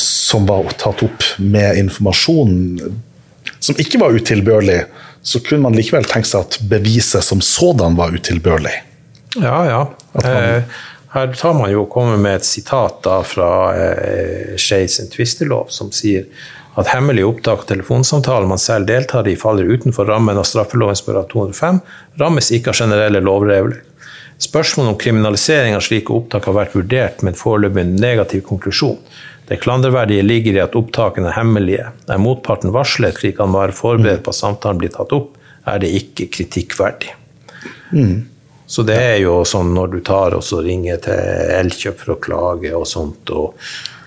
som 0.00 0.46
var 0.46 0.74
tatt 0.80 1.02
opp 1.06 1.24
med 1.40 1.78
informasjon 1.80 2.56
som 3.64 3.78
ikke 3.80 4.00
var 4.02 4.12
utilbørlig, 4.12 4.82
så 5.24 5.40
kunne 5.40 5.64
man 5.64 5.76
likevel 5.76 6.04
tenke 6.08 6.28
seg 6.28 6.44
at 6.44 6.58
beviset 6.68 7.24
som 7.24 7.40
sådan 7.40 7.96
var 7.96 8.12
utilbørlig. 8.12 8.74
Ja, 9.40 9.60
ja. 9.66 9.78
Man, 10.12 10.26
eh, 10.28 10.82
her 11.14 11.32
tar 11.32 11.54
man 11.56 11.72
jo 11.72 11.86
kommer 11.90 12.20
med 12.20 12.42
et 12.42 12.48
sitat 12.48 13.00
da 13.06 13.22
fra 13.24 13.48
eh, 13.72 14.52
Skeis 14.60 15.00
tvistelov, 15.14 15.72
som 15.72 15.92
sier 15.94 16.28
at 16.74 16.90
hemmelig 16.90 17.24
opptak 17.24 17.64
av 17.64 17.68
telefonsamtaler 17.70 18.50
man 18.50 18.60
selv 18.60 18.88
deltar 18.90 19.28
i, 19.30 19.36
faller 19.38 19.70
utenfor 19.70 20.10
rammen 20.10 20.38
av 20.38 20.46
straffeloven§ 20.48 20.94
205, 21.32 21.80
rammes 22.20 22.50
ikke 22.52 22.74
av 22.74 22.80
generelle 22.82 23.22
lovregler. 23.22 23.80
Spørsmålet 24.42 24.92
om 24.92 24.98
kriminalisering 24.98 25.76
av 25.76 25.84
slike 25.86 26.12
opptak 26.12 26.50
har 26.50 26.56
vært 26.58 26.74
vurdert 26.74 27.22
med 27.22 27.32
en 27.32 27.38
foreløpig 27.38 27.86
negativ 27.94 28.42
konklusjon. 28.48 28.98
Det 29.48 29.60
klanderverdige 29.60 30.24
ligger 30.24 30.56
i 30.56 30.62
at 30.62 30.76
opptakene 30.78 31.28
er 31.28 31.36
hemmelige. 31.36 31.88
Er 32.08 32.20
motparten 32.22 32.72
varslet 32.72 33.18
slik 33.20 33.42
han 33.42 33.52
var 33.52 33.74
forberedt 33.76 34.24
på 34.24 34.32
at 34.32 34.40
samtalen 34.40 34.80
blir 34.80 34.92
tatt 34.94 35.12
opp, 35.12 35.34
er 35.68 35.82
det 35.82 35.90
ikke 35.98 36.30
kritikkverdig. 36.32 37.12
Mm. 37.92 38.24
Så 38.66 38.82
det 38.88 38.96
er 38.96 39.18
jo 39.20 39.42
sånn 39.48 39.74
når 39.76 39.92
du 39.92 39.98
tar 40.04 40.36
og 40.36 40.46
ringer 40.64 41.02
til 41.04 41.20
Elkjøp 41.60 42.00
for 42.00 42.14
å 42.14 42.20
klage 42.24 42.72
og 42.72 42.86
sånt, 42.88 43.28
og 43.30 43.60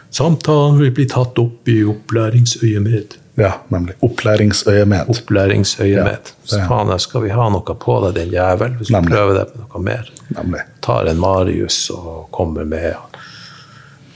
samtalen 0.10 0.82
vil 0.82 0.92
bli 0.98 1.06
tatt 1.10 1.38
opp 1.42 1.70
i 1.70 1.84
opplæringsøyemed. 1.86 3.18
Ja, 3.38 3.52
nemlig. 3.70 3.94
Opplæringsøyemed. 4.02 5.12
Opplæringsøyemed. 5.14 6.32
Ja, 6.34 6.46
så 6.50 6.64
faen, 6.66 6.90
skal 7.00 7.22
vi 7.28 7.30
ha 7.38 7.46
noe 7.54 7.76
på 7.78 8.00
deg, 8.08 8.16
din 8.18 8.34
jævel, 8.34 8.80
hvis 8.80 8.90
du 8.90 8.98
prøver 9.06 9.38
deg 9.38 9.52
på 9.54 9.62
noe 9.62 9.82
mer. 9.86 10.10
Nemlig. 10.34 10.64
Tar 10.82 11.12
en 11.12 11.22
Marius 11.22 11.84
og 11.94 12.32
kommer 12.34 12.66
med 12.66 12.96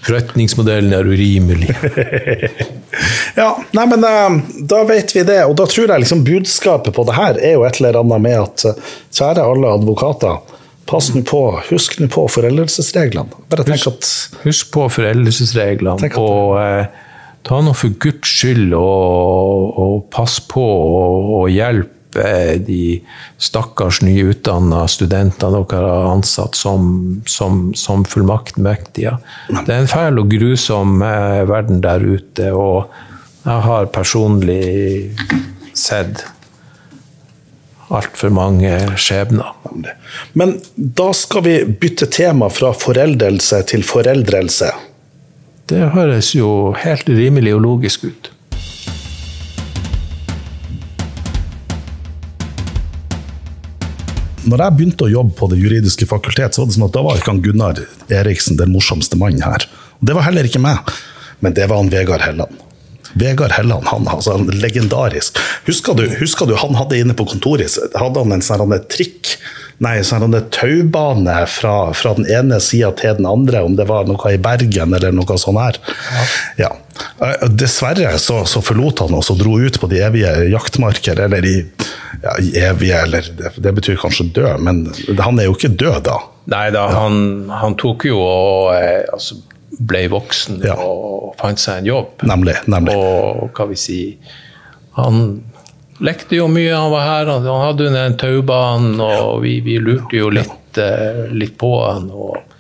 Forretningsmodellen 0.02 0.94
er 0.98 1.06
urimelig. 1.06 1.76
ja, 3.42 3.50
nei, 3.78 3.86
men 3.92 4.06
uh, 4.06 4.40
da 4.72 4.82
vet 4.90 5.14
vi 5.16 5.26
det. 5.28 5.44
Og 5.46 5.54
da 5.60 5.68
tror 5.70 5.94
jeg 5.94 6.04
liksom 6.06 6.24
budskapet 6.26 6.96
på 6.96 7.06
det 7.08 7.18
her 7.18 7.38
er 7.38 7.56
jo 7.58 7.68
et 7.68 7.78
eller 7.82 8.02
annet 8.02 8.26
med 8.26 8.40
at 8.40 8.66
kjære 9.14 9.46
alle 9.46 9.76
advokater, 9.78 10.42
pass 10.90 11.12
nå 11.14 11.22
på, 11.28 11.44
husk 11.70 12.00
nå 12.02 12.10
på 12.12 12.26
foreldelsesreglene. 12.34 13.46
Bare 13.52 13.68
tenk 13.68 13.88
at 13.94 14.10
Husk 14.42 14.72
på 14.74 14.88
foreldelsesreglene, 14.90 16.10
og 16.18 16.58
eh, 16.58 17.02
ta 17.48 17.62
nå 17.62 17.74
for 17.78 17.94
guds 18.02 18.32
skyld 18.40 18.74
og, 18.74 19.78
og 19.82 19.98
pass 20.14 20.40
på 20.50 20.66
og, 20.66 21.34
og 21.42 21.50
hjelp 21.54 21.98
de 22.14 23.02
stakkars 23.42 24.02
nyutdanna 24.04 24.84
studentene 24.92 25.62
dere 25.62 25.86
har 25.88 26.10
ansatt 26.12 26.58
som, 26.60 27.22
som, 27.30 27.70
som 27.78 28.04
fullmaktmektige. 28.06 29.16
Det 29.50 29.70
er 29.70 29.80
en 29.80 29.90
fæl 29.92 30.20
og 30.22 30.34
grusom 30.34 31.02
eh, 31.06 31.42
verden 31.50 31.82
der 31.84 32.04
ute, 32.04 32.52
og 32.52 32.92
jeg 33.46 33.66
har 33.68 33.90
personlig 33.96 35.16
sett 35.78 36.26
altfor 37.92 38.32
mange 38.34 38.72
skjebner. 39.00 39.56
Men 40.34 40.56
da 40.76 41.10
skal 41.16 41.44
vi 41.48 41.56
bytte 41.66 42.08
tema 42.12 42.50
fra 42.54 42.72
foreldelse 42.78 43.64
til 43.72 43.84
foreldrelse. 43.88 44.72
Det 45.72 45.92
høres 45.96 46.34
jo 46.36 46.74
helt 46.80 47.10
rimelig 47.10 47.56
og 47.56 47.66
logisk 47.66 48.08
ut. 48.08 48.32
Når 54.50 54.64
jeg 54.66 54.78
begynte 54.78 55.06
å 55.06 55.12
jobbe 55.12 55.36
på 55.38 55.50
Det 55.52 55.60
juridiske 55.62 56.08
fakultet, 56.10 56.56
så 56.56 56.64
var 56.64 56.70
det 56.70 56.78
sånn 56.78 56.88
at 56.88 56.96
da 56.96 57.06
var 57.06 57.20
ikke 57.20 57.34
han 57.34 57.44
Gunnar 57.46 57.82
Eriksen 58.10 58.58
den 58.60 58.74
morsomste 58.74 59.20
mannen 59.20 59.44
her. 59.46 59.68
Det 60.02 60.16
var 60.18 60.26
heller 60.26 60.48
ikke 60.48 60.62
meg, 60.64 60.92
men 61.46 61.56
det 61.58 61.68
var 61.70 61.82
han 61.82 61.92
Vegard 61.94 62.26
Helland. 62.26 62.60
Vegard 63.22 63.52
Helland, 63.52 63.90
han 63.92 64.08
altså 64.08 64.38
legendarisk. 64.48 65.40
Husker 65.68 65.98
du, 65.98 66.06
husker 66.22 66.48
du, 66.48 66.56
han 66.58 66.78
hadde 66.80 67.02
inne 67.02 67.18
på 67.18 67.28
kontoret 67.28 67.76
hadde 67.98 68.24
han 68.24 68.38
en 68.38 68.46
sånn 68.46 68.78
trikk 68.92 69.36
Nei, 69.82 69.96
sånn 70.06 70.36
taubane 70.54 71.40
fra, 71.50 71.74
fra, 71.98 72.14
den 72.14 72.28
ene 72.30 72.60
sida 72.62 72.92
til 73.00 73.16
den 73.18 73.26
andre, 73.26 73.64
om 73.66 73.74
det 73.80 73.88
var 73.90 74.06
noe 74.06 74.34
i 74.34 74.38
Bergen 74.42 74.94
eller 74.94 75.16
noe 75.16 75.38
sånt 75.42 75.58
her. 75.58 75.80
Ja. 76.14 76.26
ja. 76.68 76.72
Eh, 77.26 77.48
dessverre 77.50 78.12
så, 78.22 78.44
så, 78.46 78.62
forlot 78.62 79.02
han 79.02 79.16
oss 79.18 79.32
og 79.34 79.40
dro 79.42 79.58
ut 79.58 79.80
på 79.82 79.90
de 79.90 80.04
evige 80.06 80.36
jaktmarker, 80.52 81.24
eller 81.26 81.48
i 81.50 81.56
ja, 82.22 82.36
evige, 82.70 83.00
eller 83.08 83.32
det, 83.38 83.56
det, 83.58 83.74
betyr 83.80 83.98
kanskje 84.02 84.30
død, 84.36 84.62
men 84.62 84.84
han 85.18 85.42
er 85.42 85.50
jo 85.50 85.58
ikke 85.58 85.74
død 85.74 86.04
da. 86.06 86.20
Nei 86.52 86.68
da, 86.74 86.86
han, 86.94 87.16
han, 87.50 87.78
tok 87.82 88.06
jo 88.12 88.22
og 88.22 88.76
eh, 88.76 89.02
altså, 89.10 89.40
ble 89.82 90.04
voksen 90.14 90.62
ja. 90.68 90.76
og 90.78 91.34
fant 91.42 91.62
seg 91.62 91.82
en 91.82 91.90
jobb. 91.90 92.28
Nemlig, 92.30 92.60
nemlig. 92.70 92.94
Og 92.94 93.50
hva 93.56 93.66
vi 93.72 93.80
si 93.80 94.02
Han 94.98 95.40
lekte 96.02 96.40
jo 96.40 96.48
mye, 96.52 96.74
han 96.74 96.92
var 96.92 97.08
her. 97.08 97.34
Han 97.34 97.66
hadde 97.66 97.92
den 97.94 98.18
taubanen, 98.22 99.00
og 99.02 99.42
vi, 99.46 99.60
vi, 99.66 99.78
lurte 99.82 100.18
jo 100.18 100.32
litt, 100.34 100.78
eh, 100.82 101.28
litt 101.32 101.58
på 101.62 101.74
han. 101.86 102.10
og 102.12 102.51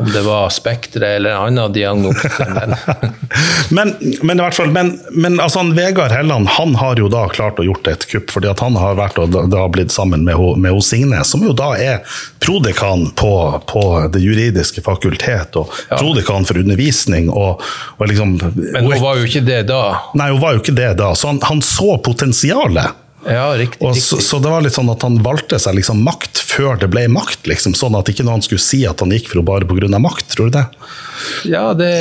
om 0.00 0.12
det 0.12 0.22
var 0.22 0.48
Spektre 0.50 1.08
eller 1.08 1.30
en 1.30 1.36
annen 1.36 1.72
diagnose. 1.72 2.28
Men, 2.48 2.74
men, 3.70 3.94
men, 4.22 4.38
i 4.38 4.42
hvert 4.42 4.54
fall, 4.54 4.70
men, 4.70 4.90
men 5.10 5.40
altså, 5.40 5.62
Vegard 5.72 6.12
Helland 6.12 6.48
han 6.56 6.74
har 6.76 6.98
jo 7.00 7.08
da 7.12 7.22
klart 7.32 7.60
å 7.60 7.64
gjort 7.64 7.88
et 7.88 8.04
kupp, 8.10 8.30
fordi 8.34 8.50
at 8.50 8.60
han 8.60 8.76
har 8.76 8.96
vært 8.98 9.18
og 9.22 9.32
da 9.50 9.62
blitt 9.72 9.92
sammen 9.94 10.26
med, 10.26 10.40
med 10.60 10.76
Signe, 10.84 11.22
som 11.24 11.44
jo 11.46 11.54
da 11.56 11.70
er 11.80 12.02
prodekan 12.42 13.06
på, 13.16 13.32
på 13.70 13.82
Det 14.12 14.20
juridiske 14.20 14.84
fakultet 14.84 15.56
og 15.56 15.72
ja. 15.88 15.96
prodekan 15.96 16.46
for 16.48 16.60
undervisning. 16.60 17.30
Og, 17.30 17.62
og 17.96 18.10
liksom, 18.10 18.36
men 18.56 18.88
hun 18.88 19.00
var 19.02 19.20
jo 19.20 19.28
ikke 19.28 19.44
det 19.46 19.62
da? 19.70 19.82
Nei, 20.18 20.32
hun 20.34 20.42
var 20.42 20.56
jo 20.56 20.64
ikke 20.64 20.76
det 20.76 20.92
da. 21.00 21.12
Så 21.16 21.32
han, 21.32 21.40
han 21.48 21.62
så 21.64 21.96
potensialet. 22.04 23.01
Ja, 23.24 23.52
riktig, 23.54 23.78
riktig. 23.86 24.02
Så, 24.02 24.18
så, 24.24 24.38
det 24.42 24.50
var 24.50 24.64
litt 24.64 24.74
sånn 24.74 24.90
at 24.90 25.04
han 25.06 25.20
valgte 25.22 25.58
seg 25.62 25.76
liksom 25.78 26.02
makt 26.06 26.40
før 26.42 26.80
det 26.80 26.88
ble 26.92 27.04
makt, 27.12 27.46
liksom, 27.50 27.76
sånn 27.78 27.94
at 27.98 28.10
ikke 28.10 28.26
noen 28.26 28.42
skulle 28.44 28.62
si 28.62 28.82
at 28.88 29.04
han 29.04 29.14
gikk 29.14 29.30
for 29.30 29.38
henne 29.38 29.48
bare 29.48 29.68
pga. 29.68 30.00
makt. 30.02 30.32
Tror 30.34 30.50
du 30.50 30.58
det? 30.58 30.66
Ja, 31.48 31.72
det, 31.74 31.92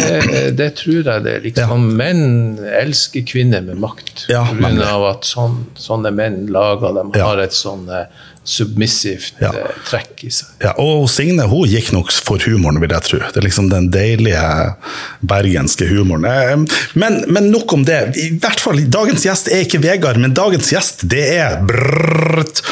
det 0.57 0.71
tror 0.81 1.01
jeg 1.03 1.25
det. 1.25 1.37
Liksom, 1.45 1.87
ja. 1.89 1.97
Menn 2.01 2.59
elsker 2.81 3.25
kvinner 3.27 3.63
med 3.65 3.79
makt. 3.81 4.25
Ja, 4.31 4.43
Pga. 4.49 4.91
at 5.11 5.27
sånn, 5.27 5.63
sånne 5.79 6.13
menn 6.15 6.45
lager 6.53 6.95
dem, 6.97 7.13
ja. 7.17 7.31
har 7.31 7.41
et 7.43 7.55
sånn 7.55 7.87
eh, 7.91 8.07
submissivt 8.43 9.37
ja. 9.41 9.51
Eh, 9.53 9.81
trekk 9.87 10.23
i 10.25 10.31
seg. 10.33 10.49
Ja, 10.63 10.73
og 10.81 11.07
Signe 11.11 11.45
hun 11.51 11.67
gikk 11.69 11.91
nok 11.95 12.11
for 12.25 12.41
humoren, 12.45 12.81
vil 12.81 12.93
jeg 12.95 13.07
tro. 13.07 13.21
Det 13.27 13.41
er 13.41 13.47
liksom 13.47 13.69
den 13.73 13.89
deilige 13.93 14.43
bergenske 15.21 15.89
humoren. 15.91 16.25
Eh, 16.25 16.81
men, 16.99 17.21
men 17.29 17.51
nok 17.53 17.77
om 17.77 17.85
det. 17.87 18.01
I 18.17 18.31
hvert 18.41 18.63
fall, 18.63 18.81
Dagens 18.91 19.25
gjest 19.27 19.51
er 19.51 19.65
ikke 19.67 19.83
Vegard, 19.83 20.21
men 20.21 20.35
dagens 20.37 20.73
gjest 20.73 21.05
det 21.11 21.27
er 21.37 21.59
brrrt. 21.67 22.63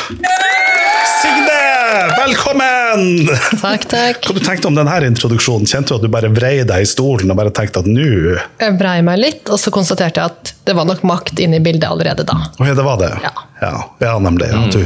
Signe! 1.20 1.69
Velkommen! 1.90 3.30
Takk, 3.62 3.86
takk. 3.90 4.26
Hva 4.28 4.36
du 4.36 4.40
tenkte 4.44 4.68
du 4.68 4.70
om 4.70 4.78
denne 4.78 4.98
introduksjonen? 5.08 5.66
Kjente 5.70 5.94
du 5.94 5.98
at 5.98 6.06
du 6.06 6.12
bare 6.14 6.30
vrei 6.34 6.62
deg 6.68 6.86
i 6.86 6.88
stolen 6.90 7.32
og 7.34 7.40
bare 7.40 7.54
tenkte 7.56 7.82
at 7.82 7.90
nå 7.90 8.06
Jeg 8.36 8.76
vrei 8.78 9.00
meg 9.06 9.22
litt, 9.22 9.50
og 9.50 9.58
så 9.62 9.74
konstaterte 9.74 10.22
jeg 10.22 10.34
at 10.34 10.54
det 10.70 10.76
var 10.78 10.86
nok 10.90 11.02
makt 11.08 11.42
inne 11.42 11.58
i 11.58 11.64
bildet 11.66 11.88
allerede 11.90 12.26
da. 12.30 12.38
Oh, 12.60 12.66
ja, 12.68 12.76
det 12.78 12.86
var 12.86 13.00
det? 13.02 13.10
Ja, 13.26 13.34
ja, 13.64 13.74
ja 14.06 14.16
nemlig. 14.22 14.52
Ja. 14.54 14.66
Du, 14.70 14.84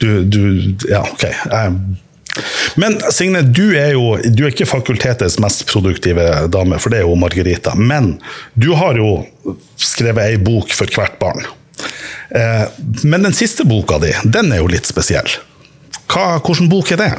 du, 0.00 0.08
du, 0.24 0.86
ja, 0.88 1.02
ok. 1.04 1.26
Men 2.80 2.96
Signe, 3.12 3.42
du 3.42 3.66
er 3.76 3.92
jo 3.96 4.14
du 4.22 4.44
er 4.46 4.54
ikke 4.54 4.68
fakultetets 4.70 5.36
mest 5.42 5.66
produktive 5.68 6.46
dame, 6.54 6.78
for 6.80 6.94
det 6.94 7.02
er 7.02 7.08
jo 7.08 7.18
Margarita. 7.18 7.74
Men 7.76 8.14
du 8.54 8.70
har 8.78 8.96
jo 8.96 9.26
skrevet 9.76 10.24
ei 10.30 10.40
bok 10.40 10.72
for 10.76 10.88
hvert 10.96 11.20
barn. 11.20 11.44
Eh, 12.30 12.64
men 13.04 13.26
den 13.26 13.36
siste 13.36 13.66
boka 13.68 14.00
di, 14.02 14.14
den 14.24 14.52
er 14.54 14.62
jo 14.62 14.70
litt 14.70 14.88
spesiell. 14.88 15.28
Hva, 16.08 16.38
hvilken 16.40 16.70
bok 16.72 16.92
er 16.94 17.02
det? 17.02 17.12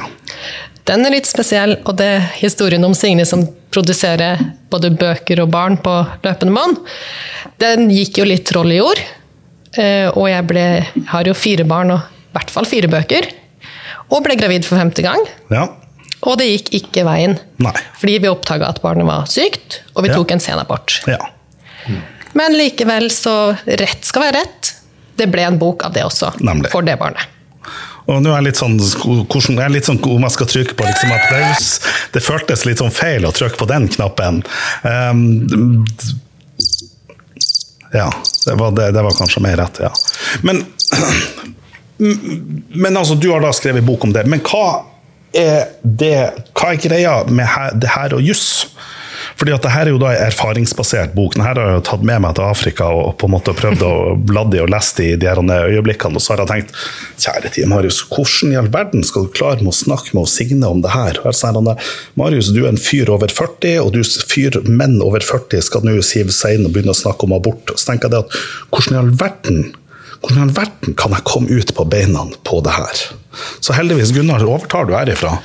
Den 0.90 1.04
er 1.06 1.14
litt 1.14 1.28
spesiell, 1.28 1.76
og 1.86 1.96
det 2.00 2.08
er 2.16 2.28
historien 2.40 2.84
om 2.86 2.94
Signe 2.96 3.26
som 3.28 3.44
produserer 3.70 4.40
både 4.72 4.90
bøker 4.98 5.42
og 5.44 5.50
barn 5.52 5.76
på 5.82 5.92
løpende 6.24 6.54
bånd. 6.56 6.80
Den 7.62 7.90
gikk 7.94 8.18
jo 8.18 8.26
litt 8.26 8.48
troll 8.50 8.72
i 8.74 8.80
jord. 8.80 9.02
Eh, 9.78 10.08
og 10.10 10.26
jeg 10.26 10.46
ble, 10.50 10.64
har 11.12 11.28
jo 11.28 11.36
fire 11.38 11.66
barn 11.68 11.94
og 11.94 12.00
i 12.02 12.34
hvert 12.34 12.50
fall 12.50 12.66
fire 12.66 12.90
bøker. 12.90 13.28
Og 14.10 14.24
ble 14.24 14.34
gravid 14.38 14.66
for 14.66 14.80
femte 14.80 15.04
gang. 15.06 15.22
Ja. 15.52 15.68
Og 16.26 16.36
det 16.40 16.48
gikk 16.50 16.72
ikke 16.80 17.06
veien. 17.06 17.38
Nei. 17.62 17.74
Fordi 18.00 18.18
vi 18.24 18.30
oppdaga 18.30 18.72
at 18.72 18.80
barnet 18.82 19.06
var 19.08 19.28
sykt, 19.30 19.80
og 19.94 20.04
vi 20.04 20.10
ja. 20.10 20.18
tok 20.18 20.34
en 20.34 20.42
senabort. 20.42 20.98
Ja. 21.08 21.20
Mm. 21.86 22.02
Men 22.38 22.56
likevel, 22.58 23.08
så 23.14 23.52
rett 23.66 24.06
skal 24.06 24.26
være 24.26 24.42
rett. 24.42 24.74
Det 25.18 25.28
ble 25.30 25.46
en 25.46 25.58
bok 25.60 25.84
av 25.86 25.94
det 25.94 26.04
også, 26.06 26.34
Nemlig. 26.42 26.70
for 26.72 26.86
det 26.86 26.98
barnet. 27.00 27.38
Og 28.10 28.18
nå 28.24 28.32
er 28.32 28.40
jeg 28.40 28.46
litt 28.48 28.58
sånn, 28.58 28.76
hvordan, 28.80 29.58
jeg 29.60 29.64
er 29.64 29.74
litt 29.74 29.86
sånn 29.86 30.00
om 30.10 30.26
jeg 30.26 30.34
skal 30.34 30.48
trykke 30.50 30.76
på 30.78 30.86
liksom 30.88 31.12
applaus. 31.14 31.68
Det 32.14 32.22
føltes 32.24 32.66
litt 32.66 32.82
sånn 32.82 32.94
feil 32.94 33.26
å 33.28 33.32
trykke 33.34 33.60
på 33.60 33.68
den 33.70 33.86
knappen. 33.92 34.42
Um, 34.82 35.84
ja, 37.94 38.08
det 38.46 38.56
var, 38.58 38.74
det, 38.74 38.90
det 38.96 39.04
var, 39.06 39.14
kanskje 39.18 39.42
mer 39.44 39.56
rett, 39.62 39.78
ja. 39.82 39.92
Men, 40.42 40.64
men 42.82 42.96
altså, 42.96 43.14
du 43.14 43.30
har 43.30 43.44
da 43.44 43.52
skrevet 43.54 43.86
bok 43.86 44.08
om 44.08 44.14
det. 44.14 44.26
Men 44.30 44.42
hva 44.46 44.66
er, 45.36 45.76
det, 45.82 46.16
hva 46.58 46.74
er 46.74 46.82
greia 46.82 47.16
med 47.30 47.78
det 47.82 47.94
her 47.94 48.18
og 48.18 48.26
juss? 48.26 48.48
Fordi 49.40 49.54
at 49.56 49.64
det 49.64 49.72
her 49.72 49.88
er 49.88 49.94
jo 49.94 50.00
da 50.02 50.10
en 50.12 50.26
erfaringsbasert 50.26 51.14
bok. 51.16 51.32
Denne 51.32 51.46
har 51.46 51.56
jeg 51.56 51.84
tatt 51.88 52.02
med 52.04 52.20
meg 52.20 52.34
til 52.36 52.44
Afrika 52.44 52.90
og 52.92 53.14
på 53.16 53.24
en 53.24 53.32
måte 53.32 53.54
prøvd 53.56 53.84
å 53.86 53.92
bladde 54.28 54.58
i 54.58 54.60
og 54.60 54.68
leste 54.68 55.06
i 55.06 55.14
de 55.16 55.30
her 55.30 55.40
øyeblikkene. 55.40 56.20
Og 56.20 56.24
så 56.24 56.34
har 56.34 56.42
jeg 56.44 56.50
tenkt 56.50 56.76
kjære 57.24 57.54
tid, 57.54 57.70
Marius, 57.72 58.02
hvordan 58.10 58.52
i 58.52 58.58
all 58.60 58.68
verden 58.74 59.06
skal 59.06 59.24
du 59.24 59.32
klare 59.32 59.64
med 59.64 59.72
å 59.72 59.78
snakke 59.78 60.12
med 60.12 60.28
Signe 60.28 60.68
om 60.68 60.84
det 60.84 60.92
her? 60.92 61.22
Sånn, 61.32 61.72
Marius, 62.20 62.52
du 62.52 62.66
er 62.66 62.74
en 62.74 62.80
fyr 62.80 63.08
over 63.16 63.32
40, 63.32 63.80
og 63.80 63.94
du 63.96 64.04
fyr 64.04 64.60
menn 64.68 64.98
over 65.00 65.24
40 65.24 65.64
skal 65.70 65.88
nå 65.88 65.96
sive 66.04 66.36
seg 66.36 66.58
inn 66.58 66.68
og 66.68 66.76
begynne 66.76 66.92
å 66.92 67.00
snakke 67.00 67.24
om 67.24 67.38
abort. 67.38 67.72
Så 67.72 67.94
tenker 67.94 68.10
jeg 68.10 68.18
det 68.18 68.24
at 68.26 68.40
hvordan 68.74 68.98
i 68.98 69.00
all 69.00 69.14
verden 69.24 69.70
hvordan 70.20 70.36
i 70.36 70.44
all 70.44 70.52
verden 70.52 70.94
kan 71.00 71.16
jeg 71.16 71.24
komme 71.24 71.48
ut 71.48 71.72
på 71.72 71.86
beina 71.88 72.26
på 72.44 72.60
det 72.60 72.76
her? 72.76 73.04
Så 73.64 73.72
heldigvis, 73.72 74.12
Gunnar, 74.12 74.44
overtar 74.44 74.84
du 74.84 74.92
herifra. 74.92 75.38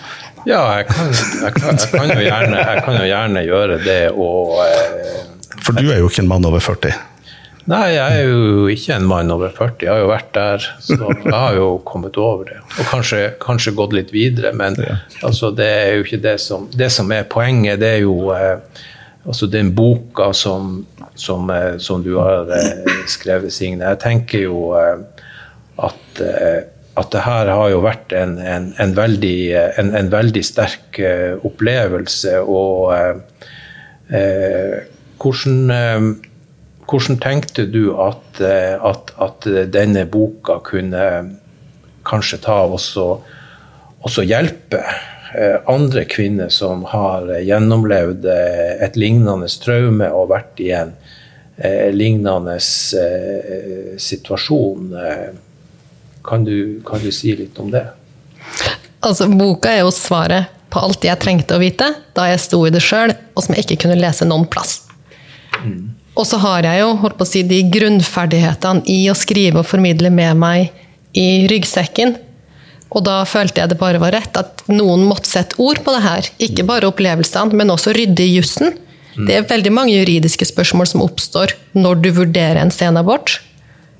Ja, 0.45 0.61
jeg 0.77 0.85
kan, 0.91 1.09
jeg, 1.09 1.53
kan, 1.55 1.79
jeg, 1.81 1.89
kan 1.89 2.11
gjerne, 2.21 2.61
jeg 2.61 2.85
kan, 2.85 2.99
jo 2.99 3.05
gjerne, 3.09 3.41
gjøre 3.47 3.77
det 3.81 4.01
og 4.13 4.59
eh, 4.61 5.51
For 5.65 5.73
du 5.73 5.89
er 5.89 5.97
jo 6.03 6.09
ikke 6.11 6.21
en 6.21 6.29
mann 6.29 6.45
over 6.45 6.61
40? 6.61 6.93
Nei, 7.65 7.95
jeg 7.95 8.19
er 8.19 8.27
jo 8.29 8.67
ikke 8.69 8.93
en 8.93 9.07
mann 9.09 9.33
over 9.33 9.49
40. 9.49 9.87
Jeg 9.87 9.89
har 9.89 10.03
jo 10.03 10.09
vært 10.11 10.27
der, 10.35 10.65
så 10.85 10.99
jeg 11.09 11.33
har 11.33 11.55
jo 11.57 11.69
kommet 11.87 12.19
over 12.21 12.45
det. 12.45 12.59
Og 12.61 12.91
kanskje, 12.91 13.21
kanskje 13.41 13.73
gått 13.73 13.95
litt 13.97 14.13
videre, 14.13 14.51
men 14.53 14.77
ja. 14.77 14.99
altså, 15.25 15.49
det 15.49 15.65
er 15.65 15.95
jo 15.95 16.05
ikke 16.05 16.21
det 16.21 16.35
som 16.43 16.67
Det 16.69 16.91
som 16.93 17.09
er 17.15 17.25
poenget, 17.25 17.81
det 17.81 17.89
er 17.95 18.03
jo 18.03 18.29
eh, 18.37 18.83
altså 19.25 19.49
den 19.49 19.73
boka 19.73 20.29
som, 20.37 20.85
som, 21.17 21.49
eh, 21.49 21.79
som 21.81 22.05
du 22.05 22.19
har 22.19 22.53
eh, 22.53 22.85
skrevet, 23.09 23.53
Signe. 23.53 23.81
Jeg 23.81 24.01
tenker 24.03 24.45
jo 24.45 24.75
eh, 24.77 25.25
at 25.89 26.21
eh, 26.21 26.61
at 26.95 27.11
det 27.11 27.23
her 27.25 27.49
har 27.51 27.69
jo 27.73 27.81
vært 27.83 28.13
en, 28.15 28.37
en, 28.39 28.69
en, 28.79 28.93
veldig, 28.95 29.37
en 29.81 30.11
veldig, 30.11 30.43
sterk 30.47 30.99
uh, 31.03 31.35
opplevelse. 31.47 32.37
Og 32.39 32.95
eh, 34.15 34.77
hvordan, 35.19 36.13
hvordan 36.87 37.19
tenkte 37.23 37.65
du 37.67 37.89
at, 37.99 38.39
at, 38.39 39.11
at, 39.25 39.47
denne 39.73 40.05
boka 40.07 40.59
kunne 40.63 41.03
kanskje 42.07 42.37
ta 42.45 42.61
også, 42.69 43.07
også 44.05 44.21
hjelpe 44.29 44.83
andre 45.67 46.05
kvinner 46.07 46.53
som 46.53 46.85
har 46.87 47.27
gjennomlevd 47.43 48.29
et 48.29 48.95
lignende 48.95 49.49
traume 49.59 50.07
og 50.13 50.29
vært 50.31 50.61
i 50.63 50.69
en 50.77 50.93
lignende 51.97 52.59
situasjon? 54.05 54.93
Kan 56.25 56.45
du, 56.47 56.81
kan 56.85 57.01
du 57.03 57.11
si 57.13 57.35
litt 57.37 57.59
om 57.61 57.69
det? 57.73 57.85
Altså, 59.05 59.27
Boka 59.29 59.69
er 59.69 59.83
jo 59.83 59.93
svaret 59.93 60.51
på 60.73 60.81
alt 60.81 61.05
jeg 61.05 61.21
trengte 61.21 61.55
å 61.55 61.61
vite 61.61 61.91
da 62.17 62.27
jeg 62.31 62.41
sto 62.41 62.63
i 62.65 62.73
det 62.73 62.81
sjøl, 62.83 63.13
og 63.35 63.45
som 63.45 63.55
jeg 63.55 63.65
ikke 63.65 63.85
kunne 63.85 63.99
lese 63.99 64.27
noen 64.27 64.47
plass. 64.49 64.79
Mm. 65.61 65.93
Og 66.15 66.27
så 66.27 66.39
har 66.41 66.65
jeg 66.65 66.81
jo 66.81 66.93
holdt 67.01 67.17
på 67.19 67.25
å 67.27 67.29
si, 67.29 67.43
de 67.47 67.61
grunnferdighetene 67.71 68.85
i 68.91 69.03
å 69.11 69.17
skrive 69.17 69.61
og 69.61 69.69
formidle 69.69 70.11
med 70.13 70.39
meg 70.39 70.71
i 71.15 71.45
ryggsekken. 71.51 72.15
Og 72.95 73.03
da 73.03 73.19
følte 73.27 73.61
jeg 73.61 73.73
det 73.73 73.79
bare 73.79 73.99
var 73.99 74.15
rett 74.15 74.37
at 74.39 74.63
noen 74.71 75.03
måtte 75.07 75.29
sette 75.29 75.59
ord 75.61 75.81
på 75.83 75.95
det 75.95 76.03
her. 76.05 76.29
Ikke 76.47 76.65
bare 76.67 76.87
opplevelsene, 76.87 77.55
men 77.57 77.73
også 77.73 77.95
rydde 77.95 78.23
i 78.23 78.37
jussen. 78.37 78.77
Mm. 79.15 79.25
Det 79.27 79.35
er 79.35 79.49
veldig 79.49 79.73
mange 79.75 79.95
juridiske 79.95 80.47
spørsmål 80.47 80.89
som 80.91 81.03
oppstår 81.03 81.55
når 81.75 82.01
du 82.03 82.09
vurderer 82.15 82.61
en 82.63 82.73
senabort 82.73 83.37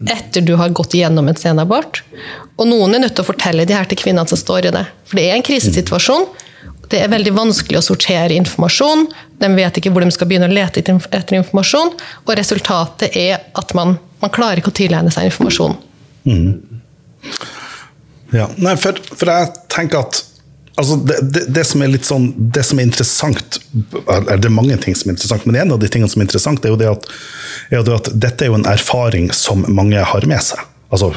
etter 0.04 0.42
du 0.42 0.56
har 0.60 0.74
gått 0.76 0.94
igjennom 0.94 1.28
en 1.28 1.38
senabort. 1.40 2.02
Og 2.56 2.68
noen 2.68 2.96
er 2.96 3.06
nødt 3.06 3.16
til 3.16 3.26
å 3.26 3.30
fortelle 3.30 3.66
de 3.68 3.76
her 3.76 3.88
til 3.90 4.00
kvinnene 4.00 4.28
som 4.30 4.40
står 4.40 4.70
i 4.70 4.74
det. 4.76 4.84
For 5.08 5.20
det 5.20 5.30
er 5.30 5.38
en 5.38 5.46
krisesituasjon. 5.46 6.28
Det 6.92 7.00
er 7.02 7.12
veldig 7.12 7.34
vanskelig 7.36 7.80
å 7.80 7.86
sortere 7.86 8.36
informasjon. 8.38 9.08
De 9.42 9.50
vet 9.58 9.80
ikke 9.80 9.92
hvor 9.94 10.06
de 10.06 10.14
skal 10.14 10.30
begynne 10.30 10.50
å 10.50 10.54
lete 10.54 10.84
etter 10.84 11.40
informasjon. 11.40 11.96
Og 12.26 12.36
resultatet 12.38 13.16
er 13.18 13.48
at 13.58 13.74
man, 13.78 13.98
man 14.22 14.34
klarer 14.36 14.62
ikke 14.62 14.74
å 14.74 14.80
tilegne 14.84 15.14
seg 15.14 15.32
informasjon. 15.32 15.78
Mm. 16.30 16.82
Ja, 18.36 18.50
Nei, 18.60 18.76
for, 18.82 18.98
for 19.16 19.32
jeg 19.32 19.52
tenker 19.72 20.06
at 20.06 20.22
Altså, 20.76 20.96
det, 21.08 21.18
det, 21.32 21.46
det, 21.56 21.64
som 21.64 21.82
er 21.82 21.92
litt 21.94 22.08
sånn, 22.08 22.28
det 22.36 22.66
som 22.68 22.80
er 22.82 22.90
interessant 22.90 23.62
Det 23.72 24.36
er 24.36 24.52
mange 24.52 24.76
ting 24.84 24.96
som 24.98 25.08
er 25.08 25.16
interessant, 25.16 25.46
men 25.48 25.56
en 25.62 25.72
av 25.72 25.80
de 25.80 25.88
tingene 25.88 26.12
som 26.12 26.20
er 26.20 26.28
interessant, 26.28 26.66
er 26.66 26.74
jo 26.74 26.80
det 26.82 26.90
at, 26.92 27.06
er 27.72 27.86
det 27.88 27.96
at 27.96 28.10
dette 28.12 28.44
er 28.44 28.52
jo 28.52 28.58
en 28.60 28.68
erfaring 28.68 29.30
som 29.36 29.64
mange 29.72 30.04
har 30.04 30.28
med 30.28 30.44
seg. 30.44 30.60
Altså, 30.94 31.10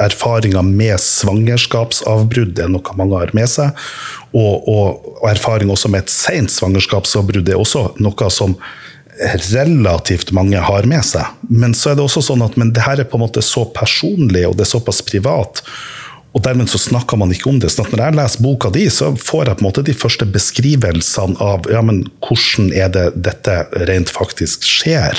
Erfaringer 0.00 0.62
med 0.64 1.00
svangerskapsavbrudd 1.02 2.60
er 2.62 2.70
noe 2.72 2.98
mange 3.00 3.18
har 3.18 3.32
med 3.36 3.50
seg. 3.50 3.88
Og, 4.30 4.68
og, 4.68 5.08
og 5.18 5.24
erfaring 5.32 5.72
også 5.72 5.90
med 5.92 6.04
et 6.06 6.12
sent 6.12 6.52
svangerskapsavbrudd 6.54 7.48
er 7.48 7.58
også 7.60 7.88
noe 8.04 8.30
som 8.32 8.54
relativt 9.18 10.30
mange 10.36 10.60
har 10.62 10.86
med 10.86 11.04
seg. 11.04 11.26
Men 11.50 11.74
så 11.74 11.90
er 11.92 11.98
det 11.98 12.04
også 12.06 12.22
sånn 12.28 12.44
at 12.46 12.56
men 12.60 12.70
det 12.76 12.84
her 12.84 13.02
er 13.02 13.08
på 13.08 13.18
en 13.18 13.24
måte 13.26 13.42
så 13.44 13.64
personlig, 13.74 14.46
og 14.46 14.56
det 14.58 14.66
er 14.66 14.72
såpass 14.76 15.02
privat. 15.06 15.64
Og 16.38 16.44
dermed 16.46 16.70
så 16.70 16.78
snakker 16.78 17.18
man 17.18 17.32
ikke 17.34 17.48
om 17.50 17.56
det. 17.58 17.72
Så 17.74 17.82
når 17.88 18.04
jeg 18.04 18.14
leser 18.14 18.42
boka 18.44 18.70
di, 18.70 18.84
så 18.94 19.10
får 19.18 19.48
jeg 19.48 19.58
på 19.58 19.64
en 19.64 19.66
måte 19.66 19.82
de 19.88 19.94
første 19.98 20.28
beskrivelsene 20.30 21.34
av 21.42 21.66
ja, 21.72 21.80
men 21.82 22.04
hvordan 22.22 22.68
er 22.78 22.92
det 22.94 23.06
dette 23.26 23.56
rent 23.90 24.12
faktisk 24.14 24.62
skjer, 24.68 25.18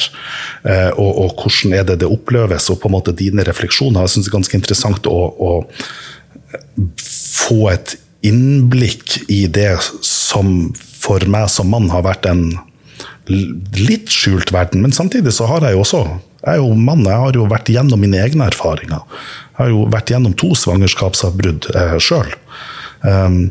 eh, 0.64 0.92
og, 0.96 1.10
og, 1.10 1.34
hvordan 1.44 1.76
er 1.76 1.90
det 1.90 2.00
det 2.06 2.08
oppleves, 2.08 2.70
og 2.72 2.80
på 2.80 2.88
en 2.88 2.96
måte 2.96 3.16
dine 3.20 3.44
refleksjoner. 3.48 4.06
Jeg 4.08 4.16
syns 4.16 4.30
det 4.30 4.32
er 4.32 4.38
ganske 4.38 4.60
interessant 4.62 5.12
å, 5.12 5.20
å, 5.36 5.52
få 6.96 7.60
et 7.74 7.98
innblikk 8.26 9.20
i 9.32 9.44
det 9.52 9.74
som 10.06 10.72
for 11.00 11.24
meg 11.32 11.50
som 11.52 11.70
mann 11.72 11.92
har 11.92 12.06
vært 12.08 12.28
en 12.30 12.48
litt 13.30 14.10
skjult 14.12 14.54
verden, 14.56 14.82
men 14.86 14.96
samtidig 14.96 15.36
så 15.36 15.48
har 15.52 15.68
jeg 15.68 15.76
jo 15.76 15.84
også 15.84 16.04
jeg 16.40 16.56
er 16.56 16.62
jo 16.62 16.72
mann, 16.72 17.04
jeg 17.04 17.20
har 17.20 17.36
jo 17.36 17.46
vært 17.52 17.70
gjennom 17.74 18.00
mine 18.00 18.20
egne 18.24 18.46
erfaringer. 18.48 19.04
Har 19.60 19.72
jo 19.72 19.86
vært 19.91 20.14
gjennom 20.14 20.36
to 20.39 20.53
svangerskapsavbrudd 20.57 21.70
eh, 21.76 21.97
sjøl. 22.01 22.32
Um, 23.03 23.41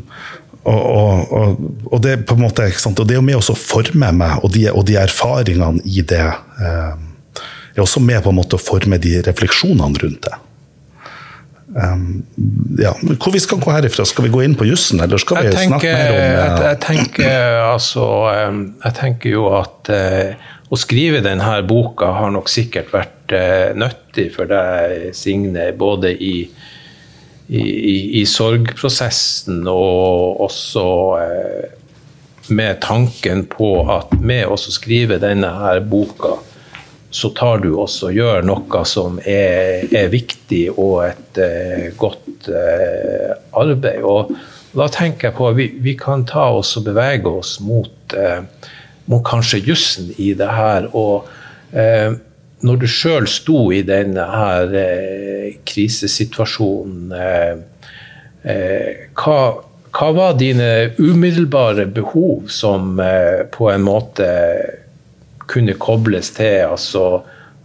og, 0.69 0.81
og, 0.81 1.31
og, 1.33 1.61
og, 1.87 2.01
det 2.03 2.17
på 2.27 2.35
en 2.35 2.43
måte, 2.43 2.65
og 2.67 3.05
det 3.07 3.15
er 3.15 3.21
jo 3.21 3.25
med 3.25 3.39
å 3.39 3.55
forme 3.57 4.11
meg, 4.13 4.43
og 4.43 4.51
de, 4.53 4.67
og 4.73 4.83
de 4.89 4.99
erfaringene 5.01 5.81
i 5.87 6.03
det 6.05 6.25
um, 6.59 7.07
er 7.73 7.81
også 7.81 8.03
med 8.03 8.21
på 8.25 8.33
en 8.33 8.37
måte 8.41 8.59
å 8.59 8.61
forme 8.61 8.99
de 9.01 9.15
refleksjonene 9.25 10.03
rundt 10.03 10.27
det. 10.27 10.37
Um, 11.69 12.23
ja. 12.81 12.95
Hvor 13.21 13.33
vi 13.33 13.39
skal 13.39 13.59
gå 13.61 13.71
herifra? 13.71 14.05
Skal 14.09 14.25
vi 14.25 14.33
gå 14.33 14.41
inn 14.41 14.55
på 14.57 14.65
jussen, 14.65 15.01
eller 15.05 15.21
skal 15.21 15.43
vi 15.45 15.53
tenker, 15.53 15.67
snakke 15.69 15.91
mer 15.93 16.13
om 16.13 16.19
uh, 16.19 16.23
jeg, 16.25 16.61
jeg, 16.65 16.79
tenker, 16.85 17.59
altså, 17.69 18.07
um, 18.49 18.63
jeg 18.83 18.97
tenker 18.99 19.35
jo 19.35 19.49
at 19.59 19.91
uh, 19.93 20.47
å 20.69 20.77
skrive 20.77 21.21
denne 21.25 21.61
boka 21.67 22.11
har 22.19 22.33
nok 22.33 22.49
sikkert 22.51 22.91
vært 22.93 23.33
eh, 23.33 23.71
nyttig 23.77 24.29
for 24.35 24.49
deg, 24.49 25.09
Signe, 25.17 25.71
både 25.77 26.13
i, 26.13 26.35
i, 27.49 27.63
i, 28.21 28.25
sorgprosessen 28.29 29.63
og 29.69 30.43
også 30.45 30.85
eh, 31.23 31.71
med 32.53 32.79
tanken 32.85 33.45
på 33.49 33.71
at 33.89 34.13
med 34.21 34.45
å 34.49 34.57
skrive 34.59 35.19
denne 35.21 35.49
her 35.57 35.81
boka, 35.85 36.37
så 37.09 37.31
tar 37.33 37.63
du 37.63 37.71
også 37.73 38.11
og 38.11 38.17
gjør 38.19 38.45
noe 38.45 38.85
som 38.85 39.17
er, 39.25 39.87
er 39.89 40.11
viktig 40.13 40.67
og 40.75 41.07
et 41.07 41.41
eh, 41.41 41.85
godt 41.97 42.49
eh, 42.53 43.33
arbeid. 43.57 44.05
Og 44.05 44.35
da 44.77 44.85
tenker 44.93 45.29
jeg 45.31 45.37
på 45.39 45.49
at 45.49 45.57
vi, 45.57 45.71
vi 45.81 45.95
kan 45.97 46.27
ta 46.29 46.51
oss 46.59 46.75
og 46.77 46.85
bevege 46.91 47.33
oss 47.41 47.57
mot 47.65 48.13
eh, 48.13 48.45
må 49.09 49.21
kanskje 49.25 49.63
jussen 49.65 50.11
i 50.17 50.33
det 50.37 50.49
her. 50.53 50.89
Og 50.97 51.29
eh, 51.73 52.13
når 52.65 52.81
du 52.81 52.87
sjøl 52.91 53.27
sto 53.29 53.69
i 53.73 53.81
denne 53.87 54.25
her 54.29 54.75
eh, 54.77 55.57
krisesituasjonen, 55.67 57.15
eh, 57.15 57.87
eh, 58.43 59.07
hva, 59.17 59.39
hva, 59.95 60.11
var 60.15 60.37
dine 60.39 60.91
umiddelbare 60.99 61.87
behov 61.95 62.49
som 62.53 62.99
eh, 63.03 63.45
på 63.51 63.71
en 63.73 63.85
måte 63.87 64.29
kunne 65.49 65.73
kobles 65.81 66.35
til 66.37 66.67
altså, 66.75 67.05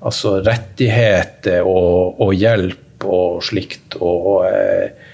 altså 0.00 0.38
rettigheter 0.46 1.66
og, 1.68 2.20
og, 2.22 2.32
hjelp 2.32 3.04
og 3.04 3.42
slikt? 3.44 3.98
og 4.00 4.46
eh, 4.48 5.12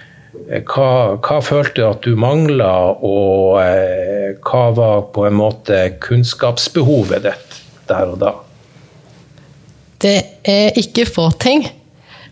hva, 0.49 0.91
hva 1.21 1.41
følte 1.45 1.81
du 1.81 1.87
at 1.87 2.07
du 2.07 2.15
mangla, 2.19 2.73
og 3.07 3.61
eh, 3.63 4.39
hva 4.47 4.63
var 4.77 5.03
på 5.15 5.27
en 5.29 5.37
måte 5.39 5.83
kunnskapsbehovet 6.03 7.27
ditt 7.27 7.59
der 7.91 8.15
og 8.15 8.21
da? 8.23 8.33
Det 10.01 10.17
er 10.49 10.79
ikke 10.81 11.05
få 11.09 11.29
ting, 11.43 11.67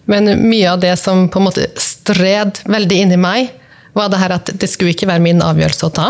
men 0.09 0.31
mye 0.41 0.73
av 0.73 0.81
det 0.81 0.95
som 1.01 1.27
på 1.29 1.41
en 1.41 1.49
måte 1.51 1.69
stred 1.83 2.63
veldig 2.65 3.03
inni 3.05 3.21
meg, 3.21 3.53
var 3.93 4.09
det 4.13 4.23
her 4.23 4.37
at 4.39 4.51
det 4.55 4.71
skulle 4.71 4.95
ikke 4.95 5.09
være 5.11 5.25
min 5.25 5.45
avgjørelse 5.45 5.89
å 5.89 5.95
ta. 5.95 6.09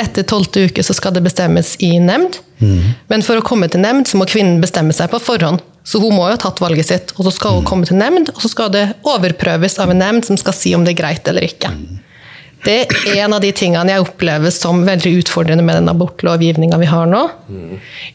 Etter 0.00 0.24
tolvte 0.28 0.64
uke 0.68 0.84
så 0.84 0.94
skal 0.96 1.14
det 1.16 1.24
bestemmes 1.24 1.74
i 1.84 1.96
nemnd. 2.00 2.38
Mm. 2.60 2.94
Men 3.10 3.24
for 3.26 3.40
å 3.40 3.44
komme 3.44 3.68
til 3.68 3.82
nemnd 3.84 4.08
så 4.08 4.20
må 4.20 4.28
kvinnen 4.28 4.62
bestemme 4.62 4.94
seg 4.96 5.10
på 5.12 5.20
forhånd. 5.22 5.62
Så 5.84 6.00
hun 6.00 6.14
må 6.16 6.24
jo 6.26 6.32
ha 6.32 6.40
tatt 6.40 6.62
valget 6.64 6.88
sitt, 6.88 7.12
og 7.18 7.26
så 7.26 7.34
skal 7.36 7.58
hun 7.58 7.68
komme 7.68 7.84
til 7.88 7.98
nemnd, 8.00 8.32
og 8.32 8.40
så 8.40 8.48
skal 8.48 8.72
det 8.72 8.86
overprøves 9.04 9.76
av 9.84 9.92
en 9.92 10.00
nemnd 10.00 10.24
som 10.24 10.38
skal 10.40 10.56
si 10.56 10.72
om 10.76 10.86
det 10.86 10.94
er 10.94 11.02
greit 11.02 11.28
eller 11.28 11.44
ikke. 11.44 11.70
Det 12.64 12.76
er 12.88 13.18
en 13.26 13.34
av 13.36 13.42
de 13.44 13.50
tingene 13.52 13.92
jeg 13.92 14.04
opplever 14.06 14.52
som 14.54 14.86
veldig 14.86 15.18
utfordrende 15.20 15.64
med 15.66 15.76
den 15.76 15.90
abortlovgivninga 15.92 16.78
vi 16.80 16.88
har 16.88 17.10
nå. 17.10 17.26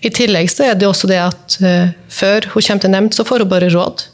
I 0.02 0.10
tillegg 0.10 0.50
så 0.50 0.72
er 0.72 0.80
det 0.80 0.88
også 0.90 1.10
det 1.12 1.20
at 1.22 1.60
uh, 1.62 1.92
før 2.10 2.50
hun 2.56 2.66
kommer 2.66 2.82
til 2.82 2.96
nemnd, 2.96 3.14
så 3.14 3.28
får 3.28 3.46
hun 3.46 3.52
bare 3.52 3.70
råd. 3.70 4.08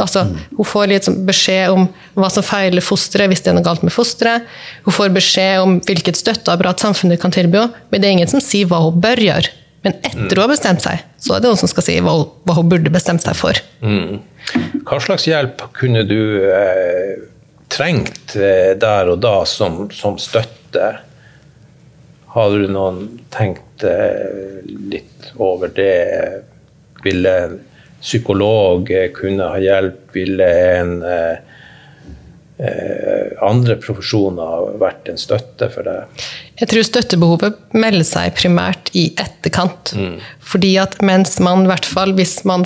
Altså, 0.00 0.26
hun 0.56 0.68
får 0.68 0.88
litt 0.90 1.06
sånn 1.08 1.22
beskjed 1.28 1.72
om 1.72 1.86
hva 2.16 2.28
som 2.32 2.44
feiler 2.44 2.84
fosteret, 2.84 3.30
hvis 3.32 3.44
det 3.44 3.52
er 3.52 3.56
noe 3.56 3.64
galt 3.64 3.84
med 3.84 3.94
fosteret. 3.94 4.48
Hun 4.84 4.96
får 4.96 5.12
beskjed 5.14 5.60
om 5.60 5.78
hvilket 5.84 6.20
støtteapparat 6.20 6.84
samfunnet 6.84 7.20
kan 7.20 7.32
tilby 7.32 7.62
henne, 7.62 7.86
men 7.92 8.02
det 8.02 8.08
er 8.08 8.16
ingen 8.18 8.32
som 8.32 8.44
sier 8.44 8.68
hva 8.68 8.82
hun 8.84 9.00
bør 9.00 9.22
gjøre. 9.24 9.52
Men 9.86 9.94
etter 10.02 10.34
hun 10.34 10.42
har 10.42 10.50
bestemt 10.50 10.82
seg, 10.82 11.02
så 11.22 11.36
er 11.36 11.42
det 11.42 11.46
noen 11.46 11.60
som 11.60 11.70
skal 11.70 11.84
si 11.86 11.94
hva, 12.02 12.16
hva 12.42 12.54
hun 12.56 12.70
burde 12.72 12.90
bestemt 12.90 13.22
seg 13.22 13.36
for. 13.38 13.58
Mm. 13.86 14.16
Hva 14.82 14.98
slags 15.04 15.28
hjelp 15.30 15.62
kunne 15.78 16.02
du 16.08 16.42
eh, 16.50 17.12
trengt 17.70 18.34
eh, 18.34 18.72
der 18.82 19.12
og 19.12 19.20
da 19.22 19.36
som, 19.46 19.84
som 19.94 20.18
støtte? 20.18 20.88
Har 22.34 22.50
du 22.50 22.66
noen 22.66 23.20
tenkt 23.30 23.86
eh, 23.86 24.58
litt 24.90 25.30
over 25.38 25.70
det? 25.76 26.42
Ville 27.06 27.38
en 27.44 27.56
psykolog 28.02 28.90
eh, 28.90 29.12
kunne 29.14 29.52
ha 29.54 29.62
hjelp? 29.62 30.02
Ville 30.18 30.50
en 30.80 30.96
eh, 31.06 31.55
andre 32.56 33.74
profesjoner 33.76 34.78
vært 34.80 35.10
en 35.12 35.18
støtte 35.20 35.68
for 35.74 35.84
deg? 35.84 36.26
Jeg 36.56 36.70
tror 36.70 36.86
støttebehovet 36.88 37.58
melder 37.76 38.06
seg 38.08 38.32
primært 38.38 38.88
i 38.96 39.10
etterkant. 39.20 39.92
Mm. 39.92 40.14
Fordi 40.40 40.70
at 40.80 40.96
mens 41.04 41.36
man, 41.44 41.66
i 41.66 41.70
hvert 41.72 41.88
fall 41.88 42.14
hvis 42.16 42.38
man 42.48 42.64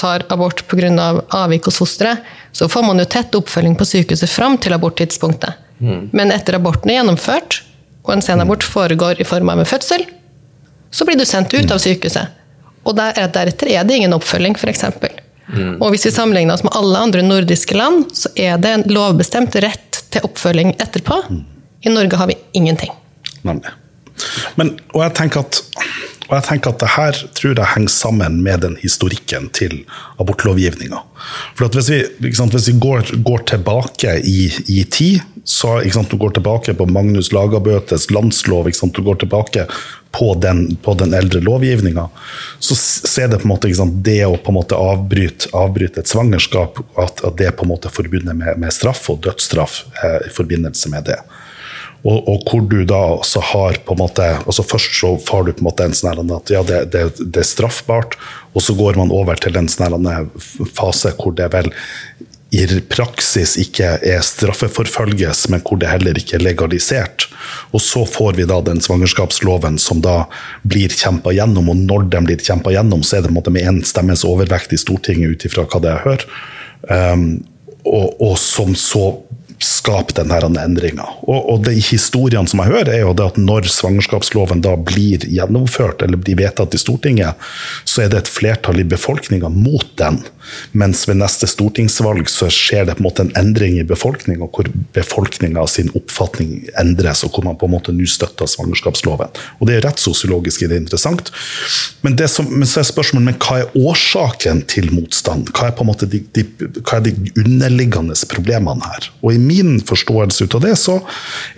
tar 0.00 0.24
abort 0.28 0.64
pga. 0.68 0.90
Av 1.00 1.24
avvik 1.28 1.68
hos 1.68 1.80
fosteret, 1.80 2.24
så 2.52 2.68
får 2.68 2.86
man 2.86 3.00
jo 3.00 3.08
tett 3.08 3.34
oppfølging 3.36 3.76
på 3.78 3.86
sykehuset 3.88 4.30
fram 4.32 4.56
til 4.58 4.74
aborttidspunktet. 4.76 5.58
Mm. 5.80 6.08
Men 6.16 6.32
etter 6.34 6.56
aborten 6.58 6.92
er 6.92 7.00
gjennomført, 7.00 7.62
og 8.04 8.14
en 8.14 8.24
senabort 8.24 8.64
foregår 8.64 9.20
i 9.20 9.28
form 9.28 9.52
av 9.52 9.60
en 9.60 9.68
fødsel, 9.68 10.06
så 10.90 11.06
blir 11.06 11.20
du 11.20 11.26
sendt 11.28 11.54
ut 11.54 11.70
av 11.70 11.80
sykehuset. 11.82 12.36
Og 12.88 12.96
der, 12.96 13.16
deretter 13.34 13.68
er 13.74 13.84
det 13.84 14.00
ingen 14.00 14.16
oppfølging, 14.16 14.56
f.eks. 14.56 14.86
Mm. 15.50 15.76
Og 15.82 15.92
hvis 15.92 16.06
vi 16.06 16.14
sammenligner 16.14 16.54
oss 16.54 16.64
med 16.66 16.74
alle 16.78 16.98
andre 17.06 17.24
nordiske 17.26 17.76
land, 17.76 18.10
så 18.16 18.30
er 18.38 18.60
det 18.62 18.74
en 18.74 18.86
lovbestemt 18.90 19.56
rett 19.62 20.02
til 20.10 20.26
oppfølging 20.26 20.74
etterpå. 20.78 21.20
Mm. 21.30 21.42
I 21.86 21.94
Norge 21.94 22.20
har 22.20 22.30
vi 22.30 22.38
ingenting. 22.58 22.92
Nemlig. 23.46 23.72
Men, 24.60 24.74
og 24.92 25.04
jeg 25.06 25.16
tenker 25.16 25.46
at 25.46 25.62
og 26.30 26.36
jeg 26.38 26.46
tenker 26.46 26.70
at 26.70 26.78
det 26.78 26.90
her 26.94 27.16
tror 27.34 27.58
jeg 27.58 27.72
henger 27.72 27.90
sammen 27.90 28.36
med 28.44 28.62
den 28.62 28.76
historikken 28.78 29.48
til 29.56 29.80
abortlovgivninga. 30.22 31.00
For 31.58 31.66
hvis 31.74 31.90
vi, 31.90 32.30
sant, 32.38 32.54
hvis 32.54 32.68
vi 32.70 32.76
går, 32.78 33.10
går, 33.26 33.42
tilbake 33.50 34.14
i, 34.22 34.46
i 34.70 34.84
tid, 34.86 35.24
så 35.42 35.80
sant, 35.90 36.12
du 36.12 36.20
går 36.20 36.36
tilbake 36.38 36.76
på 36.78 36.86
Magnus 36.86 37.32
Lagabøtes 37.34 38.06
landslov, 38.14 38.70
sant, 38.78 38.94
du 38.94 39.02
går 39.02 39.18
tilbake 39.24 39.66
på 40.14 40.30
den, 40.38 40.76
på 40.86 40.94
den 41.02 41.18
eldre 41.18 41.42
lovgivninga, 41.42 42.06
så 42.62 42.78
ser 42.78 43.28
det 43.30 43.42
på 43.42 43.48
en 43.48 43.54
måte 43.56 43.90
det 44.06 44.20
å 44.26 44.38
på 44.38 44.54
en 44.54 44.58
måte 44.60 44.78
avbryte, 44.78 45.50
avbryte 45.56 46.04
et 46.04 46.14
svangerskap, 46.14 46.78
at, 46.94 47.24
at, 47.26 47.36
det 47.38 47.50
er 47.50 47.58
på 47.58 47.66
en 47.66 47.74
måte 47.74 47.90
forbundet 47.90 48.38
med, 48.38 48.54
med 48.58 48.74
straff 48.74 49.08
og 49.10 49.22
dødsstraff 49.26 49.82
eh, 50.04 50.20
i 50.30 50.34
forbindelse 50.34 50.94
med 50.94 51.10
det. 51.10 51.18
Og, 52.00 52.16
og, 52.24 52.44
hvor 52.48 52.62
du 52.64 52.78
da 52.88 53.00
også 53.18 53.42
har 53.50 53.76
på 53.84 53.92
en 53.92 54.00
måte 54.00 54.24
altså 54.38 54.64
Først 54.64 54.94
så 54.96 55.10
får 55.20 55.42
du 55.44 55.52
på 55.52 55.60
en 55.60 55.68
måte 55.68 55.84
en 55.84 55.96
sånn 55.96 56.32
at 56.32 56.52
ja, 56.52 56.62
det, 56.64 56.86
det, 56.94 57.02
det, 57.20 57.42
er 57.42 57.48
straffbart, 57.48 58.16
og 58.56 58.64
så 58.64 58.72
går 58.78 58.96
man 58.96 59.12
over 59.12 59.36
til 59.36 59.58
en 59.60 59.68
sånn 59.68 60.08
fase 60.72 61.12
hvor 61.18 61.36
det 61.36 61.50
vel 61.52 61.68
i 62.50 62.64
praksis 62.90 63.54
ikke 63.62 63.92
er 64.02 64.24
straffeforfølges, 64.26 65.44
men 65.52 65.62
hvor 65.62 65.78
det 65.78 65.90
heller 65.90 66.18
ikke 66.18 66.34
er 66.40 66.42
legalisert. 66.42 67.28
Og 67.70 67.82
så 67.84 68.02
får 68.08 68.34
vi 68.40 68.46
da 68.50 68.58
den 68.66 68.82
svangerskapsloven 68.82 69.78
som 69.78 70.00
da 70.02 70.24
blir 70.66 70.90
kjempa 70.90 71.30
gjennom, 71.36 71.70
og 71.70 71.78
når 71.78 72.08
den 72.10 72.26
blir 72.26 72.42
kjempa 72.42 72.74
gjennom, 72.74 73.04
så 73.06 73.18
er 73.18 73.22
det 73.22 73.30
på 73.30 73.36
en 73.36 73.38
måte 73.38 73.54
med 73.54 73.68
én 73.70 73.78
stemmes 73.86 74.26
overvekt 74.26 74.74
i 74.74 74.80
Stortinget 74.82 75.36
ut 75.36 75.46
ifra 75.46 75.66
hva 75.70 75.82
det 75.84 75.94
jeg 75.94 76.04
hører. 76.08 76.26
Um, 76.90 77.24
og, 77.84 78.18
og, 78.18 78.34
som 78.40 78.74
så 78.74 79.04
skape 79.60 80.14
denne 80.16 80.38
endringa. 80.40 81.06
Og, 81.28 81.40
og 81.52 81.64
de 81.66 81.76
historiene 81.76 82.48
som 82.48 82.62
jeg 82.62 82.72
hører, 82.72 82.92
er 82.94 83.02
jo 83.04 83.14
det 83.16 83.26
at 83.32 83.40
når 83.40 83.68
svangerskapsloven 83.68 84.62
da 84.64 84.76
blir 84.76 85.26
gjennomført 85.28 86.04
eller 86.04 86.20
blir 86.20 86.38
vedtatt 86.40 86.74
i 86.76 86.80
Stortinget, 86.80 87.50
så 87.84 88.04
er 88.04 88.12
det 88.12 88.22
et 88.22 88.32
flertall 88.32 88.80
i 88.80 88.88
befolkninga 88.88 89.50
mot 89.52 89.86
den. 90.00 90.22
Mens 90.72 91.04
ved 91.08 91.20
neste 91.20 91.48
stortingsvalg 91.50 92.28
så 92.30 92.48
skjer 92.52 92.88
det 92.88 92.96
på 92.98 93.04
en 93.04 93.08
måte 93.08 93.24
en 93.26 93.32
endring 93.38 93.76
i 93.78 93.86
befolkninga, 93.86 94.48
hvor 94.50 94.70
befolkninga 94.96 95.66
sin 95.70 95.90
oppfatning 95.98 96.70
endres, 96.80 97.24
og 97.26 97.34
hvor 97.34 97.46
man 97.46 97.58
på 97.60 97.68
en 97.68 97.74
måte 97.76 97.94
nå 97.94 98.08
støtter 98.10 98.48
svangerskapsloven. 98.50 99.30
Og 99.60 99.68
Det 99.68 99.76
er 99.76 99.84
rett 99.86 100.02
sosiologisk 100.02 100.64
det 100.64 100.76
er 100.76 100.82
interessant. 100.82 101.30
Men, 102.04 102.16
det 102.18 102.28
som, 102.32 102.48
men 102.50 102.68
så 102.68 102.80
er 102.80 102.88
spørsmålet 102.88 103.26
men 103.26 103.38
hva 103.42 103.60
er 103.60 103.78
årsaken 103.78 104.64
til 104.70 104.90
motstand? 104.94 105.52
Hva 105.56 105.68
er 105.68 105.76
på 105.76 105.84
en 105.84 105.90
måte 105.90 106.08
de, 106.10 106.22
de, 106.36 106.44
hva 106.80 106.98
er 106.98 107.06
de 107.08 107.14
underliggende 107.38 108.16
problemene 108.30 108.86
her? 108.86 109.10
Og 109.20 109.34
I 109.34 109.40
min 109.50 109.80
forståelse 109.86 110.46
ut 110.46 110.56
av 110.58 110.64
det, 110.68 110.76
så 110.78 111.00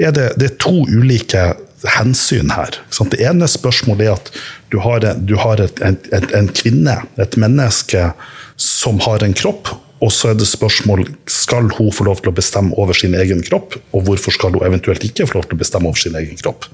er 0.00 0.16
det, 0.16 0.32
det 0.40 0.48
er 0.48 0.58
to 0.62 0.82
ulike 0.88 1.52
hensyn 1.96 2.52
her. 2.54 2.78
Det 3.10 3.20
ene 3.22 3.48
spørsmålet 3.50 4.06
er 4.06 4.16
at 4.16 4.30
du 4.72 4.78
har, 4.82 5.06
du 5.18 5.36
har 5.40 5.62
et, 5.62 5.82
en, 5.84 5.98
en 6.12 6.50
kvinne, 6.54 7.00
et 7.20 7.38
menneske, 7.40 8.12
som 8.56 9.00
har 9.04 9.24
en 9.24 9.34
kropp. 9.36 9.74
Og 10.02 10.10
så 10.10 10.32
er 10.32 10.38
det 10.38 10.48
spørsmål 10.50 11.04
skal 11.30 11.68
hun 11.76 11.92
få 11.94 12.08
lov 12.08 12.22
til 12.22 12.32
å 12.32 12.34
bestemme 12.34 12.74
over 12.80 12.96
sin 12.96 13.14
egen 13.14 13.42
kropp, 13.46 13.76
og 13.94 14.08
hvorfor 14.08 14.34
skal 14.34 14.56
hun 14.56 14.66
eventuelt 14.66 15.04
ikke 15.06 15.28
få 15.30 15.38
lov 15.38 15.46
til 15.46 15.54
å 15.58 15.60
bestemme 15.62 15.90
over 15.90 16.02
sin 16.02 16.16
egen 16.18 16.38
kropp. 16.40 16.66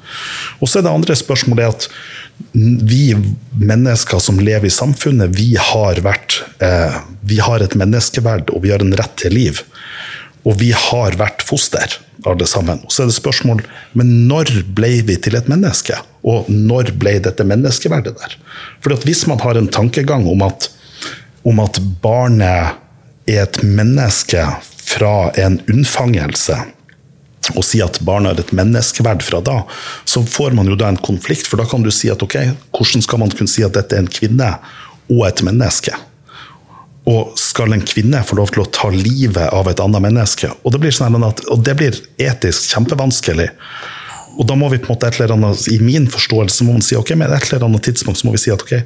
Og 0.62 0.70
så 0.70 0.80
er 0.80 0.86
det 0.86 0.94
andre 0.94 1.16
spørsmålet 1.18 1.68
at 1.68 1.88
vi 2.54 3.12
mennesker 3.52 4.22
som 4.22 4.40
lever 4.40 4.70
i 4.70 4.72
samfunnet, 4.72 5.34
vi 5.36 5.50
har, 5.60 6.00
vært, 6.04 6.40
eh, 6.64 7.00
vi 7.28 7.40
har 7.44 7.60
et 7.60 7.76
menneskeverd 7.76 8.54
og 8.54 8.64
vi 8.64 8.72
har 8.72 8.84
en 8.84 8.96
rett 8.96 9.16
til 9.20 9.36
liv. 9.36 9.60
Og 10.48 10.56
vi 10.62 10.70
har 10.72 11.16
vært 11.20 11.44
foster, 11.44 11.98
alle 12.26 12.46
sammen. 12.48 12.80
Og 12.86 12.92
så 12.92 13.04
er 13.04 13.10
det 13.10 13.18
spørsmål 13.18 13.60
men 13.98 14.10
når 14.30 14.52
ble 14.76 14.90
vi 15.06 15.18
til 15.20 15.36
et 15.38 15.50
menneske? 15.50 15.96
Og 16.26 16.48
når 16.50 16.92
ble 17.00 17.18
dette 17.24 17.44
menneskeverdet 17.46 18.16
der? 18.18 18.36
For 18.84 18.96
hvis 19.04 19.26
man 19.30 19.40
har 19.44 19.58
en 19.58 19.70
tankegang 19.72 20.26
om 20.30 20.42
at, 20.46 20.70
om 21.46 21.60
at 21.62 21.78
barnet 22.02 22.80
er 23.28 23.44
et 23.44 23.60
menneske 23.62 24.42
fra 24.88 25.30
en 25.36 25.60
unnfangelse, 25.68 26.56
og 27.56 27.64
si 27.64 27.80
at 27.84 28.00
barnet 28.04 28.34
har 28.34 28.42
et 28.42 28.56
menneskeverd 28.56 29.22
fra 29.24 29.40
da, 29.44 29.62
så 30.08 30.24
får 30.24 30.56
man 30.56 30.68
jo 30.68 30.76
da 30.76 30.90
en 30.92 31.00
konflikt. 31.00 31.48
For 31.48 31.60
da 31.60 31.68
kan 31.68 31.84
du 31.84 31.92
si 31.94 32.10
at 32.12 32.24
ok, 32.24 32.36
hvordan 32.76 33.04
skal 33.04 33.22
man 33.22 33.32
kunne 33.32 33.52
si 33.52 33.64
at 33.64 33.76
dette 33.76 33.96
er 33.96 34.04
en 34.04 34.12
kvinne 34.12 34.50
og 35.08 35.24
et 35.28 35.44
menneske? 35.46 35.94
Og 37.08 37.36
skal 37.40 37.72
en 37.72 37.84
kvinne 37.86 38.20
få 38.26 38.36
lov 38.36 38.50
til 38.52 38.64
å 38.64 38.70
ta 38.74 38.90
livet 38.92 39.48
av 39.54 39.70
et 39.70 39.80
annet 39.80 40.04
menneske? 40.04 40.50
Og 40.62 40.74
det 40.74 40.82
blir, 40.82 40.92
sånn 40.92 41.24
at, 41.24 41.44
og 41.48 41.62
det 41.64 41.76
blir 41.78 41.96
etisk 42.20 42.68
kjempevanskelig. 42.74 43.48
Og 44.38 44.46
da 44.46 44.54
må 44.58 44.68
vi 44.70 44.78
på 44.78 44.90
en 44.90 44.94
måte 44.94 45.08
et 45.08 45.16
eller 45.18 45.34
annet, 45.34 45.64
I 45.72 45.80
min 45.82 46.06
forståelse 46.10 46.66
må 46.66 46.76
man 46.76 46.84
si 46.84 46.98
ok, 46.98 47.14
men 47.18 47.32
et 47.32 47.48
eller 47.48 47.64
annet 47.66 47.88
tidspunkt 47.88 48.20
så 48.20 48.28
må 48.28 48.36
vi 48.36 48.42
si 48.44 48.52
at 48.54 48.62
ok, 48.62 48.76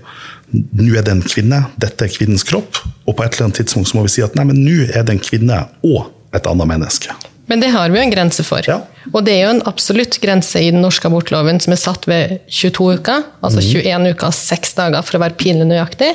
nå 0.54 0.94
er 0.94 1.04
det 1.04 1.12
en 1.12 1.24
kvinne, 1.24 1.58
dette 1.82 2.06
er 2.06 2.14
kvinnens 2.14 2.46
kropp. 2.48 2.78
Og 3.04 3.16
på 3.18 3.26
et 3.26 3.34
eller 3.34 3.50
annet 3.50 3.60
tidspunkt 3.60 3.90
så 3.90 3.98
må 3.98 4.06
vi 4.06 4.14
si 4.14 4.24
at 4.24 4.38
nei, 4.38 4.46
men 4.48 4.62
nå 4.62 4.86
er 4.88 5.04
det 5.04 5.18
en 5.18 5.22
kvinne 5.22 5.58
og 5.84 6.08
et 6.32 6.48
annet 6.48 6.70
menneske. 6.70 7.12
Men 7.50 7.60
det 7.60 7.72
har 7.74 7.90
vi 7.90 7.98
jo 7.98 8.06
en 8.06 8.14
grense 8.14 8.44
for. 8.46 8.64
Ja. 8.64 8.78
Og 9.10 9.26
det 9.26 9.34
er 9.34 9.48
jo 9.48 9.54
en 9.58 9.64
absolutt 9.68 10.16
grense 10.22 10.62
i 10.62 10.70
den 10.72 10.80
norske 10.80 11.08
abortloven 11.10 11.58
som 11.60 11.74
er 11.74 11.80
satt 11.82 12.06
ved 12.08 12.38
22 12.46 12.86
uker. 13.02 13.26
Altså 13.44 13.60
21 13.60 13.90
mhm. 13.90 14.12
uker 14.14 14.30
og 14.30 14.36
6 14.38 14.76
dager, 14.78 15.04
for 15.04 15.18
å 15.18 15.24
være 15.26 15.36
pinlig 15.40 15.66
nøyaktig. 15.68 16.14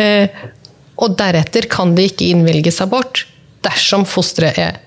Eh, 0.00 0.42
og 1.00 1.16
deretter 1.20 1.68
kan 1.70 1.96
det 1.96 2.12
ikke 2.12 2.30
innvilges 2.34 2.80
abort 2.84 3.24
dersom 3.64 4.06
fosteret 4.08 4.60
er 4.60 4.78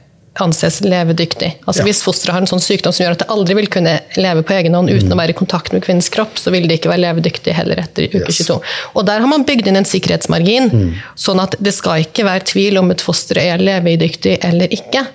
anses 0.42 0.80
levedyktig. 0.82 1.50
Altså 1.66 1.84
ja. 1.84 1.86
Hvis 1.88 2.02
fosteret 2.04 2.34
har 2.34 2.42
en 2.42 2.50
sånn 2.50 2.64
sykdom 2.64 2.94
som 2.96 3.04
gjør 3.04 3.16
at 3.16 3.22
det 3.22 3.30
aldri 3.34 3.58
vil 3.58 3.70
kunne 3.72 3.94
leve 4.18 4.42
på 4.46 4.56
egen 4.56 4.74
hånd 4.74 4.90
uten 4.90 5.12
mm. 5.12 5.14
å 5.14 5.18
være 5.20 5.36
i 5.36 5.38
kontakt 5.38 5.74
med 5.76 5.84
kvinnens 5.86 6.10
kropp, 6.14 6.40
så 6.42 6.54
vil 6.54 6.66
det 6.70 6.80
ikke 6.80 6.90
være 6.90 7.04
levedyktig 7.04 7.54
heller 7.54 7.84
etter 7.84 8.08
uke 8.08 8.24
yes. 8.24 8.40
22. 8.42 8.58
Og 8.98 9.06
Der 9.10 9.22
har 9.22 9.30
man 9.30 9.46
bygd 9.46 9.70
inn 9.70 9.78
en 9.78 9.90
sikkerhetsmargin, 9.90 10.72
mm. 10.72 10.88
sånn 11.26 11.44
at 11.44 11.58
det 11.62 11.76
skal 11.78 12.08
ikke 12.08 12.26
være 12.26 12.48
tvil 12.50 12.82
om 12.82 12.90
et 12.94 13.06
foster 13.06 13.42
er 13.44 13.62
levedyktig 13.62 14.40
eller 14.42 14.74
ikke. 14.74 15.06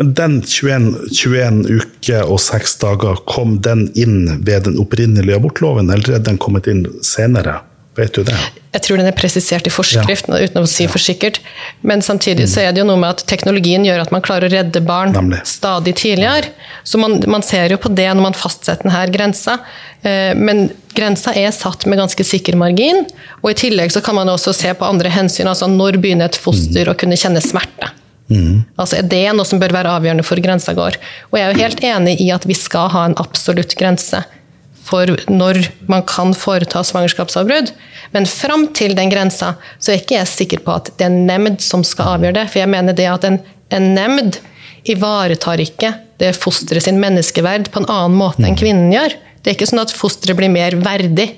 Men 0.00 0.14
den 0.16 0.40
21, 0.40 0.88
21 1.12 1.60
uker 1.68 2.32
og 2.32 2.40
6 2.42 2.80
dager, 2.84 3.20
kom 3.28 3.58
den 3.64 3.86
inn 4.00 4.40
ved 4.48 4.64
den 4.68 4.80
opprinnelige 4.80 5.40
abortloven, 5.40 5.92
eller 5.92 6.16
er 6.18 6.24
den 6.24 6.40
kommet 6.40 6.68
inn 6.72 6.86
senere? 7.04 7.60
Vet 7.94 8.16
du 8.16 8.24
det? 8.26 8.34
Jeg 8.74 8.82
tror 8.82 8.98
den 8.98 9.06
er 9.06 9.14
presisert 9.14 9.68
i 9.68 9.70
forskriften, 9.70 10.34
ja. 10.34 10.48
uten 10.48 10.64
å 10.64 10.68
si 10.68 10.86
for 10.90 11.02
sikkert. 11.02 11.38
Men 11.86 12.02
samtidig 12.02 12.48
så 12.50 12.64
er 12.64 12.72
det 12.74 12.82
jo 12.82 12.88
noe 12.88 12.98
med 12.98 13.14
at 13.14 13.22
teknologien 13.30 13.86
gjør 13.86 14.02
at 14.02 14.10
man 14.14 14.24
klarer 14.24 14.50
å 14.50 14.54
redde 14.56 14.82
barn 14.82 15.14
Nemlig. 15.14 15.44
stadig 15.46 15.94
tidligere. 16.00 16.50
Så 16.82 16.98
man, 16.98 17.20
man, 17.30 17.44
ser 17.46 17.70
jo 17.70 17.78
på 17.78 17.92
det 17.94 18.08
når 18.10 18.26
man 18.26 18.38
fastsetter 18.38 18.88
denne 18.88 19.04
grensa. 19.14 19.60
Eh, 20.02 20.34
men 20.34 20.66
grensa 20.96 21.36
er 21.38 21.54
satt 21.54 21.86
med 21.86 22.02
ganske 22.02 22.26
sikker 22.26 22.58
margin. 22.58 23.04
Og 23.44 23.52
i 23.52 23.58
tillegg 23.62 23.94
så 23.94 24.02
kan 24.02 24.18
man 24.18 24.32
også 24.32 24.56
se 24.56 24.74
på 24.74 24.90
andre 24.90 25.12
hensyn. 25.14 25.46
altså 25.50 25.70
Når 25.70 26.02
begynner 26.02 26.32
et 26.32 26.40
foster 26.40 26.90
mm. 26.90 26.90
å 26.90 26.98
kunne 26.98 27.20
kjenne 27.20 27.44
smerte? 27.44 27.94
Mm. 28.32 28.64
Altså 28.80 28.98
Er 28.98 29.06
det 29.06 29.26
noe 29.36 29.46
som 29.46 29.60
bør 29.62 29.76
være 29.76 29.94
avgjørende 30.00 30.26
for 30.26 30.42
grensa 30.42 30.74
går? 30.74 30.98
Og 31.30 31.38
jeg 31.38 31.46
er 31.46 31.54
jo 31.54 31.62
helt 31.62 31.84
enig 31.94 32.18
i 32.24 32.32
at 32.34 32.46
vi 32.48 32.58
skal 32.58 32.90
ha 32.90 33.06
en 33.06 33.20
absolutt 33.22 33.78
grense 33.78 34.24
for 34.84 35.10
når 35.32 35.62
man 35.90 36.04
kan 36.08 36.34
foreta 36.36 36.82
svangerskapsavbrudd. 36.84 37.72
Men 38.12 38.28
fram 38.28 38.68
til 38.76 38.94
den 38.98 39.12
grensa 39.12 39.54
så 39.78 39.92
er 39.92 40.02
ikke 40.02 40.18
jeg 40.18 40.30
sikker 40.30 40.64
på 40.64 40.76
at 40.76 40.92
det 40.98 41.08
er 41.08 41.14
nemnd 41.14 41.62
som 41.64 41.84
skal 41.86 42.18
avgjøre 42.18 42.38
det. 42.40 42.48
For 42.52 42.62
jeg 42.62 42.72
mener 42.72 42.96
det 42.96 43.08
at 43.10 43.24
en, 43.28 43.40
en 43.74 43.88
nemnd 43.96 44.40
ivaretar 44.84 45.62
ikke 45.64 45.94
det 46.20 46.34
fosteret 46.36 46.84
sin 46.84 47.00
menneskeverd 47.02 47.70
på 47.72 47.82
en 47.82 47.88
annen 47.90 48.18
måte 48.20 48.44
enn 48.44 48.58
kvinnen 48.58 48.92
gjør. 48.92 49.16
Det 49.40 49.50
er 49.50 49.56
ikke 49.58 49.70
sånn 49.72 49.82
at 49.82 49.94
fosteret 49.96 50.38
blir 50.38 50.52
mer 50.52 50.76
verdig 50.84 51.30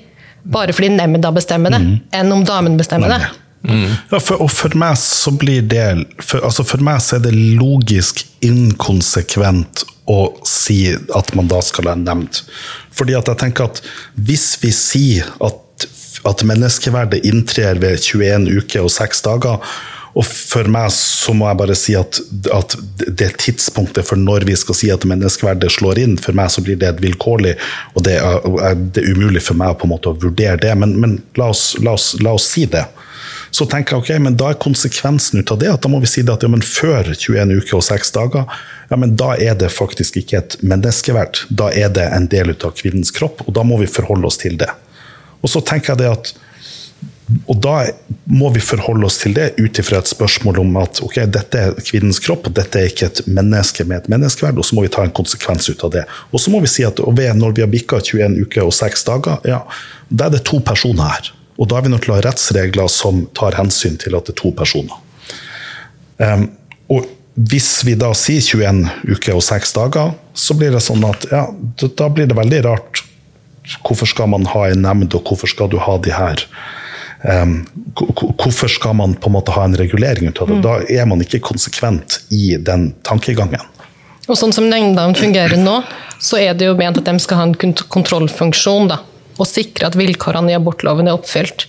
bare 0.47 0.75
fordi 0.75 0.93
nemnda 0.95 1.31
bestemmer 1.35 1.73
det, 1.73 1.81
mm. 1.83 1.95
enn 2.15 2.31
om 2.31 2.43
damen 2.47 2.77
bestemmer 2.79 3.11
det. 3.11 3.19
Mm. 3.63 3.89
Ja, 4.11 4.19
for, 4.19 4.41
og 4.43 4.51
for 4.53 4.75
meg 4.79 4.97
så 5.01 5.33
blir 5.35 5.65
det 5.65 5.85
for, 6.21 6.43
altså 6.45 6.65
for 6.67 6.83
meg 6.83 7.01
så 7.03 7.17
er 7.17 7.25
det 7.25 7.35
logisk 7.35 8.23
inkonsekvent 8.45 9.83
å 10.07 10.19
si 10.47 10.79
at 10.93 11.33
man 11.35 11.49
da 11.51 11.59
skal 11.65 11.91
ha 11.91 11.97
nevnt. 11.99 12.43
Fordi 12.95 13.17
at 13.17 13.27
jeg 13.27 13.41
tenker 13.41 13.67
at 13.67 13.81
hvis 14.15 14.53
vi 14.61 14.71
sier 14.75 15.27
at, 15.43 15.87
at 16.27 16.47
menneskeverdet 16.47 17.25
inntrer 17.27 17.81
ved 17.83 17.99
21 17.99 18.47
uker 18.61 18.87
og 18.87 18.93
6 18.93 19.25
dager, 19.27 19.61
og 20.17 20.25
for 20.25 20.65
meg 20.73 20.89
så 20.95 21.33
må 21.37 21.45
jeg 21.45 21.59
bare 21.59 21.75
si 21.77 21.93
at, 21.97 22.17
at, 22.55 22.73
det 23.19 23.29
tidspunktet 23.43 24.07
for 24.07 24.17
når 24.17 24.47
vi 24.49 24.55
skal 24.57 24.77
si 24.79 24.89
at 24.93 25.05
menneskeverdet 25.05 25.69
slår 25.75 26.01
inn, 26.01 26.15
for 26.21 26.37
meg 26.37 26.49
så 26.53 26.63
blir 26.65 26.79
det 26.79 26.89
et 26.89 27.03
vilkårlig, 27.03 27.53
og 27.93 28.05
det 28.07 28.15
er, 28.17 28.79
det 28.95 29.03
er 29.03 29.11
umulig 29.13 29.43
for 29.45 29.59
meg 29.59 29.77
på 29.77 29.85
en 29.85 29.93
måte 29.93 30.09
å 30.09 30.17
vurdere 30.17 30.57
det. 30.63 30.73
Men, 30.79 30.95
men 31.03 31.19
la, 31.37 31.51
oss, 31.51 31.75
la, 31.83 31.93
oss, 31.93 32.15
la, 32.23 32.33
oss, 32.33 32.49
si 32.55 32.65
det 32.71 32.87
så 33.57 33.65
tenker 33.69 33.95
jeg 33.95 34.03
ok, 34.03 34.09
men 34.21 34.35
da 34.37 34.51
er 34.51 34.59
konsekvensen 34.61 35.41
ut 35.41 35.51
av 35.53 35.61
det 35.61 35.69
at 35.71 35.81
da 35.81 35.89
må 35.89 36.01
vi 36.03 36.09
si 36.09 36.21
at 36.21 36.43
ja, 36.45 36.49
men 36.51 36.63
før 36.65 37.07
21 37.09 37.55
uker 37.57 37.79
og 37.79 37.85
6 37.87 38.11
dager, 38.13 38.57
ja, 38.91 38.99
men 38.99 39.15
da 39.17 39.33
er 39.41 39.55
det 39.57 39.71
faktisk 39.73 40.19
ikke 40.21 40.41
et 40.41 40.57
menneskeverd. 40.61 41.45
Da 41.49 41.71
er 41.73 41.89
det 41.93 42.05
en 42.13 42.27
del 42.29 42.53
av 42.53 42.75
kvinnens 42.77 43.13
kropp, 43.15 43.41
og 43.47 43.55
da 43.57 43.65
må 43.65 43.79
vi 43.81 43.89
forholde 43.89 44.29
oss 44.29 44.37
til 44.43 44.59
det. 44.61 44.69
Og 45.41 45.49
så 45.49 45.63
tenker 45.65 45.95
jeg 45.95 46.03
det 46.03 46.11
at 46.11 46.35
og 47.27 47.57
da 47.59 47.81
må 48.31 48.47
vi 48.55 48.61
forholde 48.63 49.03
oss 49.03 49.17
til 49.19 49.33
det 49.35 49.49
ut 49.57 49.79
ifra 49.81 49.99
et 49.99 50.07
spørsmål 50.07 50.61
om 50.61 50.77
at 50.79 51.01
ok, 51.03 51.17
dette 51.27 51.59
er 51.59 51.81
kvinnens 51.83 52.21
kropp, 52.23 52.47
og 52.47 52.55
dette 52.55 52.79
er 52.79 52.87
ikke 52.87 53.09
et 53.09 53.19
menneske 53.27 53.83
med 53.83 53.97
et 53.99 54.07
menneskeverd, 54.13 54.55
og 54.55 54.67
så 54.67 54.77
må 54.77 54.85
vi 54.85 54.91
ta 54.95 55.03
en 55.03 55.15
konsekvens 55.15 55.67
ut 55.67 55.83
av 55.83 55.91
det. 55.97 56.05
Og 56.31 56.39
så 56.39 56.53
må 56.53 56.61
vi 56.63 56.71
si 56.71 56.85
at 56.87 57.01
når 57.03 57.57
vi 57.57 57.65
har 57.65 57.73
bikka 57.73 57.99
21 57.99 58.39
uker 58.47 58.69
og 58.69 58.75
6 58.77 59.03
dager, 59.09 59.43
ja, 59.49 59.59
da 60.07 60.29
er 60.29 60.37
det 60.37 60.45
to 60.47 60.61
personer 60.63 61.11
her. 61.17 61.33
Og 61.57 61.69
da 61.69 61.77
er 61.77 61.87
vi 61.87 61.91
nødt 61.93 62.05
til 62.05 62.13
å 62.13 62.17
ha 62.19 62.23
rettsregler 62.25 62.89
som 62.91 63.25
tar 63.37 63.57
hensyn 63.57 63.97
til 64.01 64.17
at 64.17 64.29
det 64.29 64.35
er 64.35 64.41
to 64.41 64.53
personer. 64.57 64.97
Um, 66.17 66.49
og 66.93 67.07
hvis 67.49 67.83
vi 67.85 67.93
da 67.97 68.13
sier 68.17 68.41
21 68.41 68.85
uker 69.13 69.37
og 69.37 69.43
6 69.45 69.75
dager, 69.77 70.15
så 70.37 70.57
blir 70.57 70.73
det 70.73 70.81
sånn 70.85 71.05
at 71.05 71.27
ja, 71.33 71.45
da 71.87 72.09
blir 72.09 72.29
det 72.29 72.37
veldig 72.37 72.63
rart. 72.65 73.03
Hvorfor 73.83 74.09
skal 74.09 74.31
man 74.31 74.47
ha 74.53 74.67
en 74.69 74.83
nemnd, 74.85 75.13
og 75.17 75.27
hvorfor 75.27 75.49
skal 75.51 75.69
du 75.73 75.79
ha 75.81 75.99
de 76.01 76.15
her 76.15 76.47
Um, 77.25 77.65
hvorfor 78.37 78.69
skal 78.69 78.93
man 78.93 79.15
på 79.17 79.25
en 79.25 79.33
måte 79.33 79.51
ha 79.55 79.63
en 79.65 79.73
regulering 79.75 80.29
ut 80.29 80.37
av 80.37 80.51
det? 80.51 80.59
Mm. 80.59 80.61
Da 80.61 80.73
er 81.01 81.07
man 81.09 81.23
ikke 81.23 81.39
konsekvent 81.41 82.19
i 82.29 82.59
den 82.61 82.91
tankegangen. 83.07 83.63
Og 84.27 84.37
sånn 84.37 84.53
som 84.53 84.67
nemndene 84.69 85.17
fungerer 85.17 85.57
nå, 85.57 85.79
så 86.21 86.37
er 86.37 86.53
det 86.57 86.67
jo 86.67 86.75
ment 86.77 86.99
at 87.01 87.09
de 87.09 87.15
skal 87.23 87.41
ha 87.41 87.47
en 87.47 87.55
kontrollfunksjon. 87.57 88.91
da, 88.91 88.99
Og 89.37 89.47
sikre 89.49 89.89
at 89.89 89.97
vilkårene 89.97 90.53
i 90.53 90.57
abortloven 90.57 91.09
er 91.09 91.17
oppfylt. 91.17 91.67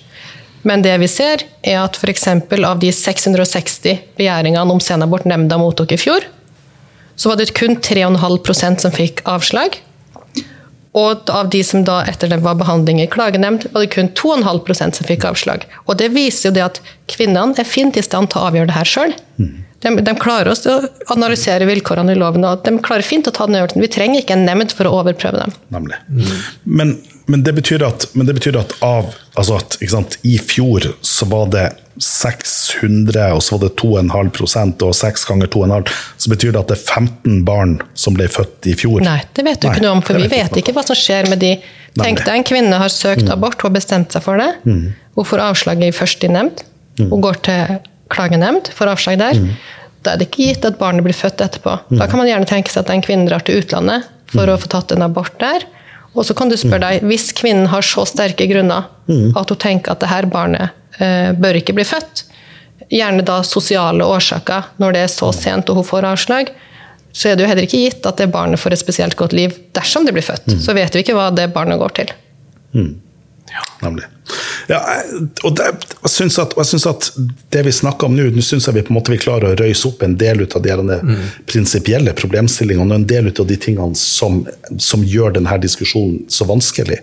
Men 0.67 0.83
det 0.83 0.97
vi 1.01 1.09
ser, 1.11 1.45
er 1.63 1.83
at 1.85 1.97
f.eks. 1.97 2.27
av 2.29 2.81
de 2.83 2.91
660 2.93 4.01
begjæringene 4.19 4.75
om 4.75 4.81
senabort 4.83 5.29
nemnda 5.29 5.59
mottok 5.61 5.95
i 5.95 6.01
fjor, 6.01 6.27
så 7.19 7.31
var 7.31 7.39
det 7.39 7.55
kun 7.59 7.79
3,5% 7.83 8.85
som 8.85 8.95
fikk 8.95 9.23
avslag. 9.27 9.79
Og 10.99 11.31
av 11.31 11.51
de 11.53 11.61
som 11.67 11.85
da 11.87 12.01
etter 12.09 12.31
det 12.33 12.41
var 12.43 12.57
behandling 12.59 13.01
i 13.03 13.09
klagenemnd, 13.11 13.69
var 13.75 13.85
det 13.85 13.93
kun 13.93 14.11
2,5% 14.19 14.99
som 14.99 15.07
fikk 15.07 15.27
avslag. 15.29 15.67
Og 15.87 15.99
det 16.01 16.11
viser 16.15 16.49
jo 16.49 16.55
det 16.57 16.65
at 16.65 16.81
kvinnene 17.11 17.59
er 17.59 17.69
fint 17.69 17.99
i 17.99 18.05
stand 18.05 18.33
til 18.33 18.41
å 18.41 18.49
avgjøre 18.49 18.71
det 18.71 18.79
her 18.79 18.89
sjøl. 18.89 19.15
De, 19.79 19.93
de, 20.03 20.15
klarer 20.19 20.51
å 20.51 20.79
analysere 21.15 21.69
vilkårene 21.69 22.17
i 22.17 22.19
loven, 22.19 22.47
og 22.49 22.65
de 22.67 22.73
klarer 22.83 23.07
fint 23.07 23.29
å 23.31 23.35
ta 23.35 23.47
den 23.47 23.61
øvelsen. 23.61 23.85
Vi 23.85 23.93
trenger 23.95 24.25
ikke 24.25 24.35
en 24.35 24.47
nemnd 24.49 24.75
for 24.75 24.91
å 24.91 24.97
overprøve 25.03 25.45
dem. 25.45 25.55
Nemlig. 25.75 26.01
Men, 26.65 26.97
men, 27.29 27.43
det 27.45 27.53
betyr 27.59 27.85
at, 27.87 28.09
men 28.17 28.29
det 28.29 28.35
betyr 28.39 28.57
at 28.61 28.75
av 28.85 29.13
altså 29.39 29.59
at, 29.61 29.77
sant, 29.91 30.19
I 30.27 30.39
fjor 30.43 30.87
så 31.05 31.29
var 31.31 31.51
det 31.53 31.67
600, 32.03 33.33
og 33.35 33.43
så 33.43 33.57
var 33.57 33.65
det 33.65 33.73
2,5% 33.81 34.85
og 34.87 34.95
6 34.95 35.27
ganger 35.29 35.51
2,5, 35.55 35.93
så 36.17 36.33
betyr 36.33 36.55
det 36.55 36.63
at 36.63 36.71
det 36.71 36.79
er 36.79 36.85
15 36.85 37.43
barn 37.47 37.77
som 37.99 38.17
ble 38.17 38.29
født 38.31 38.71
i 38.71 38.77
fjor? 38.79 39.03
Nei, 39.05 39.21
det 39.35 39.45
vet 39.47 39.61
du 39.61 39.69
Nei, 39.69 39.75
ikke 39.75 39.85
noe 39.85 39.97
om, 39.99 40.05
for 40.07 40.21
vi 40.21 40.31
vet 40.31 40.61
ikke 40.61 40.75
hva 40.77 40.85
som 40.87 40.99
skjer 40.99 41.31
med 41.33 41.43
de. 41.43 41.57
Tenk 41.99 42.23
deg 42.23 42.35
en 42.37 42.47
kvinne 42.47 42.81
har 42.81 42.93
søkt 42.95 43.27
mm. 43.27 43.33
abort, 43.35 43.59
hun 43.59 43.71
har 43.71 43.79
bestemt 43.81 44.15
seg 44.15 44.25
for 44.25 44.41
det. 44.41 44.51
Mm. 44.69 44.85
Hun 45.19 45.27
får 45.27 45.43
avslaget 45.49 45.97
først 45.99 46.27
i 46.27 46.31
nemnd. 46.31 46.63
Mm. 47.01 47.09
Hun 47.11 47.25
går 47.25 47.41
til 47.49 47.81
klagenemnd, 48.15 48.71
får 48.75 48.93
avslag 48.95 49.19
der. 49.21 49.41
Mm. 49.43 49.57
Da 50.07 50.15
er 50.15 50.21
det 50.21 50.29
ikke 50.31 50.53
gitt 50.53 50.69
at 50.69 50.79
barnet 50.79 51.05
blir 51.07 51.17
født 51.17 51.43
etterpå. 51.43 51.75
Da 51.91 52.05
mm. 52.05 52.07
kan 52.07 52.23
man 52.23 52.31
gjerne 52.31 52.49
tenke 52.49 52.73
seg 52.73 52.87
at 52.87 52.95
en 52.95 53.03
kvinne 53.05 53.27
drar 53.29 53.43
til 53.47 53.59
utlandet 53.59 54.07
for 54.31 54.47
mm. 54.47 54.55
å 54.55 54.61
få 54.63 54.71
tatt 54.71 54.95
en 54.95 55.05
abort 55.09 55.35
der. 55.43 55.67
Og 56.19 56.27
så 56.27 56.35
kan 56.35 56.51
du 56.51 56.57
spørre 56.59 56.83
deg, 56.83 57.07
hvis 57.07 57.31
kvinnen 57.39 57.71
har 57.71 57.87
så 57.87 58.03
sterke 58.09 58.49
grunner 58.51 58.91
at 59.09 59.53
hun 59.55 59.61
tenker 59.63 59.95
at 59.95 60.03
det 60.03 60.11
her 60.11 60.27
barnet 60.29 60.75
Eh, 60.99 61.33
bør 61.39 61.59
ikke 61.61 61.77
bli 61.77 61.87
født. 61.87 62.25
Gjerne 62.91 63.25
da 63.27 63.43
sosiale 63.47 64.07
årsaker, 64.07 64.73
når 64.83 64.95
det 64.95 65.05
er 65.05 65.13
så 65.13 65.31
sent 65.37 65.71
og 65.71 65.81
hun 65.81 65.87
får 65.87 66.07
avslag. 66.09 66.51
Så 67.13 67.31
er 67.31 67.37
det 67.37 67.45
jo 67.45 67.51
heller 67.51 67.67
ikke 67.67 67.83
gitt 67.85 68.07
at 68.07 68.21
det 68.21 68.31
barnet 68.33 68.61
får 68.61 68.75
et 68.75 68.83
spesielt 68.83 69.17
godt 69.19 69.35
liv 69.37 69.55
dersom 69.77 70.07
det 70.07 70.15
blir 70.17 70.27
født. 70.27 70.49
Mm. 70.51 70.63
Så 70.65 70.75
vet 70.77 70.95
vi 70.95 71.05
ikke 71.05 71.17
hva 71.17 71.29
det 71.35 71.49
barnet 71.55 71.81
går 71.81 71.95
til. 72.01 72.13
Mm. 72.75 72.91
Ja, 73.53 73.65
nemlig. 73.81 74.05
Ja, 74.69 74.79
og 75.47 75.55
det, 75.57 75.69
jeg 76.03 76.11
syns 76.13 76.37
at, 76.43 76.53
at, 76.59 77.07
det 77.55 77.63
vi 77.65 77.73
snakker 77.73 78.09
om 78.09 78.17
nå, 78.17 78.27
nå 78.35 78.43
syns 78.45 78.67
jeg 78.69 78.77
vi 78.77 78.83
på 78.85 78.93
en 78.93 78.99
måte 78.99 79.15
vi 79.15 79.21
klarer 79.23 79.55
å 79.55 79.57
røyse 79.57 79.89
opp 79.89 80.03
en 80.05 80.17
del 80.21 80.43
ut 80.45 80.57
av 80.59 80.65
de 80.67 80.75
mm. 80.77 81.15
prinsipielle 81.49 82.13
problemstillingene 82.19 82.93
og 82.93 83.01
en 83.01 83.07
del 83.09 83.31
ut 83.31 83.41
av 83.41 83.49
de 83.49 83.57
tingene 83.57 83.97
som, 83.97 84.43
som 84.77 85.05
gjør 85.07 85.39
denne 85.39 85.57
diskusjonen 85.63 86.27
så 86.33 86.45
vanskelig. 86.49 87.01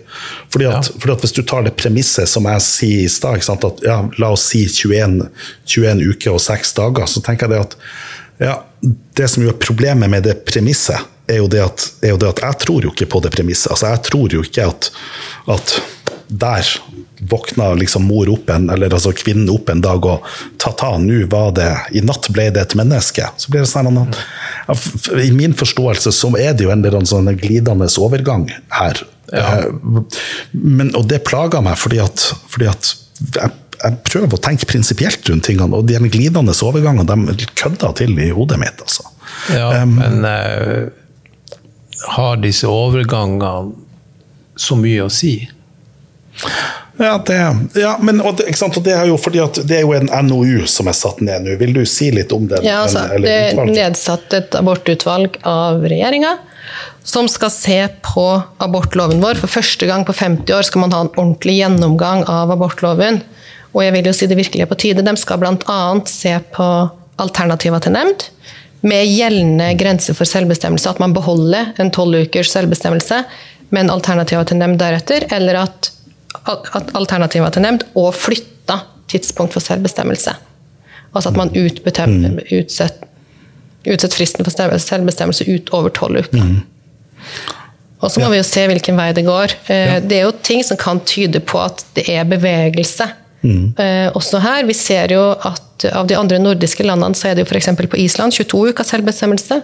Fordi 0.54 0.68
at, 0.70 0.92
ja. 0.92 1.00
fordi 1.02 1.16
at 1.16 1.26
Hvis 1.26 1.34
du 1.34 1.42
tar 1.42 1.66
det 1.66 1.74
premisset 1.80 2.30
som 2.30 2.46
jeg 2.46 2.62
sier 2.62 3.02
i 3.06 3.10
stad, 3.10 3.42
at 3.56 3.82
ja, 3.82 3.98
la 4.22 4.30
oss 4.36 4.46
si 4.52 4.62
21, 4.68 5.18
21 5.66 6.04
uker 6.12 6.36
og 6.36 6.42
6 6.44 6.76
dager, 6.78 7.10
så 7.10 7.24
tenker 7.24 7.48
jeg 7.48 7.56
det 7.56 7.64
at 7.64 7.76
ja, 8.38 8.56
det 9.16 9.28
som 9.32 9.42
gjør 9.42 9.58
problemet 9.58 10.12
med 10.12 10.26
det 10.28 10.38
premisset, 10.46 11.12
er 11.26 11.40
jo 11.40 11.48
det 11.50 11.62
at, 11.64 11.84
er 12.06 12.14
jo 12.14 12.20
det 12.22 12.28
at 12.30 12.42
jeg 12.44 12.58
tror 12.62 12.84
jo 12.86 12.92
ikke 12.92 13.08
på 13.10 13.20
det 13.24 13.32
premisset. 13.34 13.72
Altså, 13.72 13.90
jeg 13.90 14.02
tror 14.06 14.36
jo 14.36 14.44
ikke 14.46 14.68
at, 14.70 14.90
at 15.56 15.76
der 16.28 16.68
våkna 17.18 17.72
liksom 17.74 18.04
mor 18.04 18.28
opp 18.28 18.50
en, 18.50 18.70
eller 18.70 18.92
altså 18.92 19.12
kvinnen 19.16 19.48
opp 19.50 19.70
en 19.72 19.80
dag 19.80 20.04
og 20.04 20.24
ta-ta, 20.60 20.96
nå 21.00 21.22
var 21.32 21.52
det 21.56 21.68
I 21.96 22.02
natt 22.04 22.28
ble 22.34 22.48
det 22.54 22.66
et 22.66 22.76
menneske. 22.78 23.28
Så 23.40 23.52
blir 23.52 23.64
det 23.64 23.70
sånn 23.70 24.12
I 25.22 25.30
min 25.34 25.56
forståelse 25.56 26.12
så 26.12 26.32
er 26.36 26.56
det 26.56 26.66
jo 26.66 26.72
en 26.74 26.82
eller 26.82 26.98
annen 26.98 27.10
sånn 27.10 27.30
glidende 27.40 27.88
overgang 28.02 28.48
her. 28.74 29.02
Ja. 29.32 29.46
Eh, 29.62 29.70
men, 30.52 30.92
og 30.94 31.08
det 31.10 31.24
plager 31.26 31.64
meg, 31.64 31.78
fordi 31.80 32.02
at, 32.02 32.28
fordi 32.52 32.68
at 32.70 32.92
jeg, 33.34 33.54
jeg, 33.80 33.98
prøver 34.06 34.36
å 34.36 34.42
tenke 34.42 34.68
prinsipielt 34.68 35.26
rundt 35.30 35.48
tingene, 35.48 35.80
og 35.80 35.88
de 35.88 35.98
glidende 36.10 36.54
overgangene 36.62 37.32
de 37.32 37.50
kødder 37.58 37.96
til 38.02 38.14
i 38.22 38.30
hodet 38.34 38.60
mitt. 38.62 38.84
Altså. 38.84 39.08
Ja, 39.54 39.82
um, 39.82 39.96
men 39.98 40.22
uh, 40.26 40.86
har 42.16 42.38
disse 42.42 42.68
overgangene 42.70 43.72
så 44.56 44.78
mye 44.78 45.04
å 45.04 45.12
si? 45.12 45.38
Ja, 46.98 47.16
det, 47.26 47.36
ja 47.80 47.96
men 48.00 48.20
og 48.20 48.38
det, 48.38 48.48
og 48.62 48.82
det, 48.84 48.92
er 48.92 49.06
jo 49.10 49.16
fordi 49.20 49.40
at 49.44 49.60
det 49.68 49.78
er 49.78 49.84
jo 49.84 49.94
en 49.96 50.10
NOU 50.28 50.66
som 50.70 50.88
er 50.88 50.96
satt 50.96 51.20
ned 51.24 51.44
nå. 51.44 51.56
Vil 51.60 51.74
du 51.76 51.82
si 51.88 52.10
litt 52.14 52.32
om 52.32 52.48
den? 52.48 52.64
Ja, 52.64 52.82
altså, 52.84 53.04
det 53.20 53.32
er 53.52 53.64
nedsatt 53.68 54.36
et 54.36 54.56
abortutvalg 54.58 55.40
av 55.44 55.84
regjeringa 55.84 56.36
som 57.06 57.28
skal 57.30 57.50
se 57.54 57.78
på 58.02 58.26
abortloven 58.58 59.20
vår. 59.22 59.38
For 59.42 59.58
første 59.58 59.86
gang 59.86 60.04
på 60.06 60.14
50 60.16 60.54
år 60.56 60.66
skal 60.66 60.82
man 60.82 60.94
ha 60.94 61.04
en 61.04 61.12
ordentlig 61.14 61.60
gjennomgang 61.60 62.24
av 62.30 62.50
abortloven. 62.54 63.20
Og 63.76 63.84
jeg 63.84 63.94
vil 63.94 64.08
jo 64.08 64.14
si 64.16 64.28
det 64.30 64.38
virkelig 64.38 64.64
er 64.64 64.70
på 64.70 64.78
tide. 64.80 65.04
De 65.06 65.14
skal 65.20 65.38
bl.a. 65.42 65.80
se 66.10 66.32
på 66.56 66.70
alternativer 67.22 67.84
til 67.84 67.94
nemnd. 67.94 68.26
Med 68.86 69.06
gjeldende 69.08 69.70
grenser 69.78 70.16
for 70.18 70.28
selvbestemmelse. 70.28 70.90
At 70.90 71.02
man 71.02 71.14
beholder 71.16 71.74
en 71.82 71.92
tolv 71.94 72.26
ukers 72.26 72.50
selvbestemmelse, 72.54 73.22
men 73.74 73.92
alternativer 73.92 74.48
til 74.48 74.58
nemnd 74.58 74.80
deretter. 74.82 75.28
Eller 75.34 75.62
at 75.62 75.92
alternativer 76.94 77.52
til 77.54 77.64
nemnd, 77.64 77.86
og 77.94 78.14
flytta 78.14 78.80
tidspunkt 79.10 79.54
for 79.54 79.64
selvbestemmelse. 79.64 80.34
Altså 81.14 81.30
at 81.32 81.36
man 81.38 81.52
mm. 81.54 82.40
utsetter 82.58 83.12
utsett 83.86 84.16
fristen 84.16 84.42
for 84.42 84.78
selvbestemmelse 84.82 85.46
utover 85.46 85.92
tolv 85.94 86.24
uker. 86.24 86.42
Mm. 86.42 86.56
Og 88.04 88.10
så 88.12 88.20
må 88.20 88.26
ja. 88.26 88.32
vi 88.34 88.40
jo 88.40 88.46
se 88.46 88.64
hvilken 88.68 88.98
vei 88.98 89.12
det 89.16 89.24
går. 89.26 89.54
Eh, 89.72 89.92
ja. 89.94 90.00
Det 90.02 90.18
er 90.18 90.26
jo 90.26 90.34
ting 90.44 90.64
som 90.66 90.78
kan 90.80 91.00
tyde 91.08 91.40
på 91.40 91.60
at 91.62 91.84
det 91.96 92.06
er 92.12 92.26
bevegelse. 92.28 93.08
Mm. 93.46 93.72
Eh, 93.78 94.08
også 94.18 94.40
her. 94.42 94.66
Vi 94.68 94.76
ser 94.76 95.14
jo 95.14 95.30
at 95.32 95.86
av 95.92 96.08
de 96.10 96.16
andre 96.18 96.38
nordiske 96.42 96.84
landene 96.86 97.16
så 97.16 97.30
er 97.30 97.36
det 97.36 97.46
jo 97.46 97.50
f.eks. 97.50 97.70
på 97.78 98.00
Island 98.02 98.36
22 98.36 98.72
uker 98.72 98.86
selvbestemmelse. 98.86 99.62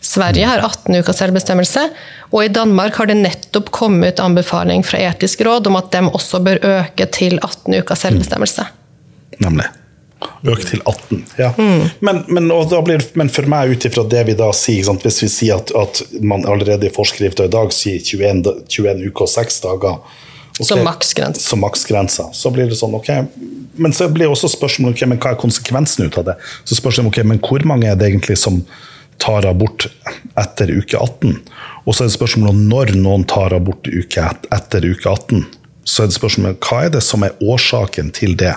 Sverige 0.00 0.46
har 0.46 0.62
18 0.62 0.94
uker 1.00 1.16
selvbestemmelse, 1.16 1.88
og 2.30 2.44
i 2.44 2.52
Danmark 2.52 2.98
har 3.00 3.08
det 3.10 3.18
nettopp 3.18 3.72
kommet 3.74 4.20
anbefaling 4.22 4.84
fra 4.86 5.00
Etisk 5.10 5.42
råd 5.46 5.66
om 5.70 5.78
at 5.80 5.90
de 5.94 6.04
også 6.06 6.40
bør 6.44 6.62
øke 6.62 7.08
til 7.14 7.40
18 7.42 7.80
uker 7.80 7.98
selvbestemmelse. 7.98 8.68
Mm. 8.68 9.44
Nemlig. 9.46 9.68
Øke 10.44 10.64
til 10.66 10.80
18, 10.86 11.26
ja. 11.38 11.52
Mm. 11.58 11.88
Men, 12.00 12.24
men, 12.28 12.48
blir, 12.84 13.02
men, 13.14 13.28
for 13.30 13.46
meg, 13.50 13.70
ut 13.70 13.84
ifra 13.86 14.02
det 14.10 14.24
vi 14.26 14.34
da 14.38 14.48
sier, 14.56 14.82
sant, 14.86 15.04
hvis 15.06 15.22
vi 15.22 15.28
sier 15.30 15.60
at, 15.60 15.70
at, 15.78 16.02
man 16.22 16.46
allerede 16.46 16.88
i 16.88 16.94
forskrifta 16.94 17.46
i 17.46 17.52
dag 17.52 17.70
sier 17.74 18.02
21, 18.02 18.42
21 18.66 19.06
uker 19.10 19.28
og 19.28 19.30
6 19.30 19.60
dager 19.66 19.94
okay, 19.94 20.66
Som 20.66 20.82
maksgrense. 20.86 22.22
Som. 22.22 22.34
Så 22.34 22.54
blir 22.54 22.70
det 22.70 22.78
sånn, 22.80 22.96
ok. 22.98 23.12
Men 23.78 23.94
så 23.94 24.08
blir 24.10 24.30
også 24.30 24.50
spørsmålet 24.50 24.98
okay, 24.98 25.10
men 25.10 25.22
hva 25.22 25.36
er 25.36 25.42
konsekvensen 25.42 26.08
ut 26.08 26.18
av 26.18 26.32
det? 26.32 26.38
Så 26.66 26.78
spørsmålet 26.78 27.14
ok, 27.14 27.26
men 27.30 27.42
hvor 27.42 27.66
mange 27.70 27.90
er 27.90 27.98
det 27.98 28.10
egentlig 28.10 28.40
som 28.42 28.62
tar 29.18 29.46
abort 29.46 29.88
etter 30.38 30.70
uke 30.70 30.98
18. 30.98 31.38
Og 31.84 31.94
så 31.94 32.04
er 32.04 32.10
det 32.10 32.18
spørsmålet 32.18 32.54
om 32.54 32.66
når 32.70 32.94
noen 33.00 33.24
tar 33.28 33.54
abort 33.56 33.88
uke 33.88 34.26
etter 34.54 34.86
uke 34.86 35.08
18. 35.08 35.46
Så 35.88 36.04
er 36.04 36.10
det 36.10 36.18
spørsmålet 36.18 36.58
hva 36.68 36.82
er 36.84 36.90
det 36.92 37.00
som 37.00 37.22
er 37.24 37.36
årsaken 37.40 38.10
til 38.16 38.34
det? 38.38 38.52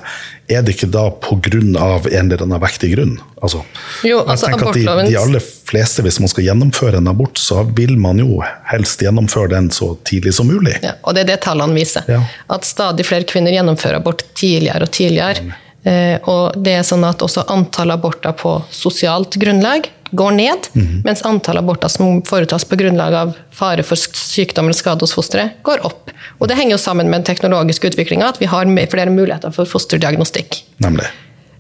Er 0.51 0.66
det 0.68 0.74
ikke 0.76 0.89
da 0.91 1.05
pga. 1.24 1.62
en 1.62 2.28
eller 2.28 2.43
annen 2.43 2.59
vektig 2.59 2.91
grunn? 2.91 3.14
Altså, 3.41 3.62
jo, 4.03 4.20
altså, 4.26 4.49
jeg 4.49 4.59
tenker 4.59 4.70
at 4.70 4.76
de, 4.76 5.05
de, 5.07 5.18
aller 5.18 5.45
fleste, 5.72 6.03
Hvis 6.03 6.20
man 6.20 6.28
skal 6.28 6.43
gjennomføre 6.43 6.99
en 6.99 7.07
abort, 7.07 7.39
så 7.39 7.64
vil 7.64 7.95
man 7.97 8.20
jo 8.20 8.41
helst 8.68 9.01
gjennomføre 9.01 9.53
den 9.55 9.72
så 9.72 9.93
tidlig 10.03 10.34
som 10.36 10.51
mulig. 10.51 10.76
Ja, 10.84 10.97
og 11.01 11.16
det 11.16 11.24
er 11.24 11.32
det 11.32 11.39
tallene 11.47 11.78
viser. 11.78 12.03
Ja. 12.12 12.20
At 12.51 12.68
stadig 12.68 13.07
flere 13.07 13.24
kvinner 13.24 13.55
gjennomfører 13.55 14.01
abort 14.01 14.26
tidligere 14.36 14.89
og 14.89 14.91
tidligere. 14.91 15.55
Eh, 15.88 16.20
og 16.30 16.59
det 16.62 16.76
er 16.82 16.84
sånn 16.86 17.07
at 17.07 17.24
også 17.24 17.47
antall 17.49 17.95
aborter 17.95 18.36
på 18.38 18.59
sosialt 18.76 19.39
grunnlag 19.41 19.88
går 20.12 20.32
ned, 20.36 20.68
mens 21.05 21.22
antall 21.28 21.57
aborter 21.62 21.91
som 21.91 22.22
foretas 22.28 22.66
på 22.68 22.78
grunnlag 22.80 23.14
av 23.16 23.34
fare 23.55 23.84
for 23.88 23.95
sykdom 23.95 24.68
eller 24.68 24.78
skade 24.78 25.05
hos 25.05 25.16
fosteret, 25.16 25.59
går 25.64 25.84
opp. 25.88 26.12
Og 26.39 26.49
det 26.49 26.57
henger 26.59 26.76
jo 26.76 26.82
sammen 26.84 27.09
med 27.09 27.22
den 27.22 27.30
teknologiske 27.32 27.91
utviklinga, 27.93 28.30
at 28.34 28.41
vi 28.41 28.49
har 28.51 28.68
flere 28.91 29.14
muligheter 29.14 29.53
for 29.55 29.70
fosterdiagnostikk. 29.70 30.64
Nemlig. 30.84 31.07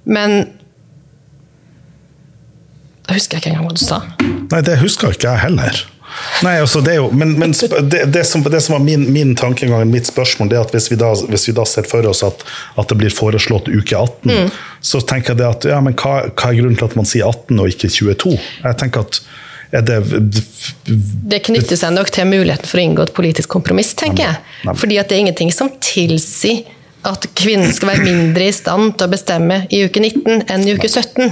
Men 0.03 0.41
Da 3.07 3.15
husker 3.17 3.35
jeg 3.35 3.41
ikke 3.41 3.49
engang 3.51 3.65
hva 3.67 3.75
du 3.75 3.81
sa. 3.81 3.97
Nei, 4.23 4.61
det 4.63 4.77
husker 4.79 5.11
ikke 5.11 5.33
jeg 5.33 5.41
heller. 5.41 5.79
Nei, 6.45 6.55
altså 6.61 6.81
det 6.83 6.95
er 6.95 6.99
jo, 7.01 7.09
men, 7.15 7.33
men 7.39 7.53
det, 7.53 8.05
det, 8.13 8.23
som, 8.27 8.43
det 8.43 8.61
som 8.65 8.75
var 8.75 8.83
min, 8.83 9.05
min 9.13 9.35
tankegang, 9.37 9.85
mitt 9.91 10.09
spørsmål, 10.09 10.49
det 10.51 10.57
er 10.57 10.65
at 10.65 10.73
hvis 10.75 10.89
vi 10.91 10.97
da, 10.99 11.11
hvis 11.29 11.47
vi 11.49 11.55
da 11.57 11.65
ser 11.69 11.87
for 11.89 12.07
oss 12.09 12.23
at, 12.27 12.43
at 12.81 12.91
det 12.91 12.97
blir 12.99 13.13
foreslått 13.13 13.69
uke 13.71 13.97
18, 13.97 14.51
så 14.81 15.03
tenker 15.05 15.33
jeg 15.33 15.41
det 15.43 15.47
at 15.47 15.69
ja, 15.71 15.79
men 15.83 15.95
hva, 15.95 16.17
hva 16.31 16.49
er 16.49 16.59
grunnen 16.59 16.79
til 16.79 16.89
at 16.89 16.97
man 16.99 17.07
sier 17.07 17.29
18 17.29 17.61
og 17.61 17.71
ikke 17.71 17.91
22? 17.93 18.35
Jeg 18.65 18.79
tenker 18.81 19.07
at 19.07 19.21
er 19.71 19.85
det 19.87 20.01
Det 21.31 21.39
knytter 21.47 21.79
seg 21.79 21.93
nok 21.95 22.09
til 22.11 22.27
muligheten 22.27 22.67
for 22.67 22.81
å 22.81 22.83
inngå 22.83 23.05
et 23.07 23.13
politisk 23.15 23.53
kompromiss, 23.53 23.93
tenker 23.95 24.25
jeg. 24.25 24.73
Fordi 24.75 24.97
at 24.99 25.07
det 25.07 25.15
er 25.15 25.23
ingenting 25.25 25.53
som 25.55 25.71
tilsier 25.79 26.65
at 27.07 27.23
kvinnen 27.37 27.71
skal 27.73 27.93
være 27.93 28.03
mindre 28.05 28.49
i 28.49 28.53
stand 28.53 28.97
til 28.97 29.07
å 29.07 29.13
bestemme 29.13 29.63
i 29.73 29.79
uke 29.87 30.03
19 30.03 30.43
enn 30.51 30.67
i 30.67 30.75
uke 30.75 30.89
17. 30.89 31.31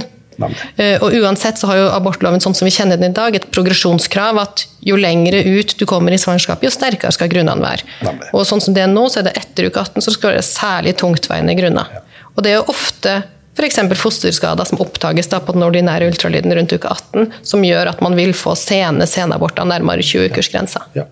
Eh, 0.76 0.96
Og 1.02 1.12
uansett 1.20 1.58
så 1.58 1.66
har 1.70 1.80
jo 1.80 1.88
abortloven 1.94 2.40
sånn 2.40 2.54
som 2.56 2.66
vi 2.66 2.72
kjenner 2.74 3.00
den 3.00 3.10
i 3.10 3.16
dag, 3.16 3.34
et 3.36 3.50
progresjonskrav 3.52 4.38
at 4.40 4.66
jo 4.86 4.96
lengre 4.96 5.42
ut 5.44 5.74
du 5.78 5.84
kommer 5.86 6.12
i 6.12 6.20
svangerskapet, 6.20 6.64
jo 6.68 6.70
sterkere 6.74 7.12
skal 7.12 7.28
grunnene 7.32 7.60
være. 7.60 8.16
Og 8.32 8.46
sånn 8.48 8.62
som 8.64 8.74
det 8.76 8.84
er 8.86 8.92
nå, 8.92 9.08
så 9.10 9.20
er 9.20 9.28
det 9.28 9.36
etter 9.40 9.68
uke 9.68 9.80
18 9.82 10.00
så 10.06 10.14
skal 10.14 10.30
det 10.32 10.40
være 10.40 10.48
særlig 10.48 10.96
tungtveiende 11.02 11.56
grunner. 11.58 12.00
Og 12.36 12.42
det 12.44 12.54
er 12.54 12.60
jo 12.60 12.70
ofte 12.72 13.22
f.eks. 13.58 13.80
fosterskader 14.00 14.64
som 14.64 14.80
oppdages 14.80 15.28
da 15.28 15.40
på 15.44 15.52
den 15.52 15.64
ordinære 15.66 16.06
ultralyden 16.08 16.54
rundt 16.56 16.72
uke 16.72 16.88
18, 16.88 17.32
som 17.42 17.64
gjør 17.66 17.90
at 17.92 18.00
man 18.00 18.16
vil 18.16 18.32
få 18.32 18.54
sene 18.56 19.06
senaborter 19.10 19.66
nærmere 19.68 20.04
20-ukersgrensa. 20.06 20.86
Ja. 20.96 21.04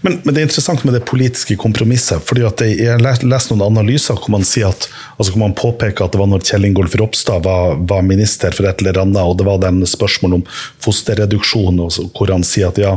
Men, 0.00 0.20
men 0.24 0.34
det 0.34 0.40
er 0.40 0.48
interessant 0.48 0.82
med 0.84 0.96
det 0.96 1.04
politiske 1.06 1.56
kompromisset. 1.60 2.22
fordi 2.26 2.44
at 2.46 2.64
Jeg 2.66 2.96
har 2.96 3.02
lest 3.02 3.52
noen 3.52 3.64
analyser 3.66 4.18
hvor 4.18 4.32
man 4.34 4.46
sier 4.46 4.72
at, 4.72 4.88
altså 5.16 5.32
hvor 5.32 5.44
man 5.44 5.56
påpeker 5.58 6.04
at 6.04 6.14
det 6.14 6.20
var 6.20 6.30
når 6.30 6.46
Kjell 6.48 6.66
Ingolf 6.68 6.96
Ropstad 6.98 7.44
var, 7.46 7.76
var 7.78 8.02
minister 8.06 8.54
for 8.56 8.68
et 8.68 8.82
eller 8.82 9.02
annet, 9.04 9.22
og 9.22 9.38
det 9.38 9.46
var 9.46 9.62
den 9.62 9.84
spørsmål 9.86 10.40
om 10.40 10.44
fosterreduksjon, 10.82 11.78
hvor 12.10 12.34
han 12.34 12.46
sier 12.46 12.72
at 12.72 12.80
ja, 12.82 12.96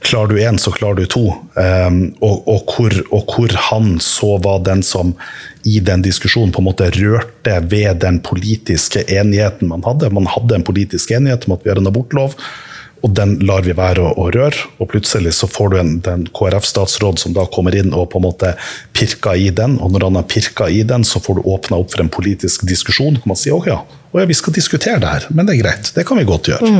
klarer 0.00 0.32
du 0.32 0.40
én, 0.40 0.58
så 0.58 0.72
klarer 0.74 1.02
du 1.02 1.06
to. 1.06 1.24
Um, 1.54 2.02
og, 2.24 2.48
og, 2.48 2.74
hvor, 2.74 2.98
og 3.12 3.34
hvor 3.36 3.56
han 3.68 3.94
så 4.02 4.36
var 4.42 4.64
den 4.66 4.82
som 4.86 5.14
i 5.68 5.78
den 5.84 6.02
diskusjonen 6.02 6.52
på 6.54 6.62
en 6.62 6.70
måte 6.70 6.90
rørte 6.96 7.58
ved 7.70 8.02
den 8.02 8.18
politiske 8.24 9.04
enigheten 9.06 9.70
man 9.70 9.84
hadde. 9.86 10.10
Man 10.10 10.30
hadde 10.30 10.58
en 10.58 10.66
politisk 10.66 11.14
enighet 11.14 11.46
om 11.46 11.56
at 11.56 11.64
vi 11.64 11.70
har 11.70 11.82
en 11.82 11.90
abortlov 11.92 12.34
og 13.02 13.14
den 13.18 13.32
lar 13.46 13.62
vi 13.66 13.72
være 13.74 13.98
å, 14.04 14.12
å 14.22 14.28
røre. 14.34 14.66
Og 14.78 14.88
plutselig 14.92 15.32
så 15.34 15.48
får 15.50 15.72
du 15.72 15.78
en, 15.80 15.92
den 16.06 16.26
KrF-statsråd 16.38 17.18
som 17.18 17.32
da 17.34 17.44
kommer 17.50 17.74
inn 17.74 17.90
og 17.94 18.08
på 18.12 18.20
en 18.20 18.26
måte 18.28 18.52
pirker 18.94 19.34
i 19.42 19.48
den. 19.50 19.78
Og 19.82 19.90
når 19.94 20.06
han 20.08 20.20
har 20.20 20.28
pirka 20.30 20.68
i 20.70 20.84
den, 20.86 21.02
så 21.04 21.18
får 21.22 21.40
du 21.40 21.48
åpna 21.50 21.80
opp 21.82 21.90
for 21.94 22.04
en 22.04 22.12
politisk 22.12 22.62
diskusjon. 22.68 23.18
hvor 23.18 23.32
man 23.34 23.40
sier 23.40 23.56
å 23.58 23.64
ja, 23.66 23.80
å 24.12 24.20
ja, 24.20 24.26
vi 24.28 24.36
skal 24.36 24.52
diskutere 24.54 25.00
det 25.02 25.08
her, 25.08 25.26
men 25.32 25.48
det 25.48 25.56
er 25.56 25.62
greit. 25.64 25.90
Det 25.96 26.04
kan 26.06 26.20
vi 26.20 26.26
godt 26.28 26.52
gjøre. 26.52 26.70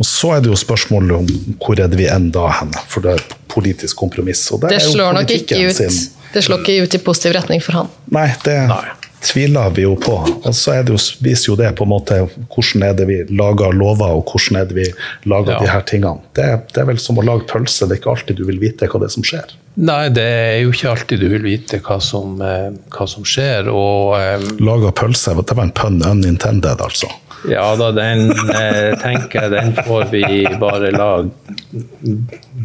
Og 0.00 0.06
så 0.06 0.36
er 0.36 0.44
det 0.44 0.52
jo 0.52 0.58
spørsmålet 0.60 1.16
om 1.18 1.28
hvor 1.60 1.76
er 1.82 1.90
det 1.90 1.98
vi 1.98 2.06
ender 2.08 2.36
da 2.40 2.48
hen, 2.60 2.72
for 2.88 3.04
det 3.04 3.16
er 3.16 3.20
et 3.24 3.36
politisk 3.50 3.98
kompromiss. 4.00 4.46
Og 4.54 4.62
det, 4.62 4.70
Det 4.72 4.80
er 4.80 4.86
jo 4.88 4.94
slår 4.96 5.18
nok 5.18 5.34
ikke 5.36 5.60
ut, 5.66 5.76
sin- 5.76 6.00
det 6.32 6.44
slår 6.46 6.62
ikke 6.62 6.76
ut 6.86 6.94
i 6.94 7.02
positiv 7.02 7.34
retning 7.34 7.60
for 7.64 7.72
han. 7.80 7.88
Nei, 8.14 8.28
det 8.46 8.56
Nei. 8.70 8.84
Tviler 9.20 9.70
vi 9.76 9.84
jo 9.84 9.94
på. 10.00 10.16
Og 10.44 10.54
så 10.56 10.78
er 10.78 10.86
det 10.86 10.94
jo, 10.94 11.00
viser 11.24 11.50
jo 11.52 11.56
det 11.58 11.70
på 11.78 11.84
en 11.86 11.92
måte 11.92 12.18
hvordan 12.24 12.84
er 12.86 12.94
det 12.98 13.06
vi 13.10 13.18
lager 13.36 13.74
lover, 13.76 14.18
og 14.20 14.30
hvordan 14.30 14.60
er 14.60 14.68
det 14.70 14.76
vi 14.78 14.86
lager 15.28 15.52
Ja. 15.54 15.58
de 15.60 15.70
her 15.70 15.84
tingene. 15.88 16.20
Det, 16.36 16.46
det 16.74 16.82
er 16.82 16.88
vel 16.88 17.00
som 17.02 17.18
å 17.20 17.24
lage 17.26 17.48
pølse, 17.50 17.86
det 17.86 17.98
er 17.98 18.00
ikke 18.00 18.14
alltid 18.14 18.40
du 18.40 18.44
vil 18.48 18.60
vite 18.62 18.88
hva 18.88 19.00
det 19.02 19.10
er 19.10 19.16
som 19.16 19.26
skjer. 19.26 19.56
Nei, 19.80 20.08
det 20.12 20.24
er 20.26 20.58
jo 20.64 20.72
ikke 20.74 20.90
alltid 20.90 21.20
du 21.22 21.28
vil 21.32 21.44
vite 21.46 21.80
hva 21.84 22.00
som, 22.02 22.40
eh, 22.42 22.70
hva 22.96 23.06
som 23.08 23.26
skjer. 23.28 23.68
Og 23.72 24.16
um... 24.16 24.46
Laga 24.66 24.92
pølse, 25.02 25.34
det 25.36 25.56
var 25.56 25.68
en 25.68 25.74
pønn 25.76 26.00
unintended, 26.04 26.80
altså. 26.80 27.10
ja 27.48 27.64
da, 27.78 27.90
den 27.96 28.30
eh, 28.52 28.90
tenker 29.00 29.46
jeg 29.46 29.52
den 29.54 29.76
får 29.86 30.10
vi 30.12 30.24
bare 30.60 30.90
la 30.96 31.10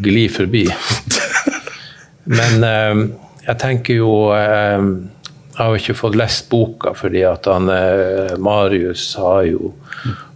gli 0.03 0.25
forbi. 0.31 0.65
Men 2.39 2.65
eh, 2.65 3.03
jeg 3.45 3.59
tenker 3.61 3.99
jo 4.01 4.15
eh, 4.35 4.81
Jeg 5.55 5.63
har 5.63 5.77
ikke 5.79 5.95
fått 5.95 6.17
lest 6.19 6.49
boka, 6.51 6.91
fordi 6.99 7.21
at 7.23 7.47
han, 7.47 7.69
eh, 7.71 8.35
Marius 8.37 9.13
har 9.15 9.45
jo 9.47 9.71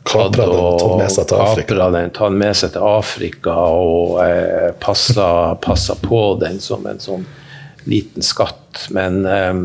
Kapra 0.07 0.45
den, 0.45 0.77
tatt 0.79 0.97
med 0.97 1.11
seg 1.11 1.27
til 1.27 1.41
Afrika. 1.43 1.89
den, 1.91 2.13
tatt 2.15 2.31
med 2.31 2.55
seg 2.55 2.71
til 2.71 2.85
Afrika 2.87 3.55
og 3.75 4.15
eh, 4.23 4.71
passa, 4.79 5.55
passa 5.61 5.97
på 5.99 6.21
den 6.39 6.59
som 6.63 6.87
en 6.87 7.03
sånn 7.03 7.25
liten 7.83 8.23
skatt. 8.23 8.87
Men 8.95 9.25
eh, 9.25 9.59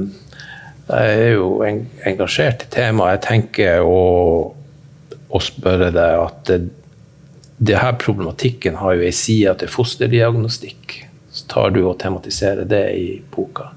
jeg 0.91 1.15
er 1.21 1.31
jo 1.37 1.63
en, 1.63 1.85
engasjert 2.05 2.67
i 2.67 2.73
temaet. 2.75 3.21
Jeg 3.21 3.25
tenker 3.29 3.87
å, 3.87 4.51
å 5.31 5.41
spørre 5.41 5.93
deg 5.95 6.19
at 6.19 6.43
det, 6.51 6.59
det 7.63 7.79
her 7.79 7.95
problematikken 8.03 8.83
har 8.83 8.99
jo 8.99 9.07
ei 9.07 9.15
side 9.15 9.55
til 9.63 9.71
fosterdiagnostikk. 9.71 10.99
Så 11.31 11.47
tar 11.55 11.71
du 11.75 11.85
og 11.87 12.01
tematiserer 12.03 12.67
det 12.67 12.85
i 12.99 13.09
boka. 13.31 13.71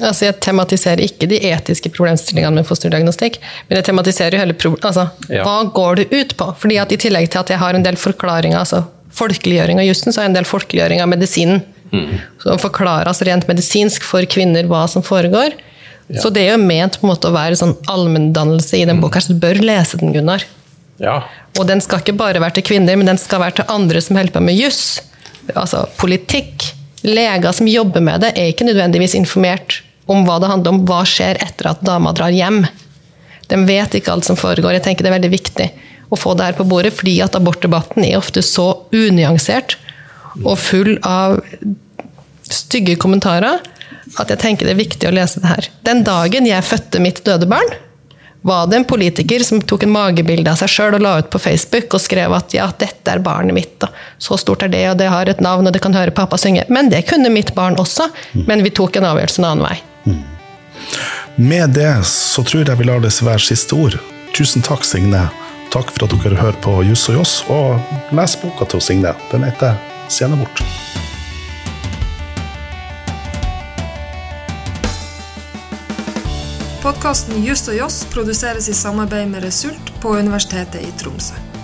Altså, 0.00 0.26
jeg 0.28 0.38
tematiserer 0.44 1.02
ikke 1.04 1.28
de 1.30 1.38
etiske 1.50 1.90
problemstillingene 1.94 2.60
med 2.60 2.66
fosterdiagnostikk, 2.68 3.38
men 3.68 3.80
jeg 3.80 3.88
tematiserer 3.88 4.36
jo 4.36 4.42
hele 4.42 4.54
altså, 4.54 5.08
Ja. 5.30 5.44
hva 5.44 5.72
går 5.72 5.96
det 5.96 6.06
ut 6.12 6.36
på? 6.36 6.54
Fordi 6.58 6.78
at 6.78 6.92
I 6.92 6.96
tillegg 6.96 7.30
til 7.30 7.40
at 7.40 7.48
jeg 7.48 7.58
har 7.58 7.74
en 7.74 7.82
del 7.82 7.96
forklaringer, 7.96 8.58
altså 8.58 8.84
folkeliggjøring 9.10 9.80
av 9.80 9.86
jussen, 9.88 10.12
så 10.12 10.20
har 10.20 10.28
jeg 10.28 10.34
en 10.36 10.38
del 10.38 10.44
folkeliggjøring 10.48 11.02
av 11.02 11.08
medisinen. 11.08 11.62
Som 12.42 12.58
forklarer 12.60 13.08
altså 13.08 13.24
rent 13.24 13.48
medisinsk 13.48 14.04
for 14.04 14.22
kvinner 14.28 14.66
hva 14.68 14.86
som 14.88 15.02
foregår. 15.02 15.56
Så 16.20 16.30
det 16.32 16.42
er 16.46 16.54
jo 16.56 16.62
ment 16.64 16.98
på 17.00 17.06
en 17.06 17.12
måte 17.12 17.28
å 17.28 17.34
være 17.34 17.56
sånn 17.56 17.74
allmenndannelse 17.88 18.78
i 18.78 18.86
den 18.88 19.00
boka, 19.00 19.20
så 19.20 19.34
du 19.34 19.40
bør 19.40 19.60
lese 19.60 19.98
den, 20.00 20.12
Gunnar. 20.12 20.44
Ja, 20.98 21.22
Og 21.58 21.66
den 21.66 21.80
skal 21.80 22.00
ikke 22.02 22.16
bare 22.18 22.40
være 22.42 22.58
til 22.58 22.66
kvinner, 22.70 22.96
men 22.96 23.06
den 23.06 23.18
skal 23.18 23.40
være 23.40 23.60
til 23.60 23.64
andre 23.72 24.00
som 24.04 24.16
holder 24.18 24.34
på 24.34 24.42
med 24.44 24.54
juss. 24.58 25.00
Altså 25.54 25.86
politikk. 25.98 26.72
Leger 27.06 27.52
som 27.54 27.68
jobber 27.70 28.02
med 28.02 28.20
det, 28.20 28.32
er 28.36 28.50
ikke 28.52 28.66
nødvendigvis 28.66 29.14
informert 29.14 29.80
om 30.08 30.24
hva 30.26 30.38
det 30.42 30.50
handler 30.50 30.74
om. 30.74 30.84
Hva 30.88 31.02
skjer 31.08 31.40
etter 31.44 31.70
at 31.72 31.84
dama 31.86 32.14
drar 32.16 32.34
hjem? 32.34 32.64
De 33.48 33.60
vet 33.68 33.96
ikke 33.96 34.12
alt 34.12 34.28
som 34.28 34.38
foregår. 34.38 34.76
Jeg 34.76 34.86
tenker 34.88 35.06
Det 35.06 35.12
er 35.12 35.18
veldig 35.18 35.34
viktig 35.34 35.68
å 36.08 36.16
få 36.16 36.34
det 36.36 36.48
her 36.48 36.56
på 36.56 36.66
bordet, 36.68 36.94
fordi 36.96 37.18
at 37.24 37.36
abortdebatten 37.36 38.04
er 38.06 38.16
ofte 38.20 38.42
så 38.44 38.70
unyansert 38.96 39.76
og 40.44 40.54
full 40.60 40.94
av 41.04 41.40
stygge 42.48 42.96
kommentarer 43.00 43.60
at 44.16 44.30
jeg 44.32 44.40
tenker 44.40 44.64
det 44.64 44.72
er 44.72 44.80
viktig 44.80 45.08
å 45.08 45.12
lese 45.12 45.42
det 45.42 45.50
her. 45.50 45.68
Den 45.84 46.00
dagen 46.06 46.48
jeg 46.48 46.64
fødte 46.64 47.02
mitt 47.02 47.20
døde 47.26 47.48
barn, 47.50 47.74
var 48.46 48.68
det 48.70 48.78
en 48.78 48.86
politiker 48.88 49.42
som 49.44 49.60
tok 49.60 49.84
en 49.84 49.92
magebilde 49.92 50.52
av 50.52 50.60
seg 50.60 50.70
sjøl 50.70 50.96
og 50.96 51.02
la 51.04 51.16
ut 51.20 51.30
på 51.32 51.40
Facebook 51.42 51.96
og 51.96 52.00
skrev 52.00 52.32
at 52.36 52.54
ja, 52.54 52.68
dette 52.80 53.12
er 53.12 53.20
barnet 53.24 53.56
mitt, 53.56 53.82
og 53.82 54.22
så 54.22 54.38
stort 54.40 54.62
er 54.64 54.72
det, 54.72 54.84
og 54.92 54.96
det 55.00 55.10
har 55.10 55.28
et 55.28 55.42
navn, 55.44 55.66
og 55.66 55.74
det 55.74 55.82
kan 55.84 55.96
høre 55.96 56.14
pappa 56.14 56.38
synge. 56.40 56.64
Men 56.72 56.88
det 56.92 57.04
kunne 57.10 57.32
mitt 57.34 57.52
barn 57.58 57.76
også, 57.82 58.08
men 58.46 58.62
vi 58.64 58.72
tok 58.72 58.96
en 58.96 59.10
avgjørelse 59.10 59.42
en 59.42 59.50
annen 59.50 59.66
vei. 59.66 59.76
Med 61.36 61.70
det 61.76 61.92
så 62.08 62.42
tror 62.42 62.64
jeg 62.64 62.78
vi 62.80 62.88
lar 62.88 63.02
det 63.04 63.12
være 63.22 63.44
siste 63.44 63.76
ord. 63.78 63.98
Tusen 64.34 64.62
takk, 64.62 64.84
Signe. 64.84 65.28
Takk 65.72 65.90
for 65.92 66.06
at 66.06 66.14
dere 66.16 66.38
hører 66.40 66.58
på 66.64 66.78
Juss 66.86 67.08
og 67.10 67.20
Joss, 67.20 67.34
og 67.52 67.78
les 68.16 68.36
boka 68.40 68.66
til 68.68 68.82
Signe. 68.82 69.14
Den 69.32 69.44
heter 69.44 69.76
Scenebort. 70.08 70.62
Podkasten 76.82 77.44
Juss 77.44 77.66
og 77.68 77.76
Joss 77.76 78.00
produseres 78.08 78.68
i 78.68 78.74
samarbeid 78.74 79.28
med 79.28 79.44
Result 79.44 79.92
på 80.00 80.16
Universitetet 80.16 80.82
i 80.82 80.92
Tromsø. 80.96 81.57